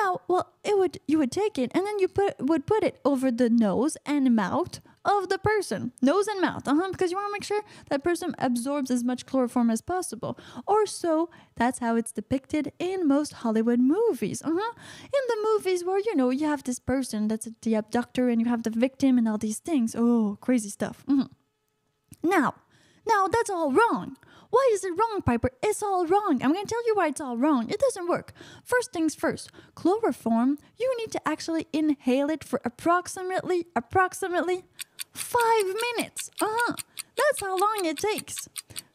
Now, 0.00 0.20
well, 0.26 0.52
it 0.64 0.78
would 0.78 0.98
you 1.06 1.18
would 1.18 1.30
take 1.32 1.58
it 1.58 1.70
and 1.74 1.86
then 1.86 1.98
you 1.98 2.08
put 2.08 2.34
would 2.40 2.66
put 2.66 2.82
it 2.82 2.98
over 3.04 3.30
the 3.30 3.50
nose 3.50 3.96
and 4.06 4.34
mouth 4.34 4.80
of 5.06 5.28
the 5.28 5.38
person, 5.38 5.92
nose 6.02 6.26
and 6.26 6.40
mouth, 6.40 6.66
uh-huh, 6.66 6.88
because 6.90 7.10
you 7.10 7.16
want 7.16 7.28
to 7.28 7.32
make 7.32 7.44
sure 7.44 7.62
that 7.88 8.04
person 8.04 8.34
absorbs 8.38 8.90
as 8.90 9.04
much 9.04 9.24
chloroform 9.24 9.70
as 9.70 9.80
possible. 9.80 10.38
Or 10.66 10.84
so 10.86 11.30
that's 11.54 11.78
how 11.78 11.96
it's 11.96 12.12
depicted 12.12 12.72
in 12.78 13.06
most 13.06 13.34
Hollywood 13.34 13.80
movies. 13.80 14.42
Uh-huh. 14.42 14.72
In 15.04 15.22
the 15.28 15.38
movies 15.44 15.84
where 15.84 15.98
you 15.98 16.14
know 16.16 16.30
you 16.30 16.46
have 16.46 16.64
this 16.64 16.78
person 16.78 17.28
that's 17.28 17.48
the 17.62 17.74
abductor 17.74 18.28
and 18.28 18.40
you 18.40 18.48
have 18.48 18.64
the 18.64 18.70
victim 18.70 19.16
and 19.16 19.28
all 19.28 19.38
these 19.38 19.58
things. 19.58 19.94
Oh, 19.96 20.36
crazy 20.40 20.68
stuff. 20.68 21.04
Mhm. 21.06 21.30
Now, 22.22 22.54
now 23.06 23.28
that's 23.28 23.50
all 23.50 23.72
wrong. 23.72 24.16
Why 24.50 24.70
is 24.72 24.84
it 24.84 24.96
wrong, 24.96 25.22
Piper? 25.24 25.50
It's 25.62 25.82
all 25.82 26.06
wrong. 26.06 26.40
I'm 26.42 26.52
going 26.52 26.64
to 26.64 26.70
tell 26.70 26.86
you 26.86 26.94
why 26.94 27.08
it's 27.08 27.20
all 27.20 27.36
wrong. 27.36 27.68
It 27.68 27.80
doesn't 27.80 28.08
work. 28.08 28.32
First 28.64 28.92
things 28.92 29.14
first, 29.14 29.50
chloroform, 29.74 30.58
you 30.78 30.96
need 30.98 31.10
to 31.12 31.28
actually 31.28 31.66
inhale 31.72 32.30
it 32.30 32.44
for 32.44 32.60
approximately, 32.64 33.66
approximately 33.74 34.64
five 35.16 35.66
minutes. 35.96 36.30
Uh 36.40 36.46
huh. 36.48 36.74
That's 37.16 37.40
how 37.40 37.56
long 37.56 37.84
it 37.84 37.98
takes. 37.98 38.48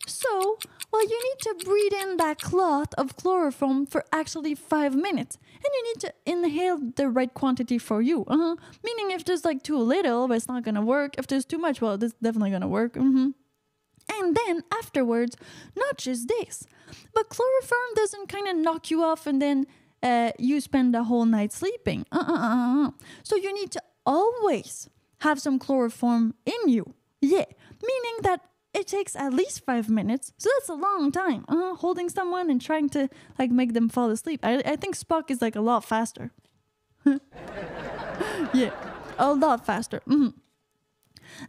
So, 0.07 0.57
well, 0.91 1.03
you 1.03 1.19
need 1.23 1.39
to 1.41 1.65
breathe 1.65 1.93
in 1.93 2.17
that 2.17 2.39
cloth 2.39 2.93
of 2.97 3.15
chloroform 3.15 3.85
for 3.85 4.03
actually 4.11 4.55
five 4.55 4.95
minutes. 4.95 5.37
And 5.55 5.71
you 5.73 5.83
need 5.89 6.01
to 6.01 6.13
inhale 6.25 6.77
the 6.95 7.07
right 7.09 7.33
quantity 7.33 7.77
for 7.77 8.01
you. 8.01 8.25
Uh-huh. 8.27 8.55
Meaning, 8.83 9.11
if 9.11 9.25
there's 9.25 9.45
like 9.45 9.63
too 9.63 9.77
little, 9.77 10.31
it's 10.31 10.47
not 10.47 10.63
gonna 10.63 10.81
work. 10.81 11.15
If 11.17 11.27
there's 11.27 11.45
too 11.45 11.57
much, 11.59 11.81
well, 11.81 12.01
it's 12.03 12.13
definitely 12.21 12.51
gonna 12.51 12.67
work. 12.67 12.95
hmm 12.95 13.29
And 14.19 14.35
then 14.35 14.63
afterwards, 14.71 15.37
not 15.75 15.97
just 15.97 16.27
this, 16.27 16.65
but 17.13 17.29
chloroform 17.29 17.89
doesn't 17.95 18.27
kind 18.27 18.47
of 18.47 18.55
knock 18.57 18.91
you 18.91 19.03
off 19.03 19.27
and 19.27 19.41
then 19.41 19.67
uh, 20.03 20.31
you 20.39 20.59
spend 20.59 20.93
the 20.93 21.03
whole 21.03 21.25
night 21.25 21.53
sleeping. 21.53 22.05
Uh-uh-uh-uh. 22.11 22.91
So 23.23 23.35
you 23.35 23.53
need 23.53 23.71
to 23.71 23.81
always 24.05 24.89
have 25.21 25.39
some 25.39 25.57
chloroform 25.59 26.33
in 26.45 26.69
you. 26.69 26.93
Yeah, 27.21 27.45
meaning 27.81 28.17
that 28.23 28.41
it 28.73 28.87
takes 28.87 29.15
at 29.15 29.33
least 29.33 29.65
five 29.65 29.89
minutes. 29.89 30.33
So 30.37 30.49
that's 30.57 30.69
a 30.69 30.73
long 30.73 31.11
time. 31.11 31.45
Uh, 31.47 31.75
holding 31.75 32.09
someone 32.09 32.49
and 32.49 32.61
trying 32.61 32.89
to 32.89 33.09
like 33.37 33.51
make 33.51 33.73
them 33.73 33.89
fall 33.89 34.09
asleep. 34.09 34.39
I, 34.43 34.57
I 34.65 34.75
think 34.75 34.95
Spock 34.97 35.29
is 35.29 35.41
like 35.41 35.55
a 35.55 35.61
lot 35.61 35.83
faster. 35.85 36.31
yeah, 38.53 38.71
a 39.17 39.33
lot 39.33 39.65
faster. 39.65 40.01
Mhm. 40.07 40.33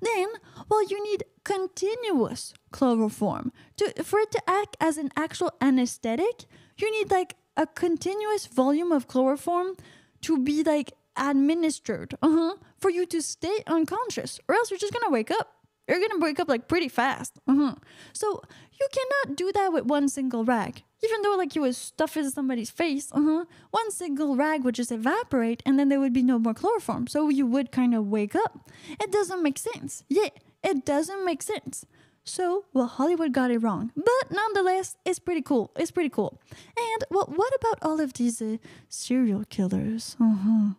Then, 0.01 0.29
well, 0.69 0.83
you 0.85 1.03
need 1.03 1.25
continuous 1.45 2.55
chloroform 2.71 3.53
to 3.77 3.93
for 4.05 4.21
it 4.21 4.31
to 4.33 4.43
act 4.49 4.77
as 4.81 4.97
an 4.97 5.11
actual 5.17 5.51
anesthetic. 5.61 6.45
You 6.79 6.91
need 6.91 7.11
like 7.11 7.37
a 7.57 7.67
continuous 7.67 8.47
volume 8.47 8.93
of 8.93 9.07
chloroform 9.09 9.77
to 10.23 10.39
be 10.39 10.63
like 10.63 10.93
administered, 11.17 12.15
uh-huh, 12.23 12.57
for 12.79 12.91
you 12.91 13.07
to 13.07 13.21
stay 13.23 13.63
unconscious, 13.67 14.41
or 14.49 14.55
else 14.55 14.71
you're 14.71 14.79
just 14.79 14.93
gonna 14.93 15.11
wake 15.11 15.31
up. 15.31 15.55
You're 15.89 16.01
gonna 16.01 16.25
wake 16.25 16.39
up 16.39 16.49
like 16.49 16.69
pretty 16.69 16.89
fast. 16.89 17.39
Uh-huh. 17.47 17.75
So 18.13 18.43
you 18.81 18.89
cannot 18.93 19.37
do 19.37 19.53
that 19.53 19.73
with 19.73 19.85
one 19.85 20.09
single 20.09 20.45
rag. 20.45 20.83
Even 21.05 21.23
though 21.23 21.35
like 21.37 21.57
you 21.57 21.63
would 21.63 21.75
stuff 21.75 22.17
it 22.17 22.21
in 22.21 22.31
somebody's 22.31 22.71
face, 22.71 23.11
uh-huh, 23.13 23.45
one 23.71 23.91
single 23.91 24.37
rag 24.37 24.63
would 24.63 24.77
just 24.77 24.93
evaporate 24.93 25.63
and 25.67 25.79
then 25.79 25.89
there 25.89 25.99
would 25.99 26.13
be 26.13 26.23
no 26.23 26.39
more 26.39 26.55
chloroform. 26.55 27.09
So 27.09 27.29
you 27.29 27.47
would 27.47 27.73
kind 27.73 27.95
of 27.95 28.07
wake 28.07 28.37
up. 28.37 28.71
It 29.01 29.11
doesn't 29.11 29.43
make 29.43 29.59
sense. 29.59 30.05
Yeah, 30.09 30.29
it 30.63 30.85
doesn't 30.85 31.25
make 31.25 31.43
sense. 31.43 31.85
So, 32.25 32.67
well, 32.73 32.87
Hollywood 32.87 33.33
got 33.33 33.51
it 33.51 33.59
wrong. 33.59 33.91
But 33.97 34.31
nonetheless, 34.31 34.97
it's 35.05 35.19
pretty 35.19 35.43
cool. 35.43 35.73
It's 35.77 35.91
pretty 35.91 36.09
cool. 36.09 36.41
And, 36.77 37.05
well, 37.11 37.27
what 37.35 37.53
about 37.57 37.79
all 37.83 38.01
of 38.01 38.13
these 38.13 38.41
uh, 38.41 38.59
serial 38.89 39.43
killers? 39.51 40.17
Uh-huh. 40.21 40.75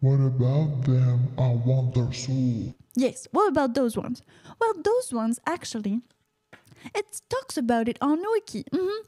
What 0.00 0.20
about 0.20 0.84
them? 0.84 1.28
I 1.36 1.48
want 1.66 1.94
their 1.94 2.12
soul. 2.12 2.74
Yes, 2.94 3.26
what 3.32 3.48
about 3.48 3.74
those 3.74 3.96
ones? 3.96 4.22
Well, 4.60 4.74
those 4.82 5.12
ones 5.12 5.40
actually, 5.44 6.02
it 6.94 7.20
talks 7.28 7.56
about 7.56 7.88
it 7.88 7.98
on 8.00 8.20
Wiki, 8.32 8.64
hmm 8.72 9.02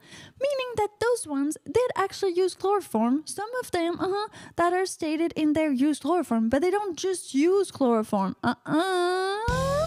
meaning 0.44 0.70
that 0.76 0.90
those 1.00 1.26
ones 1.26 1.56
did 1.64 1.90
actually 1.94 2.32
use 2.32 2.54
chloroform. 2.54 3.22
Some 3.26 3.50
of 3.62 3.70
them, 3.70 4.00
uh-huh, 4.00 4.28
that 4.56 4.72
are 4.72 4.86
stated 4.86 5.32
in 5.36 5.52
there 5.52 5.70
use 5.70 6.00
chloroform, 6.00 6.48
but 6.48 6.60
they 6.62 6.70
don't 6.70 6.96
just 6.96 7.34
use 7.34 7.70
chloroform. 7.70 8.34
Uh-uh. 8.42 9.86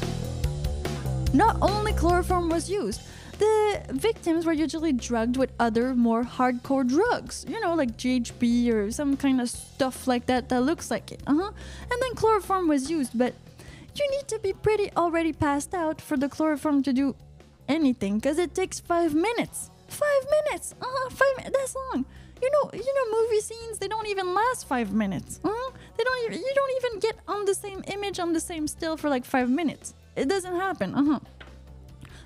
Not 1.34 1.58
only 1.62 1.94
chloroform 1.94 2.50
was 2.50 2.70
used. 2.70 3.02
The 3.40 3.82
victims 3.90 4.46
were 4.46 4.54
usually 4.54 4.94
drugged 4.94 5.38
with 5.38 5.52
other 5.60 5.96
more 5.96 6.24
hardcore 6.24 6.88
drugs, 6.88 7.46
you 7.48 7.60
know, 7.60 7.74
like 7.74 7.98
GHB 7.98 8.72
or 8.72 8.92
some 8.92 9.18
kind 9.18 9.42
of 9.42 9.50
stuff 9.50 10.08
like 10.08 10.28
that 10.28 10.50
that 10.50 10.62
looks 10.62 10.92
like 10.92 11.12
it. 11.12 11.22
Uh 11.26 11.36
huh. 11.36 11.52
And 11.92 12.02
then 12.02 12.16
chloroform 12.16 12.68
was 12.68 12.90
used, 12.90 13.18
but 13.18 13.34
you 13.96 14.10
need 14.12 14.28
to 14.28 14.40
be 14.40 14.54
pretty 14.54 14.92
already 14.96 15.34
passed 15.34 15.74
out 15.74 16.00
for 16.02 16.18
the 16.18 16.30
chloroform 16.30 16.84
to 16.84 16.94
do 16.94 17.16
anything 17.68 18.20
because 18.20 18.38
it 18.38 18.54
takes 18.54 18.80
five 18.80 19.14
minutes. 19.14 19.70
Five 19.88 20.26
minutes. 20.46 20.74
Uh 20.82 20.86
huh. 20.88 21.10
Five. 21.10 21.52
That's 21.52 21.76
long. 21.76 22.06
You 22.42 22.50
know. 22.52 22.70
You 22.74 22.94
know. 22.96 23.22
Movie 23.22 23.42
scenes. 23.42 23.78
They 23.80 23.88
don't 23.88 24.08
even 24.08 24.34
last 24.34 24.68
five 24.68 24.92
minutes. 24.92 25.40
Uh 25.44 25.50
huh. 25.52 25.72
They 25.98 26.04
don't. 26.04 26.26
Even, 26.26 26.40
you 26.40 26.52
don't 26.56 26.74
even 26.78 27.00
get 27.00 27.16
on 27.28 27.46
the 27.46 27.54
same 27.56 27.84
image 27.88 28.20
on 28.20 28.34
the 28.34 28.40
same 28.40 28.68
still 28.68 28.98
for 28.98 29.10
like 29.10 29.26
five 29.26 29.50
minutes. 29.50 29.94
It 30.16 30.28
doesn't 30.28 30.56
happen. 30.56 30.96
Uh 30.96 31.04
huh. 31.04 31.20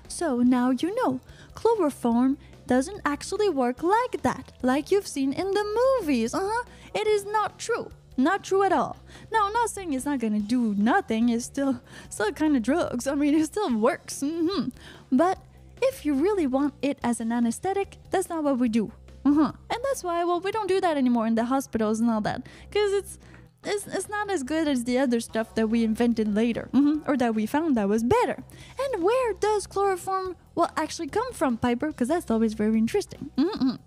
So 0.08 0.38
now 0.38 0.70
you 0.70 0.94
know, 0.96 1.20
chloroform 1.54 2.38
doesn't 2.66 3.00
actually 3.04 3.48
work 3.48 3.82
like 3.82 4.22
that, 4.22 4.52
like 4.62 4.90
you've 4.90 5.06
seen 5.06 5.32
in 5.32 5.50
the 5.52 5.64
movies. 6.00 6.34
Uh 6.34 6.40
huh. 6.42 6.64
It 6.94 7.06
is 7.06 7.24
not 7.24 7.58
true. 7.58 7.90
Not 8.16 8.42
true 8.42 8.64
at 8.64 8.72
all. 8.72 8.96
Now, 9.30 9.46
I'm 9.46 9.52
not 9.52 9.70
saying 9.70 9.92
it's 9.92 10.04
not 10.04 10.18
gonna 10.18 10.40
do 10.40 10.74
nothing. 10.76 11.28
It's 11.28 11.44
still, 11.44 11.80
still 12.10 12.32
kind 12.32 12.56
of 12.56 12.62
drugs. 12.62 13.06
I 13.06 13.14
mean, 13.14 13.34
it 13.40 13.46
still 13.46 13.72
works. 13.78 14.20
hmm 14.20 14.68
But 15.12 15.38
if 15.80 16.04
you 16.04 16.14
really 16.14 16.46
want 16.46 16.74
it 16.82 16.98
as 17.04 17.20
an 17.20 17.30
anesthetic, 17.30 17.98
that's 18.10 18.28
not 18.28 18.42
what 18.42 18.58
we 18.58 18.68
do. 18.68 18.90
Uh-huh. 19.24 19.52
And 19.70 19.78
that's 19.84 20.02
why, 20.02 20.24
well, 20.24 20.40
we 20.40 20.50
don't 20.50 20.68
do 20.68 20.80
that 20.80 20.96
anymore 20.96 21.26
in 21.28 21.36
the 21.36 21.44
hospitals 21.44 22.00
and 22.00 22.10
all 22.10 22.20
that, 22.22 22.46
because 22.68 22.92
it's 22.92 23.18
it's, 23.64 23.86
it's 23.86 24.08
not 24.08 24.30
as 24.30 24.42
good 24.42 24.68
as 24.68 24.84
the 24.84 24.98
other 24.98 25.20
stuff 25.20 25.54
that 25.54 25.68
we 25.68 25.84
invented 25.84 26.34
later, 26.34 26.68
mhm, 26.72 27.06
or 27.08 27.16
that 27.16 27.34
we 27.34 27.46
found 27.46 27.76
that 27.76 27.88
was 27.88 28.02
better. 28.02 28.42
And 28.80 29.02
where 29.02 29.32
does 29.34 29.66
chloroform 29.66 30.36
well 30.54 30.70
actually 30.76 31.08
come 31.08 31.32
from, 31.32 31.56
Piper? 31.56 31.88
Because 31.88 32.08
that's 32.08 32.30
always 32.30 32.54
very 32.54 32.78
interesting. 32.78 33.30
Mm-mm. 33.36 33.78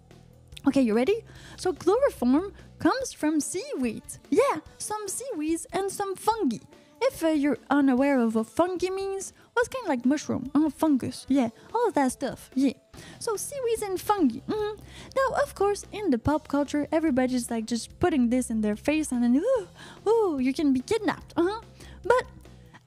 Okay, 0.68 0.82
you 0.82 0.94
ready? 0.94 1.24
So 1.58 1.74
chloroform 1.74 2.54
comes 2.80 3.14
from 3.14 3.40
seaweeds. 3.40 4.20
Yeah, 4.30 4.58
some 4.78 5.08
seaweeds 5.08 5.66
and 5.72 5.92
some 5.92 6.16
fungi. 6.16 6.58
If 7.02 7.24
uh, 7.24 7.30
you're 7.30 7.58
unaware 7.70 8.20
of 8.20 8.36
what 8.36 8.48
fungi 8.48 8.90
means, 8.90 9.34
well, 9.54 9.64
it's 9.64 9.70
kind 9.70 9.84
of 9.86 9.90
like 9.90 10.06
mushroom, 10.06 10.50
uh, 10.56 10.70
fungus, 10.70 11.26
yeah, 11.30 11.50
all 11.74 11.88
of 11.88 11.94
that 11.94 12.12
stuff, 12.12 12.50
yeah. 12.56 12.74
So 13.20 13.36
seaweeds 13.36 13.82
and 13.82 14.00
fungi. 14.00 14.40
mhm. 14.48 14.80
Now, 15.16 15.42
of 15.44 15.56
course, 15.56 15.86
in 15.92 16.10
the 16.12 16.18
pop 16.18 16.48
culture, 16.48 16.88
everybody's 16.92 17.50
like 17.52 17.66
just 17.66 18.00
putting 18.00 18.30
this 18.30 18.50
in 18.50 18.62
their 18.62 18.76
face, 18.76 19.12
and 19.12 19.24
then 19.24 19.36
ooh, 19.36 19.68
ooh, 20.10 20.40
you 20.40 20.54
can 20.54 20.74
be 20.74 20.80
kidnapped, 20.82 21.34
uh 21.38 21.44
huh. 21.50 21.62
But 22.04 22.24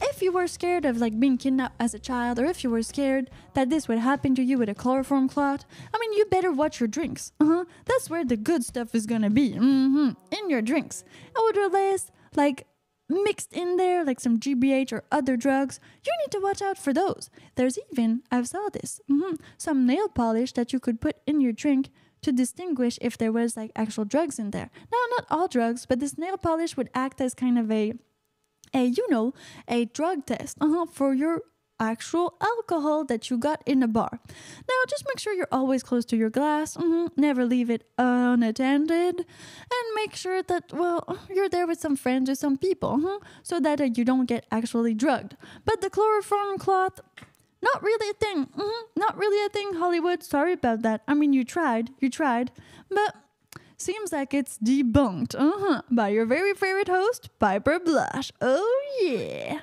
if 0.03 0.21
you 0.23 0.33
were 0.33 0.47
scared 0.47 0.85
of 0.85 0.97
like 0.99 1.19
being 1.21 1.39
kidnapped 1.39 1.77
as 1.81 1.95
a 1.95 1.99
child, 1.99 2.39
or 2.39 2.45
if 2.47 2.65
you 2.65 2.71
were 2.71 2.83
scared 2.83 3.31
that 3.55 3.71
this 3.71 3.87
would 3.89 3.99
happen 3.99 4.35
to 4.35 4.43
you 4.43 4.59
with 4.59 4.69
a 4.69 4.75
chloroform 4.75 5.29
clot, 5.29 5.65
I 5.95 5.99
mean, 5.99 6.13
you 6.15 6.25
better 6.27 6.53
watch 6.53 6.81
your 6.81 6.89
drinks. 6.89 7.33
Uh 7.41 7.47
huh. 7.47 7.65
That's 7.85 8.11
where 8.11 8.25
the 8.25 8.37
good 8.37 8.65
stuff 8.65 8.95
is 8.95 9.07
gonna 9.07 9.31
be. 9.31 9.53
Mm-hmm. 9.53 10.11
In 10.33 10.51
your 10.51 10.63
drinks, 10.63 11.05
odorless, 11.37 12.11
like 12.37 12.67
mixed 13.09 13.53
in 13.53 13.77
there, 13.77 14.05
like 14.05 14.21
some 14.21 14.39
GBH 14.39 14.93
or 14.93 15.05
other 15.13 15.37
drugs. 15.37 15.81
You 16.05 16.13
need 16.23 16.33
to 16.33 16.41
watch 16.41 16.63
out 16.63 16.79
for 16.79 16.93
those. 16.93 17.31
There's 17.55 17.79
even 17.93 18.23
I've 18.31 18.49
saw 18.49 18.69
this. 18.73 19.01
hmm 19.09 19.35
Some 19.59 19.87
nail 19.87 20.09
polish 20.09 20.53
that 20.53 20.73
you 20.73 20.81
could 20.81 21.01
put 21.01 21.17
in 21.27 21.41
your 21.41 21.53
drink 21.53 21.91
to 22.23 22.33
distinguish 22.33 22.99
if 23.03 23.19
there 23.19 23.33
was 23.33 23.57
like 23.57 23.71
actual 23.77 24.05
drugs 24.05 24.39
in 24.39 24.51
there. 24.51 24.71
Now, 24.91 24.99
not 25.11 25.27
all 25.31 25.49
drugs, 25.49 25.87
but 25.87 26.01
this 26.01 26.17
nail 26.19 26.39
polish 26.39 26.77
would 26.77 26.91
act 26.95 27.21
as 27.21 27.35
kind 27.35 27.59
of 27.59 27.71
a 27.71 27.95
a 28.73 28.87
you 28.87 29.09
know 29.11 29.33
a 29.69 29.85
drug 29.85 30.27
test 30.27 30.57
uh-huh, 30.61 30.87
for 30.91 31.15
your 31.15 31.43
actual 31.81 32.35
alcohol 32.41 33.05
that 33.05 33.31
you 33.31 33.39
got 33.39 33.63
in 33.67 33.83
a 33.83 33.89
bar. 33.89 34.21
Now 34.69 34.81
just 34.89 35.05
make 35.09 35.19
sure 35.19 35.33
you're 35.33 35.49
always 35.53 35.83
close 35.83 36.05
to 36.07 36.17
your 36.17 36.31
glass. 36.31 36.77
Mhm, 36.77 37.11
never 37.17 37.45
leave 37.45 37.71
it 37.71 37.85
unattended. 37.99 39.19
And 39.19 39.85
make 39.95 40.15
sure 40.15 40.43
that 40.43 40.73
well 40.73 41.19
you're 41.29 41.49
there 41.49 41.67
with 41.67 41.81
some 41.81 41.97
friends 41.97 42.31
or 42.31 42.35
some 42.35 42.57
people 42.57 42.99
mhm, 42.99 43.23
so 43.43 43.61
that 43.61 43.81
uh, 43.81 43.85
you 43.85 44.05
don't 44.05 44.27
get 44.27 44.47
actually 44.51 44.95
drugged. 44.95 45.37
But 45.65 45.81
the 45.81 45.91
chloroform 45.91 46.59
cloth 46.59 47.01
not 47.63 47.83
really 47.83 48.11
a 48.11 48.15
thing 48.15 48.47
mhm, 48.47 48.83
not 48.97 49.17
really 49.17 49.45
a 49.45 49.49
thing 49.49 49.75
hollywood. 49.75 50.23
Sorry 50.23 50.53
about 50.53 50.83
that. 50.83 51.03
I 51.09 51.15
mean 51.15 51.33
you 51.33 51.45
tried 51.45 51.91
you 52.01 52.11
tried. 52.11 52.51
But 52.91 53.17
Seems 53.77 54.13
like 54.13 54.33
it's 54.33 54.57
debunked, 54.59 55.35
uh 55.35 55.53
huh, 55.57 55.83
by 55.91 56.09
your 56.09 56.27
very 56.27 56.55
favorite 56.55 56.89
host, 56.89 57.29
Piper 57.41 57.79
Blush. 57.81 58.31
Oh, 58.41 58.81
yeah. 59.03 59.61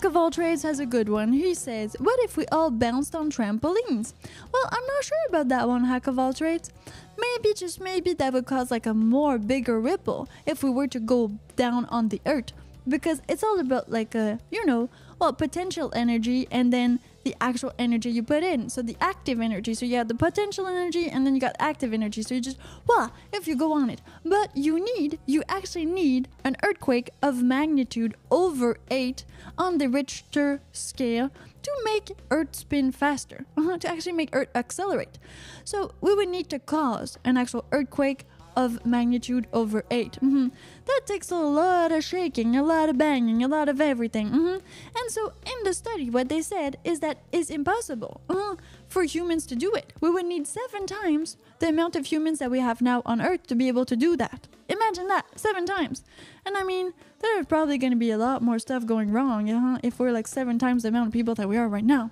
Hack 0.00 0.06
of 0.06 0.16
all 0.16 0.30
trades 0.30 0.62
has 0.62 0.80
a 0.80 0.86
good 0.86 1.10
one. 1.10 1.30
He 1.30 1.52
says, 1.52 1.94
What 1.98 2.18
if 2.20 2.34
we 2.34 2.46
all 2.46 2.70
bounced 2.70 3.14
on 3.14 3.30
trampolines? 3.30 4.14
Well, 4.50 4.66
I'm 4.72 4.86
not 4.86 5.04
sure 5.04 5.18
about 5.28 5.48
that 5.48 5.68
one, 5.68 5.84
Hack 5.84 6.06
of 6.06 6.18
all 6.18 6.32
trades. 6.32 6.72
Maybe, 7.18 7.52
just 7.52 7.82
maybe, 7.82 8.14
that 8.14 8.32
would 8.32 8.46
cause 8.46 8.70
like 8.70 8.86
a 8.86 8.94
more 8.94 9.36
bigger 9.36 9.78
ripple 9.78 10.26
if 10.46 10.62
we 10.62 10.70
were 10.70 10.86
to 10.86 11.00
go 11.00 11.32
down 11.54 11.84
on 11.90 12.08
the 12.08 12.22
earth. 12.24 12.52
Because 12.88 13.20
it's 13.28 13.44
all 13.44 13.60
about 13.60 13.90
like 13.90 14.14
a, 14.14 14.38
you 14.50 14.64
know, 14.64 14.88
well, 15.18 15.34
potential 15.34 15.92
energy 15.94 16.48
and 16.50 16.72
then 16.72 17.00
the 17.24 17.34
actual 17.40 17.72
energy 17.78 18.10
you 18.10 18.22
put 18.22 18.42
in. 18.42 18.68
So 18.70 18.82
the 18.82 18.96
active 19.00 19.40
energy. 19.40 19.74
So 19.74 19.86
you 19.86 19.96
have 19.96 20.08
the 20.08 20.14
potential 20.14 20.66
energy 20.66 21.08
and 21.08 21.26
then 21.26 21.34
you 21.34 21.40
got 21.40 21.56
active 21.58 21.92
energy. 21.92 22.22
So 22.22 22.34
you 22.34 22.40
just, 22.40 22.58
well, 22.86 23.12
if 23.32 23.46
you 23.46 23.56
go 23.56 23.72
on 23.72 23.90
it. 23.90 24.00
But 24.24 24.56
you 24.56 24.82
need, 24.82 25.18
you 25.26 25.42
actually 25.48 25.86
need 25.86 26.28
an 26.44 26.56
earthquake 26.62 27.10
of 27.22 27.42
magnitude 27.42 28.16
over 28.30 28.78
8 28.90 29.24
on 29.58 29.78
the 29.78 29.88
Richter 29.88 30.62
scale 30.72 31.30
to 31.62 31.70
make 31.84 32.12
Earth 32.30 32.56
spin 32.56 32.92
faster, 32.92 33.44
to 33.80 33.88
actually 33.88 34.12
make 34.12 34.30
Earth 34.32 34.48
accelerate. 34.54 35.18
So 35.64 35.92
we 36.00 36.14
would 36.14 36.28
need 36.28 36.48
to 36.50 36.58
cause 36.58 37.18
an 37.24 37.36
actual 37.36 37.64
earthquake 37.70 38.24
of 38.64 38.84
magnitude 38.86 39.46
over 39.52 39.84
8. 39.90 40.18
Mhm. 40.22 40.50
That 40.86 41.00
takes 41.06 41.30
a 41.30 41.36
lot 41.36 41.92
of 41.92 42.04
shaking, 42.04 42.56
a 42.56 42.62
lot 42.62 42.88
of 42.88 42.96
banging, 42.98 43.42
a 43.42 43.48
lot 43.48 43.68
of 43.68 43.80
everything. 43.80 44.28
mhm. 44.30 44.60
And 44.98 45.10
so 45.10 45.32
in 45.46 45.64
the 45.64 45.74
study, 45.74 46.10
what 46.10 46.28
they 46.28 46.42
said 46.42 46.78
is 46.84 47.00
that 47.00 47.18
it's 47.32 47.50
impossible 47.50 48.20
uh, 48.28 48.56
for 48.88 49.04
humans 49.04 49.46
to 49.46 49.56
do 49.56 49.72
it. 49.74 49.92
We 50.00 50.10
would 50.10 50.26
need 50.26 50.46
seven 50.46 50.86
times 50.86 51.36
the 51.60 51.68
amount 51.68 51.96
of 51.96 52.06
humans 52.06 52.38
that 52.38 52.50
we 52.50 52.60
have 52.60 52.80
now 52.80 53.02
on 53.04 53.20
Earth 53.20 53.46
to 53.48 53.54
be 53.54 53.68
able 53.68 53.84
to 53.86 53.96
do 53.96 54.16
that. 54.16 54.48
Imagine 54.68 55.08
that, 55.08 55.26
seven 55.38 55.64
times. 55.66 56.02
And 56.46 56.56
I 56.56 56.62
mean, 56.62 56.92
there's 57.20 57.46
probably 57.46 57.78
going 57.78 57.92
to 57.92 57.98
be 57.98 58.10
a 58.10 58.18
lot 58.18 58.42
more 58.42 58.58
stuff 58.58 58.86
going 58.86 59.10
wrong 59.12 59.50
uh, 59.50 59.78
if 59.82 59.98
we're 59.98 60.12
like 60.12 60.28
seven 60.28 60.58
times 60.58 60.82
the 60.82 60.88
amount 60.88 61.08
of 61.08 61.12
people 61.12 61.34
that 61.34 61.48
we 61.48 61.56
are 61.56 61.68
right 61.68 61.84
now. 61.84 62.10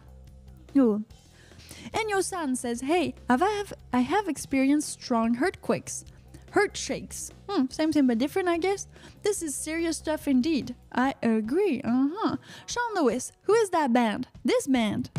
Ooh. 0.76 1.04
And 1.94 2.10
your 2.10 2.22
son 2.22 2.56
says, 2.56 2.82
Hey, 2.82 3.14
I, 3.28 3.36
have, 3.38 3.72
I 3.92 4.00
have 4.00 4.28
experienced 4.28 4.90
strong 4.92 5.38
earthquakes. 5.42 6.04
Hurt 6.50 6.76
shakes. 6.76 7.30
Hmm, 7.48 7.66
same 7.70 7.92
thing 7.92 8.06
but 8.06 8.18
different, 8.18 8.48
I 8.48 8.58
guess. 8.58 8.86
This 9.22 9.42
is 9.42 9.54
serious 9.54 9.98
stuff 9.98 10.26
indeed. 10.26 10.74
I 10.92 11.14
agree. 11.22 11.80
Uh 11.82 12.08
huh. 12.14 12.36
Sean 12.66 12.94
Lewis, 12.94 13.32
who 13.42 13.54
is 13.54 13.70
that 13.70 13.92
band? 13.92 14.28
This 14.44 14.66
band. 14.66 15.10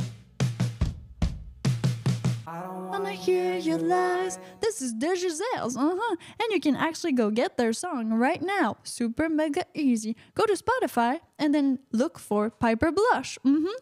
I 2.48 2.62
don't 2.62 2.88
wanna 2.90 3.12
hear 3.12 3.58
your 3.58 3.78
lies. 3.78 4.40
This 4.60 4.82
is 4.82 4.98
the 4.98 5.16
Giselles, 5.16 5.78
uh 5.78 5.96
huh. 5.96 6.16
And 6.42 6.52
you 6.52 6.60
can 6.60 6.76
actually 6.76 7.12
go 7.12 7.30
get 7.30 7.58
their 7.58 7.74
song 7.74 8.14
right 8.14 8.42
now. 8.42 8.78
Super 8.84 9.30
mega 9.30 9.66
easy. 9.76 10.16
Go 10.34 10.46
to 10.48 10.54
Spotify 10.54 11.20
and 11.38 11.54
then 11.54 11.80
look 11.92 12.18
for 12.18 12.50
Piper 12.50 12.92
Blush. 12.92 13.38
Mm 13.46 13.66
hmm. 13.66 13.78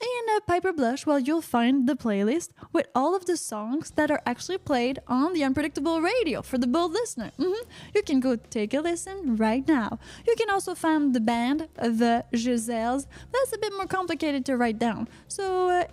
In 0.00 0.36
uh, 0.36 0.40
Piper 0.46 0.72
Blush, 0.72 1.06
well, 1.06 1.18
you'll 1.18 1.42
find 1.42 1.88
the 1.88 1.96
playlist 1.96 2.50
with 2.72 2.86
all 2.94 3.16
of 3.16 3.26
the 3.26 3.36
songs 3.36 3.90
that 3.96 4.12
are 4.12 4.22
actually 4.24 4.58
played 4.58 5.00
on 5.08 5.32
the 5.32 5.42
Unpredictable 5.42 6.00
Radio 6.00 6.40
for 6.40 6.56
the 6.56 6.68
bold 6.68 6.92
listener. 6.92 7.32
Mhm. 7.36 7.64
You 7.94 8.02
can 8.02 8.20
go 8.20 8.36
take 8.36 8.74
a 8.74 8.80
listen 8.80 9.34
right 9.36 9.66
now. 9.66 9.98
You 10.24 10.36
can 10.36 10.50
also 10.50 10.76
find 10.76 11.14
the 11.14 11.20
band, 11.20 11.68
the 11.74 12.24
Giselles. 12.32 13.08
That's 13.32 13.52
a 13.52 13.58
bit 13.58 13.72
more 13.72 13.86
complicated 13.86 14.44
to 14.46 14.56
write 14.56 14.78
down. 14.78 15.08
So, 15.26 15.68
uh, 15.68 15.84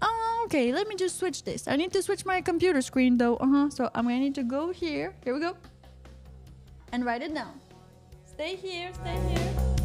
uh, 0.00 0.44
okay, 0.46 0.72
let 0.72 0.88
me 0.88 0.96
just 0.96 1.18
switch 1.18 1.44
this. 1.44 1.68
I 1.68 1.76
need 1.76 1.92
to 1.92 2.02
switch 2.02 2.24
my 2.24 2.40
computer 2.40 2.80
screen 2.80 3.18
though. 3.18 3.36
Uh 3.36 3.48
huh. 3.48 3.70
So 3.70 3.90
I'm 3.94 4.04
gonna 4.04 4.20
need 4.20 4.34
to 4.36 4.44
go 4.44 4.72
here. 4.72 5.14
Here 5.24 5.34
we 5.34 5.40
go. 5.40 5.56
And 6.90 7.04
write 7.04 7.22
it 7.22 7.34
down. 7.34 7.60
Stay 8.24 8.56
here, 8.56 8.90
stay 8.94 9.18
here. 9.28 9.81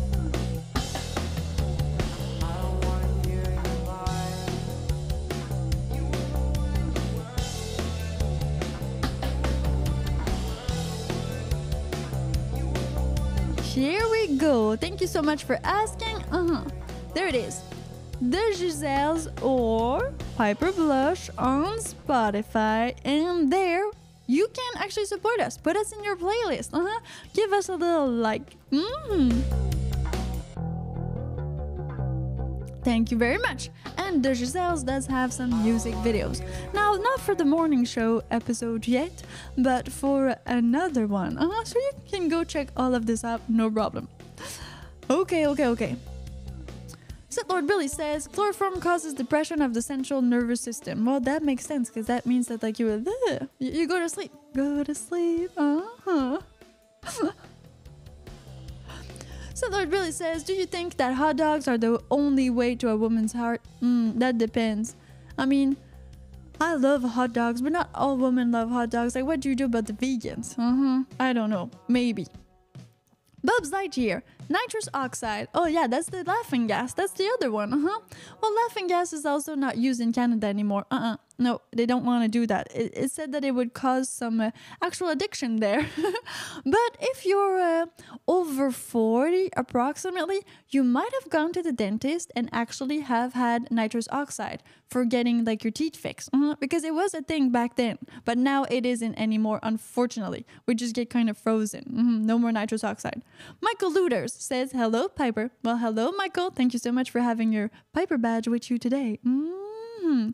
Here 13.77 14.09
we 14.09 14.37
go. 14.37 14.75
Thank 14.75 15.01
you 15.01 15.05
so 15.05 15.21
much 15.21 15.43
for 15.43 15.59
asking. 15.63 16.17
Uh 16.31 16.47
huh. 16.47 16.63
There 17.13 17.27
it 17.27 17.35
is. 17.35 17.61
The 18.19 18.41
Giselles 18.57 19.27
or 19.43 20.13
Piper 20.35 20.71
Blush 20.71 21.29
on 21.37 21.77
Spotify. 21.77 22.95
And 23.05 23.53
there 23.53 23.85
you 24.25 24.47
can 24.51 24.81
actually 24.81 25.05
support 25.05 25.39
us. 25.39 25.59
Put 25.59 25.77
us 25.77 25.91
in 25.91 26.03
your 26.03 26.15
playlist. 26.15 26.73
Uh 26.73 26.87
huh. 26.89 26.99
Give 27.35 27.53
us 27.53 27.69
a 27.69 27.75
little 27.75 28.09
like. 28.09 28.57
Mm. 28.71 29.76
Thank 32.87 33.11
you 33.11 33.17
very 33.17 33.37
much. 33.37 33.69
And 33.97 34.23
the 34.23 34.33
Giselles 34.33 34.81
does 34.81 35.05
have 35.07 35.33
some 35.33 35.61
music 35.61 35.93
videos. 35.95 36.41
Now, 36.73 36.95
not 36.95 37.19
for 37.19 37.35
the 37.35 37.43
morning 37.43 37.83
show 37.83 38.23
episode 38.31 38.87
yet, 38.87 39.11
but 39.57 39.91
for 39.91 40.37
another 40.45 41.05
one. 41.05 41.37
Uh-huh, 41.37 41.65
so 41.65 41.77
you 41.77 41.91
can 42.09 42.29
go 42.29 42.45
check 42.45 42.69
all 42.77 42.95
of 42.95 43.05
this 43.05 43.25
out, 43.25 43.41
no 43.49 43.69
problem. 43.69 44.07
Okay, 45.09 45.47
okay, 45.47 45.67
okay. 45.67 45.97
Sith 47.27 47.49
Lord 47.49 47.67
Billy 47.67 47.89
says 47.89 48.25
chloroform 48.25 48.79
causes 48.79 49.13
depression 49.13 49.61
of 49.61 49.73
the 49.73 49.81
central 49.81 50.21
nervous 50.21 50.61
system. 50.61 51.03
Well, 51.03 51.19
that 51.19 51.43
makes 51.43 51.65
sense 51.65 51.89
because 51.89 52.05
that 52.05 52.25
means 52.25 52.47
that 52.47 52.63
like 52.63 52.79
you, 52.79 52.87
uh, 52.87 53.45
you 53.59 53.71
you 53.79 53.87
go 53.89 53.99
to 53.99 54.07
sleep, 54.07 54.31
go 54.55 54.81
to 54.85 54.95
sleep. 54.95 55.51
Uh 55.57 55.81
huh. 56.05 56.39
Sith 59.57 59.71
Lord 59.71 59.89
Billy 59.89 60.11
says, 60.11 60.43
Do 60.43 60.53
you 60.53 60.67
think 60.67 60.97
that 60.97 61.15
hot 61.15 61.37
dogs 61.37 61.67
are 61.67 61.79
the 61.79 61.99
only 62.11 62.51
way 62.51 62.75
to 62.75 62.89
a 62.89 62.95
woman's 62.95 63.33
heart? 63.33 63.59
Mm, 63.81 64.19
that 64.19 64.37
depends. 64.37 64.95
I 65.35 65.47
mean, 65.47 65.77
I 66.61 66.75
love 66.75 67.01
hot 67.01 67.33
dogs, 67.33 67.63
but 67.63 67.71
not 67.71 67.89
all 67.95 68.17
women 68.17 68.51
love 68.51 68.69
hot 68.69 68.91
dogs. 68.91 69.15
Like, 69.15 69.25
what 69.25 69.39
do 69.39 69.49
you 69.49 69.55
do 69.55 69.65
about 69.65 69.87
the 69.87 69.93
vegans? 69.93 70.53
Uh-huh. 70.59 71.05
I 71.19 71.33
don't 71.33 71.49
know. 71.49 71.71
Maybe. 71.87 72.27
Bubs 73.43 73.71
Lightyear, 73.71 74.21
nitrous 74.47 74.89
oxide. 74.93 75.47
Oh 75.55 75.65
yeah, 75.65 75.87
that's 75.87 76.09
the 76.09 76.23
laughing 76.23 76.67
gas. 76.67 76.93
That's 76.93 77.13
the 77.13 77.27
other 77.33 77.51
one. 77.51 77.73
Uh-huh. 77.73 77.99
Well, 78.39 78.55
laughing 78.63 78.85
gas 78.85 79.11
is 79.11 79.25
also 79.25 79.55
not 79.55 79.77
used 79.77 79.99
in 79.99 80.13
Canada 80.13 80.45
anymore. 80.45 80.85
Uh-uh. 80.91 81.17
No, 81.39 81.61
they 81.71 81.85
don't 81.85 82.03
want 82.03 82.23
to 82.23 82.27
do 82.29 82.47
that. 82.47 82.67
It, 82.75 82.93
it 82.95 83.11
said 83.11 83.31
that 83.31 83.45
it 83.45 83.51
would 83.51 83.73
cause 83.73 84.09
some 84.09 84.41
uh, 84.41 84.51
actual 84.81 85.09
addiction 85.09 85.57
there. 85.57 85.85
but 86.65 86.97
if 86.99 87.25
you're 87.25 87.59
uh, 87.59 87.85
over 88.27 88.71
40 88.71 89.49
approximately, 89.55 90.39
you 90.69 90.83
might 90.83 91.11
have 91.21 91.29
gone 91.29 91.53
to 91.53 91.61
the 91.61 91.71
dentist 91.71 92.31
and 92.35 92.49
actually 92.51 93.01
have 93.01 93.33
had 93.33 93.69
nitrous 93.71 94.07
oxide 94.11 94.63
for 94.89 95.05
getting 95.05 95.45
like 95.45 95.63
your 95.63 95.71
teeth 95.71 95.95
fixed. 95.95 96.29
Uh-huh. 96.33 96.55
Because 96.59 96.83
it 96.83 96.95
was 96.95 97.13
a 97.13 97.21
thing 97.21 97.51
back 97.51 97.75
then, 97.75 97.97
but 98.25 98.37
now 98.37 98.63
it 98.71 98.85
isn't 98.85 99.15
anymore, 99.19 99.59
unfortunately. 99.61 100.45
We 100.65 100.73
just 100.75 100.95
get 100.95 101.09
kind 101.09 101.29
of 101.29 101.37
frozen. 101.37 101.83
Mhm, 101.93 102.21
No 102.25 102.39
more 102.39 102.51
nitrous 102.51 102.83
oxide. 102.83 103.21
Michael 103.61 103.91
Luders 103.91 104.31
says, 104.31 104.71
Hello, 104.71 105.07
Piper. 105.07 105.51
Well, 105.63 105.77
hello, 105.77 106.11
Michael. 106.17 106.49
Thank 106.49 106.73
you 106.73 106.79
so 106.79 106.91
much 106.91 107.11
for 107.11 107.19
having 107.19 107.51
your 107.53 107.69
Piper 107.93 108.17
badge 108.17 108.47
with 108.47 108.71
you 108.71 108.77
today. 108.79 109.19
Mhm. 109.25 110.33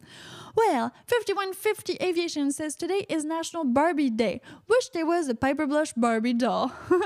Well, 0.55 0.93
5150 1.07 1.97
Aviation 2.01 2.51
says 2.51 2.75
today 2.75 3.05
is 3.09 3.25
National 3.25 3.63
Barbie 3.65 4.11
Day. 4.11 4.39
Wish 4.67 4.89
there 4.89 5.05
was 5.05 5.27
a 5.27 5.35
Piper 5.35 5.65
Blush 5.65 5.93
Barbie 5.93 6.33
doll. 6.33 6.71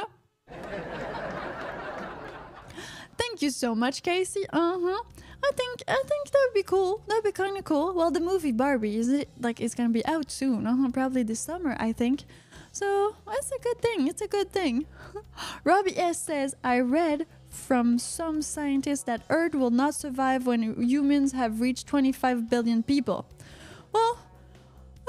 Thank 3.17 3.41
you 3.41 3.49
so 3.49 3.73
much, 3.73 4.03
Casey. 4.03 4.45
Uh 4.51 4.77
huh. 4.81 5.03
I 5.43 5.51
think 5.55 5.83
I 5.87 6.03
think 6.07 6.31
that 6.31 6.47
would 6.47 6.53
be 6.53 6.63
cool. 6.63 7.01
That'd 7.07 7.23
be 7.23 7.31
kind 7.31 7.57
of 7.57 7.63
cool. 7.63 7.93
Well, 7.93 8.11
the 8.11 8.19
movie 8.19 8.51
Barbie 8.51 8.97
is 8.97 9.07
it 9.07 9.29
like 9.39 9.61
it's 9.61 9.75
gonna 9.75 9.89
be 9.89 10.05
out 10.05 10.29
soon? 10.29 10.67
Uh-huh, 10.67 10.89
probably 10.91 11.23
this 11.23 11.39
summer, 11.39 11.77
I 11.79 11.93
think. 11.93 12.25
So 12.71 13.15
that's 13.25 13.51
a 13.51 13.59
good 13.59 13.81
thing. 13.81 14.07
It's 14.07 14.21
a 14.21 14.27
good 14.27 14.51
thing. 14.51 14.85
Robbie 15.63 15.97
S 15.97 16.21
says 16.21 16.53
I 16.63 16.79
read 16.79 17.25
from 17.49 17.97
some 17.97 18.41
scientists 18.41 19.03
that 19.03 19.23
Earth 19.29 19.55
will 19.55 19.71
not 19.71 19.95
survive 19.95 20.45
when 20.45 20.81
humans 20.81 21.31
have 21.31 21.61
reached 21.61 21.87
25 21.87 22.49
billion 22.49 22.83
people. 22.83 23.25
Well, 23.97 24.19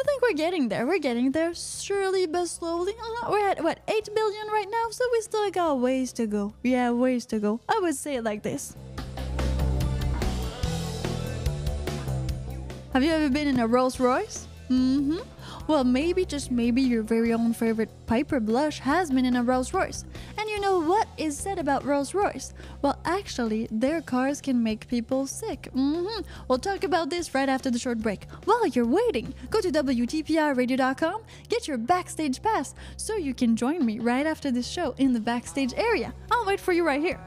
I 0.01 0.03
think 0.03 0.23
we're 0.23 0.33
getting 0.33 0.69
there. 0.69 0.87
We're 0.87 0.99
getting 0.99 1.33
there 1.33 1.55
surely 1.55 2.27
but 2.27 2.47
slowly. 2.47 2.95
Uh, 3.23 3.29
we're 3.31 3.47
at 3.47 3.63
what 3.63 3.81
8 3.87 4.09
billion 4.15 4.47
right 4.47 4.71
now, 4.71 4.87
so 4.91 5.05
we 5.13 5.21
still 5.21 5.51
got 5.51 5.79
ways 5.79 6.13
to 6.15 6.27
go. 6.27 6.55
Yeah, 6.63 6.93
ways 6.93 7.27
to 7.27 7.39
go. 7.39 7.61
I 7.69 7.79
would 7.83 7.97
say 7.97 8.17
it 8.17 8.25
like 8.25 8.43
this. 8.43 8.75
Have 12.95 13.05
you 13.05 13.11
ever 13.13 13.29
been 13.29 13.47
in 13.47 13.61
a 13.61 13.67
Rolls 13.67 14.01
Royce? 14.01 14.49
Mm-hmm. 14.71 15.19
Well, 15.69 15.85
maybe, 15.85 16.25
just 16.25 16.51
maybe, 16.51 16.81
your 16.81 17.03
very 17.03 17.35
own 17.35 17.53
favorite 17.53 17.91
Piper 18.07 18.41
Blush 18.41 18.79
has 18.79 19.11
been 19.11 19.27
in 19.27 19.37
a 19.37 19.43
Rolls 19.43 19.75
Royce. 19.75 20.03
And 20.39 20.49
you 20.49 20.59
know 20.63 20.81
what 20.81 21.07
is 21.19 21.37
said 21.37 21.59
about 21.59 21.85
Rolls 21.85 22.15
Royce? 22.15 22.55
Well, 22.81 22.99
actually, 23.05 23.69
their 23.71 24.01
cars 24.01 24.41
can 24.41 24.63
make 24.63 24.89
people 24.89 25.27
sick. 25.27 25.69
Mm-hmm. 25.75 26.23
We'll 26.49 26.59
talk 26.59 26.85
about 26.85 27.11
this 27.11 27.35
right 27.35 27.51
after 27.51 27.71
the 27.71 27.79
short 27.79 27.99
break. 27.99 28.25
While 28.47 28.67
you're 28.69 28.87
waiting, 28.87 29.35
go 29.51 29.61
to 29.61 29.71
WTPRradio.com, 29.71 31.21
get 31.51 31.69
your 31.69 31.77
backstage 31.77 32.41
pass 32.41 32.75
so 32.97 33.17
you 33.17 33.35
can 33.35 33.55
join 33.55 33.85
me 33.85 33.99
right 33.99 34.25
after 34.25 34.51
this 34.51 34.67
show 34.67 34.95
in 34.97 35.13
the 35.13 35.21
backstage 35.21 35.75
area. 35.77 36.15
I'll 36.33 36.47
wait 36.47 36.61
for 36.61 36.73
you 36.73 36.87
right 36.87 37.03
here. 37.03 37.21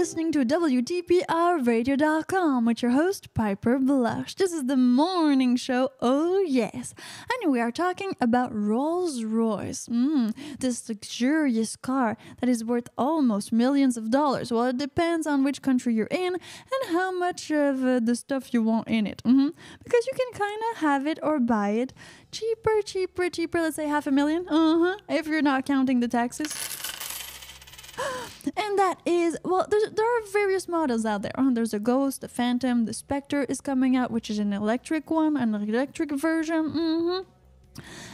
Listening 0.00 0.32
to 0.32 0.42
WTPRradio.com 0.46 2.64
with 2.64 2.80
your 2.80 2.92
host, 2.92 3.34
Piper 3.34 3.78
Blush. 3.78 4.34
This 4.34 4.50
is 4.50 4.64
the 4.64 4.78
morning 4.78 5.56
show, 5.56 5.90
oh 6.00 6.40
yes. 6.40 6.94
And 7.30 7.52
we 7.52 7.60
are 7.60 7.70
talking 7.70 8.16
about 8.18 8.50
Rolls 8.50 9.24
Royce. 9.24 9.88
Mm, 9.88 10.34
this 10.58 10.88
luxurious 10.88 11.76
car 11.76 12.16
that 12.40 12.48
is 12.48 12.64
worth 12.64 12.88
almost 12.96 13.52
millions 13.52 13.98
of 13.98 14.10
dollars. 14.10 14.50
Well, 14.50 14.64
it 14.64 14.78
depends 14.78 15.26
on 15.26 15.44
which 15.44 15.60
country 15.60 15.92
you're 15.92 16.06
in 16.06 16.32
and 16.32 16.92
how 16.92 17.12
much 17.12 17.50
of 17.50 17.84
uh, 17.84 18.00
the 18.00 18.16
stuff 18.16 18.54
you 18.54 18.62
want 18.62 18.88
in 18.88 19.06
it. 19.06 19.22
Mhm. 19.22 19.52
Because 19.84 20.06
you 20.06 20.14
can 20.16 20.32
kind 20.32 20.62
of 20.72 20.78
have 20.78 21.06
it 21.06 21.18
or 21.22 21.38
buy 21.38 21.72
it 21.82 21.92
cheaper, 22.32 22.80
cheaper, 22.82 23.28
cheaper. 23.28 23.60
Let's 23.60 23.76
say 23.76 23.86
half 23.86 24.06
a 24.06 24.10
million. 24.10 24.48
Uh 24.48 24.78
huh. 24.78 24.96
If 25.10 25.26
you're 25.26 25.42
not 25.42 25.66
counting 25.66 26.00
the 26.00 26.08
taxes 26.08 26.79
and 28.56 28.78
that 28.78 29.00
is 29.04 29.36
well 29.44 29.66
there 29.70 30.18
are 30.18 30.22
various 30.32 30.68
models 30.68 31.04
out 31.04 31.22
there. 31.22 31.32
Uh, 31.36 31.50
there's 31.50 31.74
a 31.74 31.78
ghost 31.78 32.20
the 32.20 32.28
phantom 32.28 32.86
the 32.86 32.92
spectre 32.92 33.44
is 33.44 33.60
coming 33.60 33.96
out 33.96 34.10
which 34.10 34.30
is 34.30 34.38
an 34.38 34.52
electric 34.52 35.10
one 35.10 35.36
an 35.36 35.54
electric 35.54 36.12
version 36.12 36.70
hmm 36.70 37.20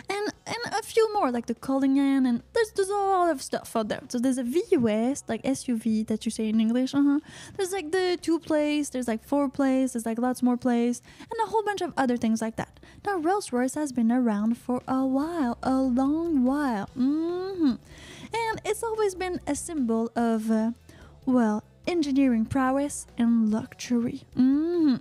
and 0.09 0.33
and 0.47 0.74
a 0.79 0.83
few 0.83 1.12
more 1.12 1.31
like 1.31 1.47
the 1.47 1.55
Cullinan 1.55 2.27
and 2.27 2.43
there's 2.53 2.70
there's 2.72 2.89
a 2.89 2.95
lot 2.95 3.31
of 3.31 3.43
stuff 3.43 3.74
out 3.74 3.89
there. 3.89 4.03
So 4.09 4.18
there's 4.18 4.39
a 4.39 4.45
VUS 4.45 5.24
like 5.29 5.43
SUV 5.43 6.07
that 6.07 6.24
you 6.24 6.31
say 6.31 6.49
in 6.49 6.61
English 6.61 6.95
uh-huh. 6.95 7.20
There's 7.57 7.72
like 7.72 7.91
the 7.91 8.18
two 8.20 8.39
place 8.39 8.91
there's 8.91 9.09
like 9.09 9.24
four 9.24 9.49
place 9.49 9.93
there's 9.93 10.07
like 10.07 10.18
lots 10.18 10.43
more 10.43 10.57
place 10.57 11.03
and 11.20 11.41
a 11.43 11.51
whole 11.51 11.62
bunch 11.64 11.81
of 11.81 11.93
other 11.97 12.16
things 12.16 12.41
like 12.41 12.57
that. 12.57 12.79
Now 13.05 13.16
Rolls-Royce 13.18 13.74
has 13.74 13.93
been 13.93 14.12
around 14.12 14.59
for 14.59 14.83
a 14.87 15.05
while 15.05 15.59
a 15.62 15.77
long 15.77 16.45
while 16.45 16.87
hmm 16.95 17.74
and 18.37 18.61
it's 18.64 18.82
always 18.82 19.14
been 19.14 19.41
a 19.47 19.55
symbol 19.55 20.11
of, 20.14 20.51
uh, 20.51 20.72
well, 21.24 21.64
engineering 21.87 22.45
prowess 22.45 23.07
and 23.16 23.51
luxury. 23.51 24.22
hmm 24.34 24.97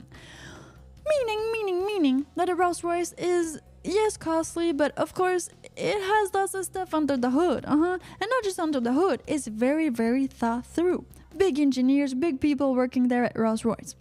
Meaning, 1.08 1.52
meaning, 1.52 1.86
meaning 1.86 2.26
that 2.36 2.50
a 2.50 2.56
Rolls 2.56 2.84
Royce 2.84 3.14
is, 3.14 3.60
yes, 3.84 4.18
costly, 4.18 4.72
but 4.72 4.92
of 4.98 5.14
course, 5.14 5.50
it 5.76 6.02
has 6.02 6.34
lots 6.34 6.54
of 6.56 6.66
stuff 6.66 6.94
under 6.94 7.16
the 7.16 7.30
hood. 7.30 7.64
Uh 7.68 7.78
huh. 7.78 7.98
And 8.20 8.30
not 8.30 8.44
just 8.44 8.60
under 8.60 8.80
the 8.80 8.94
hood, 8.94 9.22
it's 9.28 9.48
very, 9.48 9.90
very 9.90 10.26
thought 10.26 10.66
through. 10.66 11.06
Big 11.38 11.60
engineers, 11.60 12.14
big 12.14 12.40
people 12.40 12.74
working 12.74 13.08
there 13.08 13.26
at 13.26 13.38
Rolls 13.38 13.64
Royce. 13.64 13.96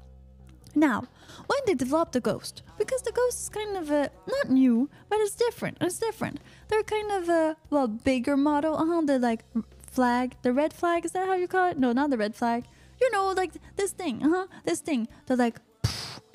Now, 0.75 1.05
when 1.47 1.59
they 1.67 1.75
developed 1.75 2.13
the 2.13 2.21
Ghost, 2.21 2.63
because 2.79 3.03
the 3.03 3.13
Ghost 3.13 3.41
is 3.43 3.49
kind 3.49 3.77
of 3.77 3.91
a 3.91 4.11
not 4.27 4.51
new, 4.51 4.91
but 5.09 5.19
it's 5.21 5.35
different. 5.35 5.79
It's 5.81 5.99
different. 5.99 6.41
They're 6.69 6.83
kind 6.83 7.11
of 7.13 7.29
a 7.29 7.57
well 7.71 7.89
bigger 7.89 8.37
model. 8.37 8.77
Uh 8.77 8.87
huh. 8.87 9.03
The 9.03 9.19
like 9.19 9.45
flag, 9.87 10.37
the 10.43 10.53
red 10.53 10.73
flag. 10.73 11.05
Is 11.05 11.13
that 11.13 11.27
how 11.27 11.35
you 11.35 11.49
call 11.49 11.71
it? 11.71 11.79
No, 11.79 11.93
not 11.93 12.11
the 12.11 12.19
red 12.19 12.35
flag. 12.35 12.65
You 13.01 13.11
know, 13.13 13.31
like 13.31 13.53
this 13.77 13.93
thing. 13.93 14.23
Uh 14.23 14.29
huh. 14.29 14.47
This 14.65 14.81
thing. 14.81 15.09
The 15.27 15.37
like. 15.37 15.61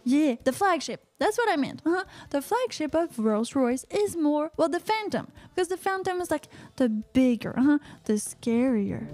Yeah, 0.04 0.36
the 0.44 0.54
flagship. 0.54 1.06
That's 1.20 1.38
what 1.38 1.50
I 1.50 1.56
meant. 1.56 1.82
Uh-huh. 1.86 2.04
The 2.30 2.42
flagship 2.42 2.96
of 2.96 3.20
Rolls 3.20 3.56
Royce 3.56 3.86
is 3.90 4.16
more, 4.16 4.52
well, 4.58 4.70
the 4.70 4.80
Phantom. 4.80 5.28
Because 5.54 5.68
the 5.68 5.78
Phantom 5.78 6.22
is 6.22 6.32
like 6.32 6.48
the 6.78 6.90
bigger, 6.90 7.58
uh-huh, 7.58 7.80
the 8.06 8.14
scarier. 8.14 9.08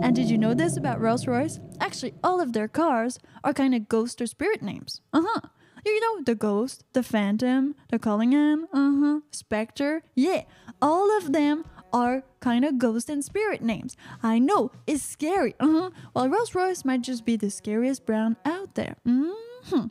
And 0.00 0.14
did 0.14 0.30
you 0.30 0.38
know 0.38 0.54
this 0.54 0.76
about 0.76 1.00
Rolls 1.00 1.26
Royce? 1.26 1.60
Actually, 1.80 2.14
all 2.22 2.40
of 2.40 2.52
their 2.52 2.68
cars 2.68 3.18
are 3.44 3.52
kind 3.52 3.74
of 3.74 3.88
ghost 3.88 4.20
or 4.20 4.26
spirit 4.26 4.62
names. 4.62 5.00
Uh 5.12 5.22
huh. 5.26 5.40
You 5.84 6.00
know, 6.00 6.22
the 6.24 6.34
Ghost, 6.34 6.84
the 6.92 7.02
Phantom, 7.02 7.74
the 7.88 7.98
Cullinan, 7.98 8.66
uh 8.72 8.92
huh, 9.00 9.20
Spectre. 9.30 10.02
Yeah, 10.14 10.42
all 10.82 11.16
of 11.16 11.32
them 11.32 11.64
are 11.92 12.22
kind 12.40 12.64
of 12.64 12.78
ghost 12.78 13.08
and 13.08 13.24
spirit 13.24 13.62
names. 13.62 13.96
I 14.22 14.38
know, 14.38 14.70
it's 14.86 15.02
scary. 15.02 15.54
Uh 15.60 15.66
huh. 15.68 15.90
Well, 16.14 16.28
Rolls 16.28 16.54
Royce 16.54 16.84
might 16.84 17.02
just 17.02 17.24
be 17.24 17.36
the 17.36 17.50
scariest 17.50 18.06
brand 18.06 18.36
out 18.44 18.74
there. 18.74 18.96
Mm 19.06 19.32
hmm. 19.64 19.86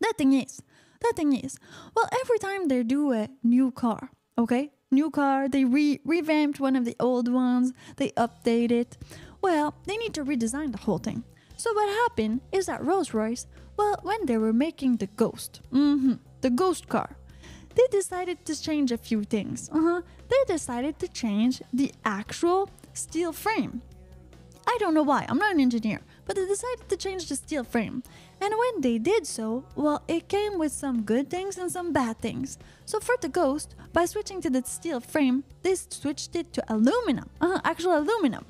The 0.00 0.14
thing 0.16 0.32
is, 0.32 0.62
the 1.00 1.12
thing 1.14 1.34
is, 1.36 1.58
well, 1.94 2.08
every 2.20 2.38
time 2.38 2.68
they 2.68 2.82
do 2.82 3.12
a 3.12 3.28
new 3.42 3.70
car, 3.70 4.10
okay, 4.38 4.70
new 4.90 5.10
car, 5.10 5.48
they 5.48 5.64
re- 5.64 6.00
revamped 6.04 6.60
one 6.60 6.76
of 6.76 6.84
the 6.84 6.96
old 6.98 7.32
ones, 7.32 7.72
they 7.96 8.10
update 8.10 8.70
it. 8.70 8.96
Well, 9.42 9.74
they 9.86 9.96
need 9.96 10.14
to 10.14 10.24
redesign 10.24 10.72
the 10.72 10.78
whole 10.78 10.98
thing. 10.98 11.24
So 11.56 11.72
what 11.74 11.88
happened 11.88 12.40
is 12.52 12.66
that 12.66 12.84
Rolls 12.84 13.12
Royce, 13.14 13.46
well, 13.76 13.98
when 14.02 14.26
they 14.26 14.36
were 14.38 14.52
making 14.52 14.96
the 14.96 15.06
Ghost, 15.06 15.60
hmm 15.70 16.14
the 16.40 16.50
Ghost 16.50 16.88
car, 16.88 17.16
they 17.74 17.86
decided 17.90 18.44
to 18.46 18.60
change 18.60 18.92
a 18.92 18.98
few 18.98 19.24
things. 19.24 19.70
Uh-huh. 19.72 20.02
They 20.28 20.42
decided 20.46 20.98
to 20.98 21.08
change 21.08 21.62
the 21.72 21.92
actual 22.04 22.68
steel 22.92 23.32
frame. 23.32 23.82
I 24.66 24.76
don't 24.78 24.94
know 24.94 25.02
why, 25.02 25.26
I'm 25.28 25.38
not 25.38 25.54
an 25.54 25.60
engineer, 25.60 26.00
but 26.26 26.36
they 26.36 26.46
decided 26.46 26.88
to 26.88 26.96
change 26.96 27.28
the 27.28 27.36
steel 27.36 27.64
frame. 27.64 28.02
And 28.40 28.54
when 28.56 28.80
they 28.80 28.98
did 28.98 29.26
so, 29.26 29.64
well, 29.74 30.02
it 30.06 30.28
came 30.28 30.58
with 30.58 30.72
some 30.72 31.02
good 31.02 31.28
things 31.28 31.58
and 31.58 31.70
some 31.70 31.92
bad 31.92 32.18
things. 32.20 32.58
So 32.86 33.00
for 33.00 33.16
the 33.20 33.28
Ghost, 33.28 33.74
by 33.92 34.04
switching 34.04 34.40
to 34.42 34.50
the 34.50 34.62
steel 34.64 35.00
frame, 35.00 35.44
they 35.62 35.74
switched 35.74 36.36
it 36.36 36.52
to 36.52 36.64
aluminum, 36.72 37.28
uh 37.40 37.48
-huh, 37.48 37.60
actual 37.64 37.92
aluminum. 37.92 38.44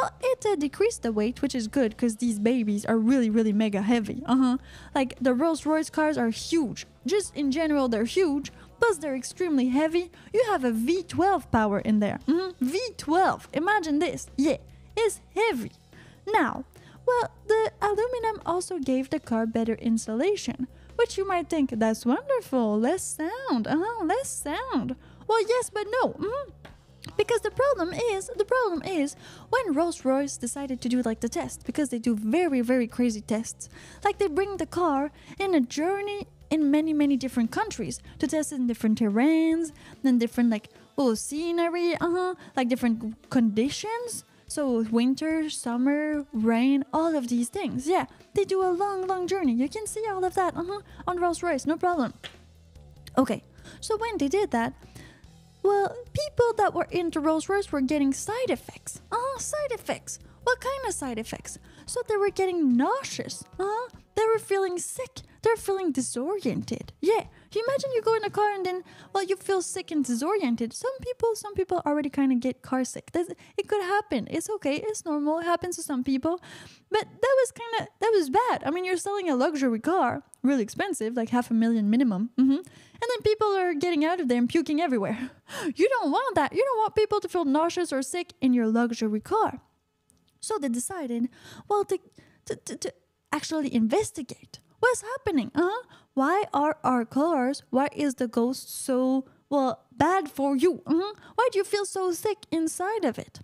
Well, 0.00 0.12
it 0.22 0.46
uh, 0.46 0.54
decreased 0.54 1.02
the 1.02 1.10
weight, 1.12 1.42
which 1.42 1.54
is 1.56 1.66
good 1.66 1.90
because 1.92 2.16
these 2.16 2.38
babies 2.38 2.84
are 2.84 2.96
really, 2.98 3.30
really 3.30 3.52
mega 3.52 3.82
heavy. 3.82 4.22
Uh 4.26 4.36
huh. 4.36 4.56
Like 4.94 5.16
the 5.20 5.34
Rolls 5.34 5.66
Royce 5.66 5.90
cars 5.90 6.16
are 6.16 6.30
huge. 6.30 6.86
Just 7.04 7.34
in 7.34 7.50
general, 7.50 7.88
they're 7.88 8.04
huge. 8.04 8.52
Plus, 8.80 8.98
they're 8.98 9.16
extremely 9.16 9.68
heavy. 9.68 10.12
You 10.32 10.44
have 10.52 10.62
a 10.64 10.70
V12 10.70 11.50
power 11.50 11.80
in 11.80 11.98
there. 11.98 12.20
Mhm. 12.28 12.54
V12. 12.62 13.48
Imagine 13.52 13.98
this. 13.98 14.28
Yeah, 14.36 14.58
it's 14.96 15.20
heavy. 15.34 15.72
Now, 16.32 16.64
well, 17.04 17.30
the 17.48 17.72
aluminum 17.82 18.40
also 18.46 18.78
gave 18.78 19.10
the 19.10 19.18
car 19.18 19.46
better 19.46 19.74
insulation, 19.74 20.68
which 20.94 21.18
you 21.18 21.26
might 21.26 21.48
think 21.50 21.70
that's 21.70 22.06
wonderful. 22.06 22.78
Less 22.78 23.02
sound. 23.02 23.66
Uh 23.66 23.78
huh. 23.82 24.04
Less 24.04 24.28
sound. 24.28 24.94
Well, 25.26 25.42
yes, 25.48 25.70
but 25.70 25.86
no. 26.00 26.10
Mhm. 26.12 26.52
Because 27.16 27.40
the 27.40 27.50
problem 27.50 27.92
is, 27.92 28.30
the 28.36 28.44
problem 28.44 28.82
is 28.82 29.16
when 29.50 29.74
Rolls 29.74 30.04
Royce 30.04 30.36
decided 30.36 30.80
to 30.80 30.88
do 30.88 31.02
like 31.02 31.20
the 31.20 31.28
test, 31.28 31.64
because 31.66 31.88
they 31.88 31.98
do 31.98 32.14
very, 32.14 32.60
very 32.60 32.86
crazy 32.86 33.20
tests. 33.20 33.68
Like 34.04 34.18
they 34.18 34.28
bring 34.28 34.56
the 34.56 34.66
car 34.66 35.10
in 35.38 35.54
a 35.54 35.60
journey 35.60 36.26
in 36.50 36.70
many, 36.70 36.92
many 36.92 37.16
different 37.16 37.50
countries 37.50 38.00
to 38.18 38.26
test 38.26 38.52
in 38.52 38.66
different 38.66 38.98
terrains, 39.00 39.72
then 40.02 40.18
different 40.18 40.50
like 40.50 40.68
oh 40.96 41.14
scenery, 41.14 41.94
uh 41.94 42.10
huh, 42.10 42.34
like 42.56 42.68
different 42.68 43.30
conditions. 43.30 44.24
So 44.46 44.82
winter, 44.90 45.50
summer, 45.50 46.24
rain, 46.32 46.82
all 46.92 47.14
of 47.14 47.28
these 47.28 47.50
things. 47.50 47.86
Yeah, 47.86 48.06
they 48.34 48.44
do 48.44 48.62
a 48.62 48.72
long, 48.72 49.06
long 49.06 49.26
journey. 49.26 49.52
You 49.52 49.68
can 49.68 49.86
see 49.86 50.04
all 50.08 50.24
of 50.24 50.34
that, 50.34 50.56
uh 50.56 50.64
huh, 50.66 50.80
on 51.06 51.18
Rolls 51.18 51.42
Royce, 51.42 51.66
no 51.66 51.76
problem. 51.76 52.14
Okay, 53.16 53.44
so 53.80 53.98
when 53.98 54.16
they 54.16 54.28
did 54.28 54.50
that, 54.52 54.72
well, 55.62 55.94
people 56.12 56.52
that 56.56 56.74
were 56.74 56.86
into 56.90 57.20
Rolls 57.20 57.48
Royce 57.48 57.70
were 57.72 57.80
getting 57.80 58.12
side 58.12 58.50
effects. 58.50 59.00
Uh, 59.10 59.38
side 59.38 59.72
effects. 59.72 60.18
What 60.48 60.60
kind 60.62 60.82
of 60.88 60.94
side 60.94 61.18
effects? 61.18 61.58
So 61.84 62.00
they 62.08 62.16
were 62.16 62.30
getting 62.30 62.74
nauseous. 62.74 63.44
Uh, 63.60 63.86
they 64.16 64.24
were 64.24 64.38
feeling 64.38 64.78
sick. 64.78 65.20
They're 65.42 65.56
feeling 65.56 65.92
disoriented. 65.92 66.94
Yeah. 67.02 67.24
You 67.52 67.62
imagine 67.66 67.90
you 67.94 68.00
go 68.00 68.14
in 68.14 68.24
a 68.24 68.30
car 68.30 68.50
and 68.54 68.64
then, 68.64 68.82
well, 69.12 69.24
you 69.24 69.36
feel 69.36 69.60
sick 69.60 69.90
and 69.90 70.02
disoriented. 70.02 70.72
Some 70.72 70.96
people, 71.02 71.34
some 71.34 71.52
people 71.54 71.82
already 71.84 72.08
kind 72.08 72.32
of 72.32 72.40
get 72.40 72.62
car 72.62 72.84
sick. 72.84 73.10
That's, 73.12 73.30
it 73.58 73.68
could 73.68 73.82
happen. 73.82 74.26
It's 74.30 74.48
okay. 74.56 74.76
It's 74.76 75.04
normal. 75.04 75.38
It 75.40 75.44
happens 75.44 75.76
to 75.76 75.82
some 75.82 76.02
people. 76.02 76.40
But 76.90 77.04
that 77.24 77.34
was 77.40 77.52
kind 77.52 77.82
of, 77.82 77.88
that 78.00 78.12
was 78.14 78.30
bad. 78.30 78.62
I 78.64 78.70
mean, 78.70 78.86
you're 78.86 78.96
selling 78.96 79.28
a 79.28 79.36
luxury 79.36 79.80
car, 79.80 80.22
really 80.42 80.62
expensive, 80.62 81.14
like 81.14 81.28
half 81.28 81.50
a 81.50 81.54
million 81.54 81.90
minimum. 81.90 82.30
hmm 82.38 82.62
And 83.02 83.08
then 83.10 83.20
people 83.22 83.48
are 83.48 83.74
getting 83.74 84.02
out 84.02 84.18
of 84.18 84.28
there 84.28 84.38
and 84.38 84.48
puking 84.48 84.80
everywhere. 84.80 85.18
You 85.80 85.88
don't 85.94 86.10
want 86.10 86.34
that. 86.36 86.54
You 86.54 86.64
don't 86.68 86.78
want 86.78 86.94
people 86.94 87.20
to 87.20 87.28
feel 87.28 87.44
nauseous 87.44 87.92
or 87.92 88.02
sick 88.02 88.32
in 88.40 88.54
your 88.54 88.66
luxury 88.66 89.20
car. 89.20 89.60
So 90.40 90.58
they 90.58 90.68
decided, 90.68 91.28
well, 91.68 91.84
to, 91.84 91.98
to, 92.46 92.56
to, 92.56 92.76
to 92.76 92.94
actually 93.32 93.74
investigate 93.74 94.60
what's 94.80 95.02
happening. 95.02 95.50
Uh-huh. 95.54 95.82
Why 96.14 96.44
are 96.52 96.78
our 96.82 97.04
cars, 97.04 97.62
why 97.70 97.88
is 97.94 98.16
the 98.16 98.28
ghost 98.28 98.74
so, 98.84 99.26
well, 99.48 99.84
bad 99.92 100.30
for 100.30 100.56
you? 100.56 100.82
Uh-huh. 100.86 101.14
Why 101.34 101.48
do 101.52 101.58
you 101.58 101.64
feel 101.64 101.84
so 101.84 102.12
sick 102.12 102.38
inside 102.50 103.04
of 103.04 103.18
it? 103.18 103.40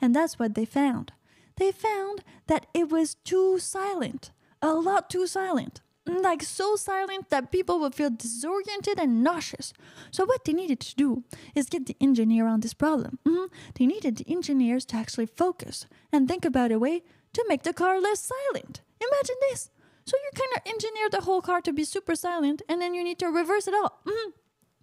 And 0.00 0.14
that's 0.14 0.38
what 0.38 0.54
they 0.54 0.64
found. 0.64 1.12
They 1.56 1.72
found 1.72 2.22
that 2.46 2.66
it 2.74 2.90
was 2.90 3.14
too 3.14 3.58
silent, 3.58 4.30
a 4.62 4.74
lot 4.74 5.10
too 5.10 5.26
silent. 5.26 5.80
Like 6.08 6.42
so 6.42 6.74
silent 6.76 7.28
that 7.28 7.52
people 7.52 7.78
would 7.80 7.94
feel 7.94 8.08
disoriented 8.08 8.98
and 8.98 9.22
nauseous. 9.22 9.74
So, 10.10 10.24
what 10.24 10.44
they 10.44 10.54
needed 10.54 10.80
to 10.80 10.96
do 10.96 11.22
is 11.54 11.68
get 11.68 11.84
the 11.84 11.96
engineer 12.00 12.46
on 12.46 12.60
this 12.60 12.72
problem. 12.72 13.18
Mhm. 13.26 13.50
They 13.74 13.86
needed 13.86 14.16
the 14.16 14.24
engineers 14.26 14.86
to 14.86 14.96
actually 14.96 15.26
focus 15.26 15.86
and 16.10 16.26
think 16.26 16.44
about 16.46 16.72
a 16.72 16.78
way 16.78 17.02
to 17.34 17.44
make 17.46 17.62
the 17.62 17.74
car 17.74 18.00
less 18.00 18.20
silent. 18.20 18.80
Imagine 19.00 19.36
this. 19.50 19.70
So, 20.06 20.16
you 20.16 20.30
kind 20.34 20.52
of 20.56 20.72
engineer 20.72 21.10
the 21.10 21.20
whole 21.20 21.42
car 21.42 21.60
to 21.60 21.72
be 21.74 21.84
super 21.84 22.14
silent, 22.16 22.62
and 22.68 22.80
then 22.80 22.94
you 22.94 23.04
need 23.04 23.18
to 23.18 23.26
reverse 23.26 23.68
it 23.68 23.74
all. 23.74 24.00
Mhm. 24.06 24.32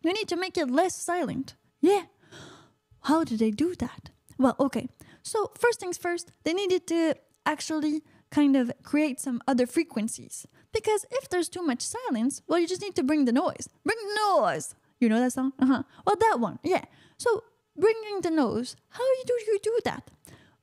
You 0.04 0.14
need 0.14 0.28
to 0.28 0.36
make 0.36 0.58
it 0.58 0.70
less 0.70 0.96
silent. 0.96 1.56
Yeah. 1.82 2.04
How 3.02 3.24
did 3.24 3.40
they 3.40 3.52
do 3.52 3.74
that? 3.76 4.12
Well, 4.38 4.56
okay. 4.60 4.90
So, 5.24 5.52
first 5.58 5.80
things 5.80 5.98
first, 5.98 6.32
they 6.44 6.54
needed 6.54 6.86
to 6.88 7.16
actually 7.48 8.04
kind 8.36 8.56
of 8.58 8.72
create 8.84 9.20
some 9.20 9.42
other 9.48 9.66
frequencies. 9.66 10.46
Because 10.74 11.06
if 11.10 11.30
there's 11.30 11.50
too 11.50 11.66
much 11.72 11.82
silence, 11.82 12.42
well, 12.48 12.60
you 12.60 12.68
just 12.68 12.82
need 12.82 12.96
to 12.96 13.04
bring 13.10 13.24
the 13.26 13.32
noise. 13.32 13.70
Bring 13.86 13.98
the 14.10 14.20
noise. 14.30 14.76
You 15.00 15.08
know 15.10 15.22
that 15.22 15.32
song? 15.32 15.54
Uh 15.58 15.68
huh. 15.72 15.84
Well, 16.06 16.18
that 16.20 16.38
one, 16.40 16.60
yeah. 16.64 16.84
So, 17.18 17.30
bringing 17.78 18.22
the 18.22 18.32
noise, 18.32 18.76
how 18.90 19.08
do 19.30 19.34
you 19.48 19.60
do 19.64 19.80
that? 19.86 20.04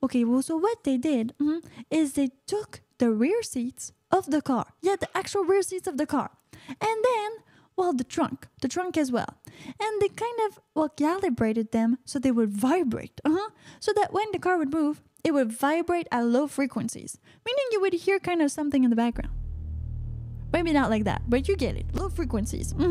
Okay, 0.04 0.24
well, 0.24 0.42
so 0.42 0.56
what 0.56 0.84
they 0.84 0.98
did 0.98 1.32
mhm, 1.40 1.60
is 1.90 2.12
they 2.12 2.30
took 2.46 2.80
the 2.98 3.10
rear 3.10 3.42
seats 3.42 3.92
of 4.10 4.26
the 4.34 4.42
car. 4.42 4.66
Yeah, 4.82 4.96
the 5.00 5.08
actual 5.16 5.44
rear 5.44 5.62
seats 5.62 5.86
of 5.86 5.96
the 5.96 6.06
car. 6.06 6.30
And 6.68 6.98
then, 7.10 7.30
well, 7.76 7.92
the 7.92 8.04
trunk, 8.16 8.48
the 8.60 8.68
trunk 8.68 8.96
as 8.96 9.10
well. 9.10 9.32
And 9.84 9.92
they 10.00 10.08
kind 10.08 10.38
of, 10.46 10.58
well, 10.74 10.88
calibrated 10.88 11.72
them 11.72 11.98
so 12.04 12.18
they 12.18 12.32
would 12.32 12.50
vibrate. 12.50 13.20
Uh-huh. 13.24 13.50
So 13.80 13.92
that 13.94 14.12
when 14.12 14.28
the 14.32 14.38
car 14.38 14.58
would 14.58 14.72
move, 14.72 15.02
it 15.24 15.32
would 15.32 15.52
vibrate 15.52 16.08
at 16.10 16.24
low 16.24 16.46
frequencies, 16.46 17.18
meaning 17.46 17.64
you 17.70 17.80
would 17.80 17.94
hear 17.94 18.18
kind 18.18 18.42
of 18.42 18.50
something 18.50 18.84
in 18.84 18.90
the 18.90 18.96
background. 18.96 19.34
Maybe 20.52 20.72
not 20.72 20.90
like 20.90 21.04
that, 21.04 21.22
but 21.28 21.48
you 21.48 21.56
get 21.56 21.76
it. 21.76 21.86
Low 21.94 22.08
frequencies. 22.08 22.74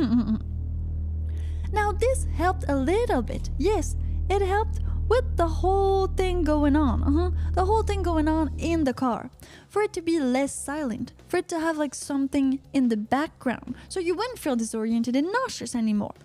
Now, 1.74 1.94
this 1.94 2.28
helped 2.36 2.66
a 2.68 2.76
little 2.76 3.22
bit. 3.22 3.50
Yes, 3.58 3.96
it 4.30 4.42
helped 4.42 4.80
with 5.08 5.38
the 5.38 5.48
whole 5.48 6.08
thing 6.08 6.44
going 6.44 6.76
on. 6.76 7.04
Uh-huh. 7.04 7.32
The 7.54 7.66
whole 7.66 7.84
thing 7.84 8.04
going 8.04 8.28
on 8.28 8.52
in 8.58 8.84
the 8.84 8.94
car. 8.94 9.30
For 9.70 9.82
it 9.82 9.94
to 9.94 10.02
be 10.02 10.20
less 10.20 10.54
silent. 10.54 11.14
For 11.28 11.38
it 11.38 11.48
to 11.50 11.60
have 11.60 11.78
like 11.78 11.96
something 11.96 12.60
in 12.74 12.90
the 12.90 12.98
background. 12.98 13.76
So 13.88 14.00
you 14.00 14.16
wouldn't 14.16 14.40
feel 14.40 14.56
disoriented 14.56 15.16
and 15.16 15.32
nauseous 15.32 15.76
anymore. 15.76 16.16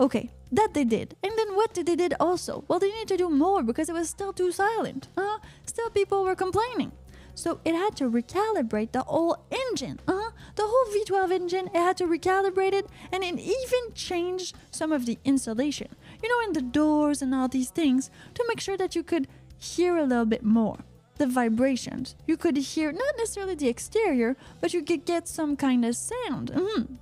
Okay, 0.00 0.30
that 0.50 0.74
they 0.74 0.84
did. 0.84 1.16
And 1.22 1.32
then 1.36 1.54
what 1.54 1.74
did 1.74 1.86
they 1.86 1.96
did 1.96 2.14
also? 2.18 2.64
Well, 2.68 2.78
they 2.78 2.90
needed 2.90 3.08
to 3.08 3.16
do 3.16 3.30
more 3.30 3.62
because 3.62 3.88
it 3.88 3.92
was 3.94 4.08
still 4.08 4.32
too 4.32 4.52
silent. 4.52 5.08
Uh, 5.16 5.38
still 5.66 5.90
people 5.90 6.24
were 6.24 6.34
complaining. 6.34 6.92
So 7.34 7.60
it 7.64 7.74
had 7.74 7.94
to 7.98 8.10
recalibrate 8.10 8.90
the 8.90 9.02
whole 9.02 9.36
engine. 9.50 10.00
Uh-huh. 10.08 10.30
The 10.56 10.64
whole 10.66 10.86
V12 10.92 11.30
engine, 11.30 11.66
it 11.68 11.78
had 11.78 11.96
to 11.98 12.04
recalibrate 12.04 12.72
it 12.72 12.86
and 13.12 13.22
it 13.22 13.38
even 13.38 13.94
changed 13.94 14.56
some 14.72 14.90
of 14.90 15.06
the 15.06 15.18
insulation. 15.24 15.94
You 16.20 16.28
know, 16.28 16.46
in 16.46 16.52
the 16.52 16.62
doors 16.62 17.22
and 17.22 17.32
all 17.32 17.46
these 17.46 17.70
things 17.70 18.10
to 18.34 18.44
make 18.48 18.58
sure 18.58 18.76
that 18.76 18.96
you 18.96 19.04
could 19.04 19.28
hear 19.56 19.96
a 19.96 20.04
little 20.04 20.24
bit 20.24 20.42
more. 20.42 20.78
The 21.18 21.28
vibrations. 21.28 22.16
You 22.26 22.36
could 22.36 22.56
hear 22.56 22.90
not 22.90 23.14
necessarily 23.16 23.54
the 23.54 23.68
exterior, 23.68 24.36
but 24.60 24.74
you 24.74 24.82
could 24.82 25.04
get 25.04 25.28
some 25.28 25.56
kind 25.56 25.84
of 25.84 25.94
sound. 25.94 26.50
Mhm. 26.52 26.96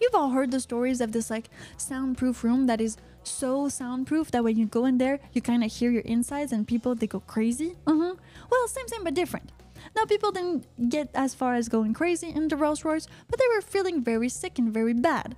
You've 0.00 0.14
all 0.14 0.30
heard 0.30 0.50
the 0.50 0.60
stories 0.60 1.00
of 1.00 1.12
this 1.12 1.30
like 1.30 1.48
soundproof 1.76 2.44
room 2.44 2.66
that 2.66 2.80
is 2.80 2.96
so 3.24 3.68
soundproof 3.68 4.30
that 4.30 4.44
when 4.44 4.56
you 4.56 4.66
go 4.66 4.84
in 4.86 4.98
there, 4.98 5.20
you 5.32 5.42
kind 5.42 5.62
of 5.64 5.72
hear 5.72 5.90
your 5.90 6.02
insides 6.02 6.52
and 6.52 6.66
people 6.66 6.94
they 6.94 7.06
go 7.06 7.20
crazy. 7.20 7.74
Uh-huh. 7.86 8.14
Well, 8.50 8.68
same 8.68 8.88
same 8.88 9.04
but 9.04 9.14
different. 9.14 9.52
Now 9.96 10.04
people 10.04 10.32
didn't 10.32 10.88
get 10.88 11.10
as 11.14 11.34
far 11.34 11.54
as 11.54 11.68
going 11.68 11.94
crazy 11.94 12.28
in 12.30 12.48
the 12.48 12.56
Rolls 12.56 12.84
Royce, 12.84 13.06
but 13.28 13.38
they 13.38 13.48
were 13.54 13.60
feeling 13.62 14.02
very 14.02 14.28
sick 14.28 14.58
and 14.58 14.72
very 14.72 14.94
bad. 14.94 15.36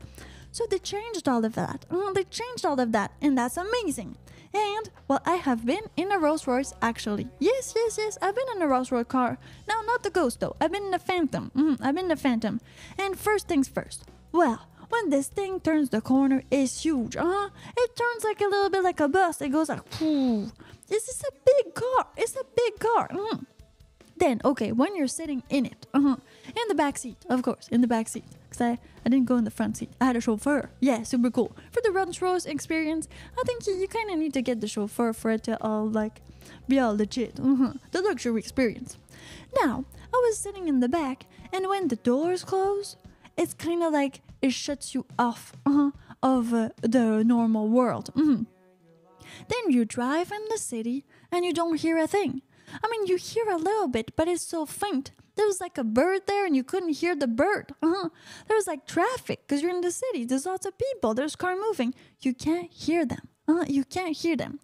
So 0.53 0.67
they 0.69 0.79
changed 0.79 1.29
all 1.29 1.45
of 1.45 1.55
that. 1.55 1.87
Uh, 1.91 2.13
they 2.13 2.25
changed 2.25 2.67
all 2.67 2.81
of 2.81 2.91
that, 2.93 3.13
and 3.21 3.39
that's 3.39 3.57
amazing. 3.57 4.17
And 4.53 4.91
well, 5.07 5.21
I 5.25 5.37
have 5.37 5.65
been 5.65 5.85
in 5.97 6.11
a 6.11 6.19
Rolls 6.19 6.47
Royce 6.47 6.73
actually. 6.83 7.29
Yes, 7.39 7.73
yes, 7.77 7.97
yes. 7.99 8.19
I've 8.21 8.35
been 8.35 8.57
in 8.57 8.63
a 8.63 8.67
Rolls 8.67 8.91
Royce 8.91 9.07
car. 9.07 9.39
Now, 9.69 9.81
not 9.87 10.03
the 10.03 10.11
Ghost 10.11 10.41
though. 10.41 10.57
I've 10.61 10.73
been 10.73 10.87
in 10.87 10.95
a 10.95 10.99
Phantom. 10.99 11.53
Mhm, 11.55 11.79
I've 11.81 11.95
been 11.95 12.07
in 12.07 12.11
a 12.11 12.17
Phantom. 12.17 12.61
And 12.99 13.17
first 13.17 13.47
things 13.47 13.69
first. 13.69 14.05
Well, 14.33 14.66
when 14.89 15.11
this 15.11 15.28
thing 15.28 15.61
turns 15.61 15.91
the 15.91 16.01
corner, 16.01 16.43
it's 16.51 16.83
huge. 16.83 17.16
Uh-huh. 17.16 17.49
It 17.76 17.97
turns 17.97 18.24
like 18.24 18.41
a 18.41 18.45
little 18.47 18.70
bit 18.70 18.83
like 18.83 19.01
a 19.01 19.09
bus. 19.09 19.41
It 19.41 19.51
goes 19.51 19.68
like, 19.68 19.87
Phew. 19.95 20.51
this 20.89 21.09
is 21.09 21.22
a 21.22 21.33
big 21.45 21.74
car. 21.74 22.07
It's 22.16 22.35
a 22.37 22.45
big 22.57 22.78
car. 22.78 23.09
Mhm. 23.09 23.47
Then, 24.16 24.41
okay, 24.45 24.70
when 24.72 24.97
you're 24.97 25.07
sitting 25.09 25.43
in 25.49 25.64
it, 25.64 25.87
uh-huh, 25.95 26.16
in 26.49 26.62
the 26.68 26.74
back 26.74 26.99
seat, 26.99 27.16
of 27.31 27.43
course, 27.43 27.68
in 27.68 27.81
the 27.81 27.87
back 27.87 28.07
seat, 28.07 28.24
because 28.45 28.61
I, 28.61 28.72
I 29.07 29.09
didn't 29.09 29.24
go 29.24 29.37
in 29.37 29.45
the 29.45 29.51
front 29.51 29.78
seat. 29.78 29.89
I 29.99 30.05
had 30.07 30.16
a 30.16 30.20
chauffeur. 30.20 30.68
Yeah, 30.78 31.05
super 31.05 31.31
cool. 31.31 31.57
For 31.72 31.81
the 31.83 31.91
Rolls 31.91 32.20
Royce 32.20 32.45
experience, 32.45 33.09
I 33.39 33.43
think 33.47 33.66
you, 33.66 33.74
you 33.76 33.89
kind 33.89 34.11
of 34.11 34.18
need 34.18 34.35
to 34.35 34.43
get 34.43 34.61
the 34.61 34.68
chauffeur 34.68 35.14
for 35.14 35.31
it 35.31 35.45
to 35.45 35.57
all 35.64 35.89
like 35.89 36.20
be 36.68 36.78
all 36.78 36.95
legit. 36.95 37.41
Uh-huh. 37.41 37.72
The 37.93 38.03
luxury 38.03 38.39
experience. 38.41 38.99
Now, 39.62 39.87
I 40.12 40.16
was 40.18 40.37
sitting 40.37 40.68
in 40.68 40.81
the 40.81 40.89
back, 40.89 41.24
and 41.51 41.66
when 41.66 41.89
the 41.89 41.97
doors 41.97 42.45
close, 42.45 42.97
it's 43.37 43.55
kind 43.55 43.83
of 43.83 43.93
like 43.93 44.22
it 44.43 44.53
shuts 44.53 44.95
you 44.95 45.07
off 45.18 45.53
uh-huh, 45.66 45.91
of 46.22 46.53
uh, 46.53 46.70
the 46.83 47.24
normal 47.24 47.68
world. 47.68 48.11
Mhm. 48.14 48.47
Then 49.49 49.70
you 49.70 49.85
drive 49.85 50.33
in 50.33 50.43
the 50.51 50.59
city 50.59 51.05
and 51.31 51.45
you 51.45 51.53
don't 51.53 51.81
hear 51.81 51.97
a 51.99 52.07
thing. 52.07 52.43
I 52.83 52.89
mean, 52.91 53.07
you 53.07 53.16
hear 53.16 53.49
a 53.49 53.57
little 53.57 53.89
bit, 53.89 54.14
but 54.16 54.28
it's 54.28 54.43
so 54.43 54.66
faint. 54.66 55.12
There 55.37 55.47
was 55.47 55.61
like 55.61 55.78
a 55.78 55.85
bird 55.85 56.22
there 56.26 56.45
and 56.45 56.55
you 56.55 56.62
couldn't 56.64 57.01
hear 57.01 57.16
the 57.16 57.26
bird. 57.26 57.72
Uh-huh. 57.83 58.11
There 58.47 58.57
was 58.57 58.66
like 58.66 58.87
traffic 58.87 59.41
because 59.47 59.62
you're 59.62 59.74
in 59.74 59.81
the 59.81 59.91
city. 59.91 60.24
There's 60.24 60.47
lots 60.47 60.66
of 60.66 60.76
people. 60.76 61.14
There's 61.14 61.37
car 61.37 61.57
moving. 61.57 61.95
You 62.20 62.35
can't 62.35 62.70
hear 62.70 63.07
them. 63.07 63.30
Uh, 63.51 63.65
you 63.77 63.85
can't 63.85 64.17
hear 64.17 64.37
them. 64.37 64.61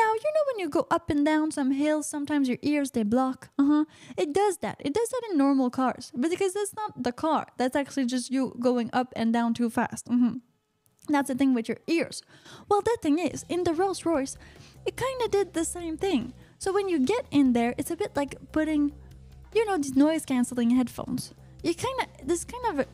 Now, 0.00 0.10
you 0.22 0.30
know 0.34 0.44
when 0.48 0.58
you 0.62 0.68
go 0.68 0.86
up 0.90 1.08
and 1.10 1.24
down 1.24 1.50
some 1.50 1.70
hills, 1.70 2.06
sometimes 2.06 2.48
your 2.48 2.58
ears 2.62 2.90
they 2.90 3.02
block. 3.04 3.48
Uh-huh. 3.58 3.84
It 4.16 4.32
does 4.34 4.58
that. 4.58 4.76
It 4.80 4.92
does 4.92 5.08
that 5.12 5.22
in 5.30 5.38
normal 5.38 5.70
cars. 5.70 6.12
But 6.14 6.30
because 6.30 6.52
that's 6.52 6.74
not 6.74 7.02
the 7.02 7.12
car. 7.12 7.46
That's 7.56 7.76
actually 7.76 8.06
just 8.06 8.30
you 8.30 8.42
going 8.60 8.90
up 8.92 9.12
and 9.16 9.32
down 9.32 9.54
too 9.54 9.70
fast. 9.70 10.06
Mhm. 10.06 10.40
That's 11.08 11.28
the 11.28 11.34
thing 11.34 11.54
with 11.54 11.68
your 11.68 11.78
ears. 11.86 12.22
Well, 12.68 12.82
the 12.82 12.98
thing 13.00 13.18
is, 13.18 13.44
in 13.48 13.64
the 13.64 13.72
Rolls 13.72 14.04
Royce, 14.04 14.36
it 14.84 14.96
kind 14.96 15.22
of 15.22 15.30
did 15.30 15.54
the 15.54 15.64
same 15.64 15.96
thing. 15.96 16.32
So 16.58 16.72
when 16.72 16.88
you 16.88 16.98
get 16.98 17.24
in 17.30 17.52
there, 17.52 17.74
it's 17.78 17.90
a 17.90 17.96
bit 17.96 18.16
like 18.16 18.34
putting, 18.52 18.92
you 19.54 19.64
know, 19.66 19.76
these 19.78 19.96
noise 19.96 20.24
canceling 20.24 20.70
headphones. 20.70 21.32
You 21.62 21.74
kind 21.74 22.00
of, 22.02 22.26
this 22.26 22.44
kind 22.44 22.80
of, 22.80 22.86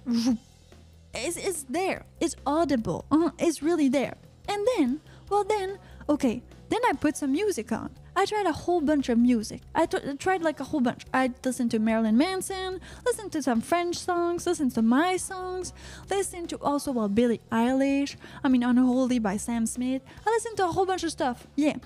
it's, 1.15 1.37
it's 1.49 1.65
there. 1.69 2.05
It's 2.21 2.37
audible. 2.47 3.07
Uh, 3.11 3.31
it's 3.39 3.63
really 3.63 3.89
there. 3.89 4.17
And 4.49 4.67
then, 4.77 5.01
well, 5.33 5.45
then, 5.45 5.79
okay, 6.11 6.43
then 6.69 6.81
I 6.87 6.93
put 6.93 7.17
some 7.17 7.33
music 7.33 7.73
on. 7.73 7.89
I 8.15 8.27
tried 8.27 8.45
a 8.45 8.53
whole 8.53 8.83
bunch 8.83 9.09
of 9.09 9.17
music. 9.17 9.63
I 9.75 9.87
t- 9.87 10.17
tried 10.19 10.43
like 10.43 10.61
a 10.61 10.65
whole 10.65 10.83
bunch. 10.83 11.07
I 11.15 11.33
listened 11.43 11.71
to 11.71 11.79
Marilyn 11.79 12.19
Manson, 12.19 12.81
listened 13.07 13.33
to 13.33 13.43
some 13.43 13.63
French 13.63 13.97
songs, 13.97 14.47
listened 14.47 14.75
to 14.75 14.83
my 14.83 15.17
songs, 15.17 15.73
listened 16.11 16.51
to 16.51 16.57
also 16.61 16.93
well 16.93 17.09
Billie 17.09 17.41
Eilish. 17.51 18.17
I 18.45 18.49
mean 18.49 18.63
Unholy 18.63 19.19
by 19.19 19.39
Sam 19.39 19.65
Smith. 19.65 20.03
I 20.27 20.31
listened 20.31 20.59
to 20.59 20.65
a 20.67 20.73
whole 20.73 20.85
bunch 20.85 21.03
of 21.03 21.13
stuff. 21.13 21.47
Yeah. 21.57 21.77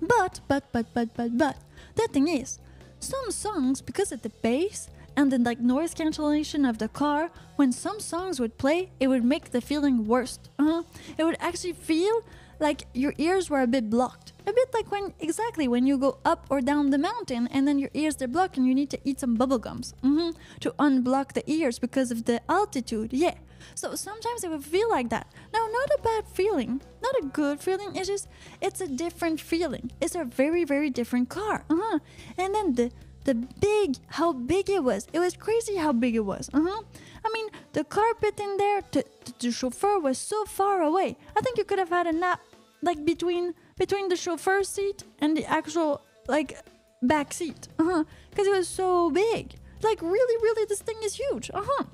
But 0.00 0.40
but 0.48 0.64
but 0.72 0.86
but 0.92 1.14
but 1.14 1.38
but 1.38 1.56
the 1.94 2.08
thing 2.08 2.26
is, 2.26 2.58
some 2.98 3.30
songs 3.30 3.80
because 3.80 4.10
of 4.10 4.22
the 4.22 4.30
bass 4.42 4.90
and 5.16 5.32
the 5.32 5.38
like 5.38 5.60
noise 5.60 5.94
cancellation 5.94 6.64
of 6.64 6.78
the 6.78 6.88
car, 6.88 7.30
when 7.56 7.72
some 7.72 8.00
songs 8.00 8.38
would 8.40 8.58
play, 8.58 8.90
it 9.00 9.08
would 9.08 9.24
make 9.24 9.50
the 9.50 9.60
feeling 9.60 10.06
worse. 10.06 10.38
Uh-huh. 10.58 10.82
It 11.16 11.24
would 11.24 11.36
actually 11.40 11.72
feel 11.72 12.22
like 12.60 12.86
your 12.94 13.14
ears 13.18 13.50
were 13.50 13.60
a 13.60 13.66
bit 13.66 13.90
blocked. 13.90 14.32
A 14.46 14.52
bit 14.52 14.72
like 14.72 14.90
when 14.90 15.12
exactly 15.20 15.68
when 15.68 15.86
you 15.86 15.98
go 15.98 16.18
up 16.24 16.46
or 16.50 16.60
down 16.60 16.90
the 16.90 16.98
mountain 16.98 17.48
and 17.48 17.68
then 17.68 17.78
your 17.78 17.90
ears 17.94 18.16
they're 18.16 18.28
blocked 18.28 18.56
and 18.56 18.66
you 18.66 18.74
need 18.74 18.90
to 18.90 18.98
eat 19.04 19.20
some 19.20 19.34
bubble 19.34 19.58
gums 19.58 19.94
mhm, 20.02 20.34
to 20.60 20.70
unblock 20.78 21.34
the 21.34 21.44
ears 21.50 21.78
because 21.78 22.10
of 22.10 22.24
the 22.24 22.40
altitude. 22.50 23.12
Yeah. 23.12 23.34
So 23.74 23.94
sometimes 23.94 24.44
it 24.44 24.50
would 24.50 24.64
feel 24.64 24.88
like 24.90 25.10
that. 25.10 25.26
Now, 25.52 25.66
not 25.70 25.88
a 25.98 26.02
bad 26.02 26.28
feeling, 26.28 26.80
not 27.02 27.14
a 27.22 27.26
good 27.26 27.60
feeling. 27.60 27.94
It's 27.94 28.08
just 28.08 28.28
it's 28.60 28.80
a 28.80 28.88
different 28.88 29.40
feeling. 29.40 29.90
It's 30.00 30.14
a 30.14 30.24
very 30.24 30.64
very 30.64 30.90
different 30.90 31.28
car. 31.28 31.64
Uh-huh. 31.68 31.98
And 32.36 32.54
then 32.54 32.74
the 32.74 32.90
the 33.24 33.34
big 33.34 33.96
how 34.08 34.32
big 34.32 34.70
it 34.70 34.82
was. 34.82 35.06
It 35.12 35.18
was 35.18 35.36
crazy 35.36 35.76
how 35.76 35.92
big 35.92 36.14
it 36.16 36.24
was. 36.24 36.48
Uh-huh. 36.52 36.82
I 37.24 37.30
mean, 37.32 37.48
the 37.72 37.84
carpet 37.84 38.38
in 38.40 38.56
there, 38.56 38.82
the, 38.92 39.04
the, 39.38 39.50
chauffeur 39.50 39.98
was 39.98 40.18
so 40.18 40.44
far 40.44 40.82
away. 40.82 41.16
I 41.36 41.40
think 41.40 41.58
you 41.58 41.64
could 41.64 41.78
have 41.78 41.90
had 41.90 42.06
a 42.06 42.12
nap 42.12 42.40
like 42.82 43.04
between 43.04 43.54
between 43.76 44.08
the 44.08 44.16
chauffeur 44.16 44.62
seat 44.62 45.02
and 45.20 45.36
the 45.36 45.44
actual 45.44 46.02
like 46.28 46.58
back 47.02 47.32
seat. 47.32 47.68
Uh-huh. 47.78 48.04
Cuz 48.34 48.46
it 48.46 48.56
was 48.56 48.68
so 48.68 49.10
big. 49.10 49.54
Like 49.82 50.00
really 50.02 50.42
really 50.42 50.64
this 50.66 50.82
thing 50.82 50.98
is 51.02 51.14
huge. 51.14 51.50
Uh-huh. 51.52 51.84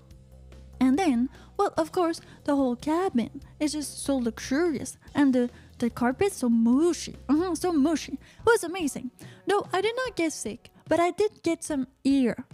And 0.80 0.98
then, 0.98 1.30
well, 1.56 1.72
of 1.78 1.92
course, 1.92 2.20
the 2.44 2.56
whole 2.56 2.76
cabin 2.76 3.40
is 3.58 3.72
just 3.72 4.04
so 4.04 4.16
luxurious, 4.16 4.98
and 5.14 5.32
the 5.34 5.50
the 5.78 5.90
carpet 5.90 6.32
so 6.32 6.48
mushy, 6.48 7.16
uh-huh, 7.28 7.54
so 7.54 7.72
mushy. 7.72 8.14
It 8.14 8.46
was 8.46 8.64
amazing. 8.64 9.10
No, 9.46 9.66
I 9.72 9.80
did 9.80 9.96
not 9.96 10.16
get 10.16 10.32
sick, 10.32 10.70
but 10.88 11.00
I 11.00 11.10
did 11.10 11.42
get 11.42 11.64
some 11.64 11.86
ear 12.04 12.44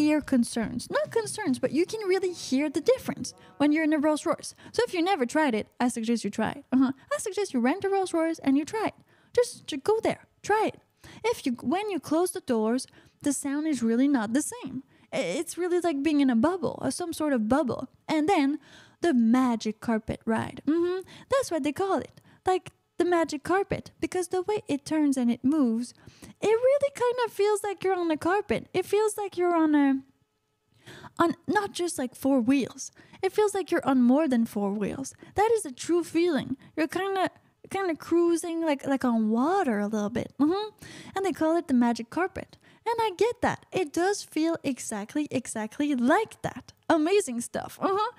ear 0.00 0.20
concerns. 0.20 0.88
Not 0.90 1.10
concerns, 1.10 1.58
but 1.58 1.72
you 1.72 1.84
can 1.86 2.00
really 2.08 2.32
hear 2.32 2.70
the 2.70 2.80
difference 2.80 3.34
when 3.58 3.72
you're 3.72 3.84
in 3.84 3.92
a 3.92 3.98
Rolls 3.98 4.24
Royce. 4.26 4.54
So 4.72 4.82
if 4.86 4.94
you 4.94 5.02
never 5.02 5.26
tried 5.26 5.54
it, 5.54 5.68
I 5.78 5.88
suggest 5.88 6.24
you 6.24 6.30
try 6.30 6.52
it. 6.52 6.64
Uh-huh. 6.72 6.92
I 7.12 7.18
suggest 7.18 7.52
you 7.52 7.60
rent 7.60 7.84
a 7.84 7.88
Rolls 7.88 8.14
Royce 8.14 8.38
and 8.40 8.56
you 8.56 8.64
try 8.64 8.86
it. 8.86 8.94
Just, 9.34 9.66
just 9.66 9.84
go 9.84 10.00
there, 10.00 10.26
try 10.42 10.70
it. 10.72 10.80
If 11.24 11.44
you 11.46 11.52
when 11.62 11.90
you 11.90 11.98
close 12.00 12.30
the 12.32 12.40
doors, 12.40 12.86
the 13.22 13.32
sound 13.32 13.66
is 13.66 13.82
really 13.82 14.08
not 14.08 14.32
the 14.32 14.42
same. 14.42 14.82
It's 15.12 15.58
really 15.58 15.80
like 15.80 16.02
being 16.02 16.20
in 16.20 16.30
a 16.30 16.36
bubble, 16.36 16.78
or 16.82 16.90
some 16.90 17.12
sort 17.12 17.32
of 17.32 17.48
bubble. 17.48 17.88
And 18.08 18.28
then 18.28 18.58
the 19.00 19.12
magic 19.12 19.80
carpet 19.80 20.20
ride. 20.24 20.62
hmm 20.68 21.00
That's 21.30 21.50
what 21.50 21.62
they 21.62 21.72
call 21.72 21.98
it. 21.98 22.20
Like 22.46 22.70
the 23.00 23.04
magic 23.18 23.42
carpet 23.42 23.90
because 24.04 24.28
the 24.28 24.42
way 24.42 24.58
it 24.68 24.84
turns 24.84 25.16
and 25.16 25.30
it 25.30 25.42
moves, 25.42 25.94
it 26.48 26.54
really 26.66 26.92
kind 27.04 27.18
of 27.26 27.32
feels 27.32 27.60
like 27.64 27.82
you're 27.82 27.98
on 28.02 28.10
a 28.10 28.16
carpet. 28.16 28.68
It 28.78 28.84
feels 28.86 29.16
like 29.16 29.36
you're 29.38 29.56
on 29.64 29.74
a 29.74 29.88
on 31.18 31.34
not 31.46 31.72
just 31.72 31.98
like 31.98 32.14
four 32.14 32.40
wheels. 32.40 32.92
It 33.22 33.32
feels 33.32 33.54
like 33.54 33.70
you're 33.70 33.86
on 33.92 34.02
more 34.02 34.26
than 34.28 34.46
four 34.46 34.72
wheels. 34.72 35.14
That 35.34 35.50
is 35.56 35.64
a 35.66 35.72
true 35.72 36.04
feeling. 36.04 36.56
You're 36.76 36.88
kind 37.00 37.16
of 37.18 37.28
kind 37.70 37.90
of 37.90 37.98
cruising 37.98 38.64
like 38.70 38.86
like 38.86 39.04
on 39.04 39.30
water 39.30 39.78
a 39.78 39.86
little 39.86 40.10
bit. 40.10 40.32
hmm 40.38 40.68
And 41.14 41.24
they 41.24 41.32
call 41.32 41.56
it 41.56 41.68
the 41.68 41.74
magic 41.86 42.10
carpet. 42.10 42.58
And 42.86 42.96
I 43.06 43.10
get 43.16 43.36
that. 43.42 43.66
It 43.72 43.92
does 43.92 44.22
feel 44.24 44.56
exactly 44.64 45.26
exactly 45.30 45.94
like 45.94 46.40
that. 46.42 46.72
Amazing 46.88 47.40
stuff. 47.42 47.78
Uh-huh. 47.80 48.10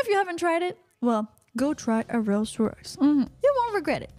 If 0.00 0.08
you 0.08 0.14
haven't 0.16 0.38
tried 0.38 0.62
it, 0.62 0.76
well, 1.00 1.22
go 1.56 1.72
try 1.74 2.04
a 2.08 2.18
Rolls 2.20 2.58
Royce. 2.58 2.96
Mhm. 3.00 3.28
You 3.44 3.50
won't 3.56 3.74
regret 3.74 4.02
it. 4.02 4.12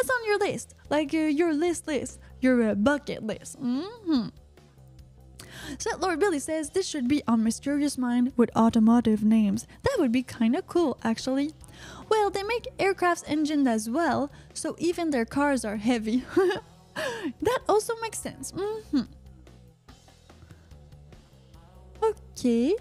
It's 0.00 0.10
on 0.10 0.26
your 0.26 0.38
list, 0.38 0.74
like 0.90 1.12
uh, 1.12 1.18
your 1.18 1.52
list 1.52 1.86
list, 1.86 2.20
your 2.40 2.70
uh, 2.70 2.74
bucket 2.74 3.22
list. 3.24 3.56
hmm 3.58 4.28
Sith 5.78 6.00
Lord 6.00 6.20
Billy 6.20 6.38
says 6.38 6.70
this 6.70 6.86
should 6.86 7.08
be 7.08 7.22
on 7.26 7.42
Mysterious 7.44 7.98
Mind 7.98 8.32
with 8.36 8.50
automotive 8.56 9.22
names. 9.22 9.66
That 9.82 9.96
would 9.98 10.12
be 10.12 10.22
kind 10.22 10.56
of 10.56 10.66
cool, 10.66 10.98
actually. 11.02 11.52
Well, 12.08 12.30
they 12.30 12.42
make 12.42 12.68
aircraft's 12.78 13.24
engines 13.26 13.66
as 13.66 13.90
well, 13.90 14.30
so 14.54 14.76
even 14.78 15.10
their 15.10 15.24
cars 15.26 15.64
are 15.64 15.76
heavy. 15.76 16.24
that 17.42 17.58
also 17.68 17.94
makes 18.00 18.18
sense. 18.18 18.52
hmm 18.56 19.00
Okay. 22.02 22.74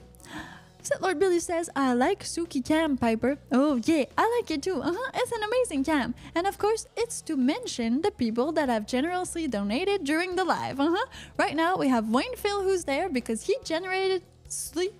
Lord 1.01 1.19
Billy 1.19 1.39
says, 1.39 1.69
I 1.75 1.93
like 1.93 2.23
Suki 2.23 2.63
Cam, 2.63 2.97
Piper. 2.97 3.37
Oh, 3.51 3.79
yeah, 3.83 4.05
I 4.17 4.37
like 4.37 4.51
it 4.51 4.63
too. 4.63 4.81
Uh-huh, 4.81 5.11
it's 5.13 5.31
an 5.31 5.43
amazing 5.43 5.83
cam. 5.83 6.15
And 6.35 6.47
of 6.47 6.57
course, 6.57 6.87
it's 6.95 7.21
to 7.23 7.35
mention 7.35 8.01
the 8.01 8.11
people 8.11 8.51
that 8.53 8.69
have 8.69 8.87
generously 8.87 9.47
donated 9.47 10.03
during 10.03 10.35
the 10.35 10.43
live. 10.43 10.79
Uh-huh. 10.79 11.05
Right 11.37 11.55
now, 11.55 11.77
we 11.77 11.87
have 11.89 12.09
Wayne 12.09 12.35
Phil 12.35 12.63
who's 12.63 12.83
there 12.83 13.09
because 13.09 13.43
he 13.43 13.57
generated 13.63 14.23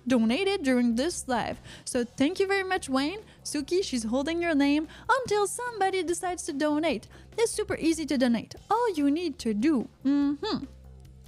donated 0.06 0.62
during 0.62 0.96
this 0.96 1.26
live. 1.26 1.58
So 1.86 2.04
thank 2.04 2.38
you 2.38 2.46
very 2.46 2.64
much, 2.64 2.88
Wayne. 2.90 3.20
Suki, 3.44 3.82
she's 3.82 4.04
holding 4.04 4.42
your 4.42 4.54
name 4.54 4.88
until 5.08 5.46
somebody 5.46 6.02
decides 6.02 6.42
to 6.44 6.52
donate. 6.52 7.08
It's 7.38 7.52
super 7.52 7.76
easy 7.76 8.04
to 8.06 8.18
donate. 8.18 8.54
All 8.70 8.92
you 8.92 9.10
need 9.10 9.38
to 9.38 9.54
do 9.54 9.88
mm-hmm, 10.04 10.64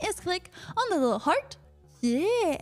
is 0.07 0.21
click 0.21 0.51
on 0.77 0.91
the 0.91 0.97
little 0.97 1.19
heart. 1.19 1.57
Yeah 2.03 2.59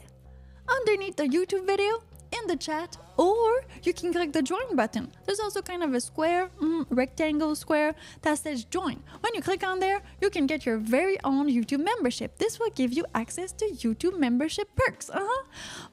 underneath 0.68 1.16
the 1.16 1.24
YouTube 1.24 1.66
video 1.66 2.02
in 2.30 2.46
the 2.46 2.56
chat, 2.56 2.96
or 3.16 3.64
you 3.82 3.92
can 3.92 4.12
click 4.12 4.32
the 4.32 4.42
join 4.42 4.76
button. 4.76 5.10
There's 5.24 5.40
also 5.40 5.62
kind 5.62 5.82
of 5.82 5.94
a 5.94 6.00
square, 6.00 6.50
mm, 6.60 6.86
rectangle 6.90 7.54
square 7.54 7.94
that 8.22 8.38
says 8.38 8.64
join. 8.64 9.02
When 9.20 9.34
you 9.34 9.42
click 9.42 9.64
on 9.64 9.80
there, 9.80 10.02
you 10.20 10.30
can 10.30 10.46
get 10.46 10.66
your 10.66 10.78
very 10.78 11.18
own 11.24 11.48
YouTube 11.48 11.82
membership. 11.82 12.38
This 12.38 12.58
will 12.58 12.70
give 12.70 12.92
you 12.92 13.04
access 13.14 13.52
to 13.52 13.64
YouTube 13.66 14.18
membership 14.18 14.68
perks. 14.76 15.10
Uh-huh. 15.10 15.44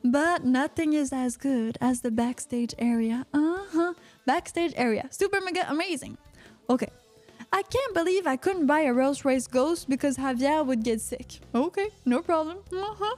But 0.03 0.43
nothing 0.43 0.93
is 0.93 1.13
as 1.13 1.37
good 1.37 1.77
as 1.79 2.01
the 2.01 2.11
backstage 2.11 2.73
area. 2.77 3.25
Uh-huh. 3.33 3.93
Backstage 4.25 4.73
area. 4.75 5.07
Super 5.11 5.39
mega 5.41 5.65
amazing. 5.69 6.17
Okay. 6.69 6.89
I 7.55 7.61
can't 7.61 7.93
believe 7.93 8.27
I 8.27 8.35
couldn't 8.35 8.65
buy 8.65 8.81
a 8.81 8.91
Rolls 8.91 9.23
Royce 9.23 9.47
Ghost 9.47 9.87
because 9.87 10.17
Javier 10.17 10.65
would 10.65 10.83
get 10.83 10.99
sick. 10.99 11.39
Okay, 11.55 11.87
no 12.03 12.21
problem. 12.21 12.57
Uh-huh. 12.69 13.15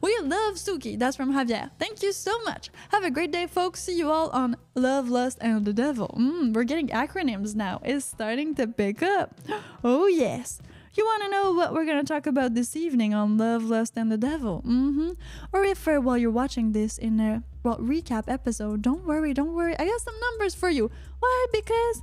We 0.00 0.16
love 0.22 0.54
Suki. 0.54 0.96
That's 0.96 1.16
from 1.16 1.32
Javier. 1.32 1.72
Thank 1.76 2.00
you 2.00 2.12
so 2.12 2.40
much. 2.42 2.70
Have 2.92 3.02
a 3.02 3.10
great 3.10 3.32
day, 3.32 3.48
folks. 3.48 3.82
See 3.82 3.98
you 3.98 4.08
all 4.08 4.30
on 4.30 4.56
Love, 4.76 5.08
Lust, 5.08 5.38
and 5.40 5.64
the 5.64 5.72
Devil. 5.72 6.14
Mm, 6.16 6.54
we're 6.54 6.62
getting 6.62 6.86
acronyms 6.90 7.56
now. 7.56 7.80
It's 7.84 8.04
starting 8.04 8.54
to 8.54 8.68
pick 8.68 9.02
up. 9.02 9.34
Oh, 9.82 10.06
yes. 10.06 10.60
You 10.94 11.04
want 11.04 11.24
to 11.24 11.30
know 11.30 11.52
what 11.52 11.72
we're 11.72 11.84
going 11.84 12.04
to 12.04 12.06
talk 12.06 12.26
about 12.28 12.54
this 12.54 12.76
evening 12.76 13.12
on 13.12 13.38
Love, 13.38 13.64
Lust, 13.64 13.94
and 13.96 14.12
the 14.12 14.18
Devil? 14.18 14.62
Mm-hmm. 14.64 15.12
Or 15.52 15.64
if 15.64 15.88
uh, 15.88 15.98
while 15.98 16.16
you're 16.16 16.30
watching 16.30 16.70
this 16.70 16.96
in 16.96 17.18
a 17.18 17.42
well, 17.64 17.78
recap 17.78 18.24
episode, 18.28 18.82
don't 18.82 19.04
worry, 19.04 19.34
don't 19.34 19.54
worry. 19.54 19.76
I 19.76 19.84
got 19.84 20.00
some 20.00 20.14
numbers 20.20 20.54
for 20.54 20.70
you. 20.70 20.92
Why? 21.18 21.46
Because 21.52 22.02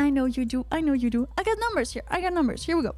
I 0.00 0.10
know 0.10 0.26
you 0.26 0.44
do. 0.44 0.66
I 0.70 0.80
know 0.80 0.92
you 0.92 1.10
do. 1.10 1.28
I 1.36 1.42
got 1.42 1.58
numbers 1.58 1.92
here. 1.92 2.02
I 2.08 2.20
got 2.20 2.32
numbers. 2.32 2.64
Here 2.64 2.76
we 2.76 2.82
go. 2.82 2.94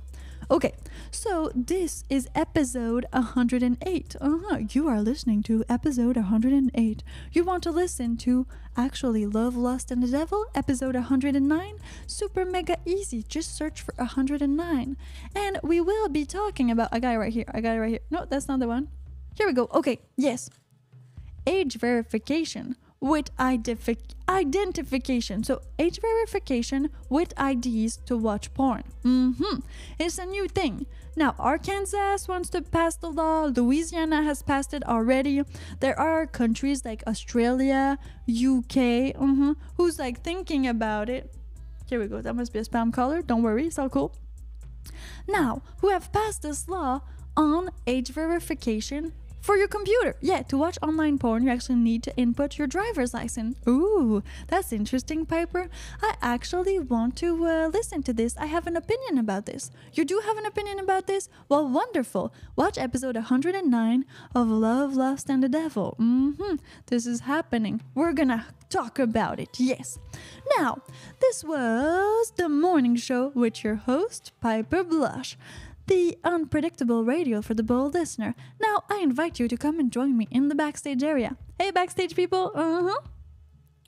Okay, 0.51 0.75
so 1.13 1.51
this 1.55 2.05
is 2.11 2.29
episode 2.35 3.07
108. 3.13 4.17
Uh-huh. 4.21 4.59
You 4.69 4.89
are 4.89 5.01
listening 5.01 5.43
to 5.45 5.65
episode 5.69 6.17
108. 6.17 7.05
You 7.33 7.45
want 7.45 7.63
to 7.63 7.71
listen 7.71 8.17
to 8.19 8.47
actually 8.77 9.27
Love, 9.27 9.57
Lust, 9.57 9.91
and 9.91 10.03
the 10.03 10.09
Devil, 10.09 10.45
episode 10.55 10.97
109? 10.97 11.79
Super 12.07 12.45
mega 12.45 12.77
easy. 12.85 13.23
Just 13.23 13.57
search 13.57 13.81
for 13.81 13.95
109. 13.97 14.97
And 15.37 15.61
we 15.63 15.81
will 15.81 16.09
be 16.09 16.27
talking 16.27 16.71
about. 16.71 16.89
a 16.93 17.01
guy 17.01 17.17
right 17.17 17.33
here. 17.33 17.47
A 17.49 17.63
guy 17.63 17.79
right 17.79 17.91
here. 17.91 18.01
No, 18.11 18.27
that's 18.29 18.49
not 18.49 18.59
the 18.59 18.69
one. 18.69 18.89
Here 19.37 19.47
we 19.47 19.53
go. 19.53 19.69
Okay, 19.73 20.01
yes. 20.17 20.51
Age 21.47 21.79
verification 21.79 22.77
with 23.01 23.35
identifi- 23.39 24.15
identification. 24.29 25.43
So, 25.43 25.63
age 25.79 25.99
verification 26.01 26.91
with 27.09 27.33
IDs 27.39 27.97
to 28.07 28.17
watch 28.17 28.53
porn. 28.55 28.85
hmm 29.03 29.33
It's 29.99 30.19
a 30.19 30.27
new 30.27 30.49
thing. 30.49 30.87
Now, 31.17 31.35
Arkansas 31.39 32.19
wants 32.29 32.51
to 32.51 32.63
pass 32.63 32.97
the 32.97 33.11
law, 33.11 33.45
Louisiana 33.45 34.23
has 34.23 34.43
passed 34.43 34.73
it 34.75 34.87
already. 34.87 35.43
There 35.81 35.99
are 35.99 36.27
countries 36.27 36.85
like 36.85 37.03
Australia, 37.07 37.99
UK, 38.29 39.13
mhm, 39.15 39.57
who's 39.77 39.99
like 39.99 40.23
thinking 40.23 40.67
about 40.67 41.09
it. 41.09 41.35
Here 41.89 41.99
we 41.99 42.07
go. 42.07 42.21
That 42.23 42.37
must 42.37 42.53
be 42.53 42.61
a 42.61 42.65
spam 42.65 42.93
caller. 42.93 43.23
Don't 43.23 43.43
worry, 43.43 43.67
it's 43.67 43.79
all 43.79 43.89
cool. 43.89 44.15
Now, 45.29 45.63
who 45.81 45.89
have 45.89 46.13
passed 46.13 46.43
this 46.43 46.69
law 46.69 47.01
on 47.37 47.71
age 47.87 48.11
verification 48.11 49.13
for 49.41 49.57
your 49.57 49.69
computer. 49.69 50.17
Yeah, 50.21 50.43
to 50.43 50.57
watch 50.57 50.79
online 50.83 51.19
porn, 51.19 51.43
you 51.43 51.51
actually 51.51 51.77
need 51.77 52.03
to 52.05 52.17
input 52.17 52.59
your 52.59 52.67
driver's 52.67 53.15
license. 53.15 53.57
Ooh, 53.67 54.23
that's 54.49 54.73
interesting, 54.73 55.27
Piper. 55.27 55.69
I 56.03 56.15
actually 56.21 56.79
want 56.79 57.17
to 57.17 57.47
uh, 57.47 57.69
listen 57.69 58.03
to 58.05 58.13
this. 58.13 58.37
I 58.37 58.47
have 58.47 58.67
an 58.67 58.77
opinion 58.77 59.19
about 59.19 59.47
this. 59.47 59.71
You 59.93 60.05
do 60.05 60.21
have 60.25 60.37
an 60.37 60.47
opinion 60.47 60.79
about 60.79 61.07
this? 61.07 61.29
Well, 61.49 61.69
wonderful. 61.69 62.33
Watch 62.57 62.79
episode 62.79 63.17
109 63.17 64.05
of 64.35 64.49
Love, 64.49 64.95
Lust, 64.95 65.31
and 65.31 65.43
the 65.43 65.49
Devil. 65.49 65.97
Mm-hmm. 65.99 66.57
This 66.87 67.07
is 67.07 67.21
happening. 67.21 67.83
We're 67.95 68.13
gonna 68.13 68.47
talk 68.69 68.99
about 68.99 69.41
it. 69.41 69.59
Yes. 69.59 69.99
Now, 70.59 70.83
this 71.21 71.45
was 71.45 72.33
the 72.37 72.49
morning 72.49 72.97
show 72.97 73.33
with 73.35 73.65
your 73.65 73.77
host, 73.77 74.33
Piper 74.41 74.85
Blush 74.85 75.37
the 75.91 76.17
unpredictable 76.23 77.05
radio 77.05 77.43
for 77.43 77.55
the 77.55 77.65
bold 77.65 77.95
listener. 77.95 78.37
Now, 78.61 78.85
I 78.89 79.01
invite 79.03 79.41
you 79.41 79.49
to 79.49 79.57
come 79.57 79.81
and 79.81 79.91
join 79.93 80.17
me 80.17 80.29
in 80.31 80.49
the 80.49 80.55
backstage 80.55 81.03
area. 81.03 81.37
Hey, 81.59 81.73
backstage 81.73 82.15
people! 82.15 82.53
Uh 82.55 82.83
huh. 82.85 83.01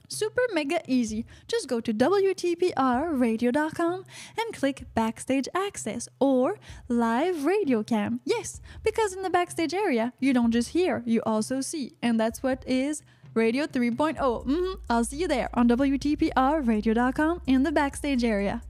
Super 0.08 0.42
mega 0.52 0.80
easy. 0.86 1.24
Just 1.46 1.68
go 1.68 1.80
to 1.80 1.94
WTPRradio.com 1.94 4.04
and 4.38 4.54
click 4.54 4.84
Backstage 4.94 5.48
Access 5.54 6.06
or 6.20 6.58
Live 6.88 7.46
Radio 7.46 7.82
Cam. 7.82 8.20
Yes, 8.24 8.60
because 8.82 9.14
in 9.14 9.22
the 9.22 9.30
backstage 9.30 9.72
area, 9.72 10.12
you 10.18 10.34
don't 10.34 10.50
just 10.50 10.68
hear, 10.70 11.02
you 11.06 11.22
also 11.24 11.62
see. 11.62 11.94
And 12.02 12.20
that's 12.20 12.42
what 12.42 12.62
is 12.66 13.02
Radio 13.32 13.66
3.0. 13.66 14.44
hmm 14.44 14.72
I'll 14.90 15.04
see 15.04 15.16
you 15.18 15.28
there 15.28 15.48
on 15.54 15.68
WTPRradio.com 15.68 17.42
in 17.46 17.62
the 17.62 17.72
backstage 17.72 18.24
area. 18.24 18.60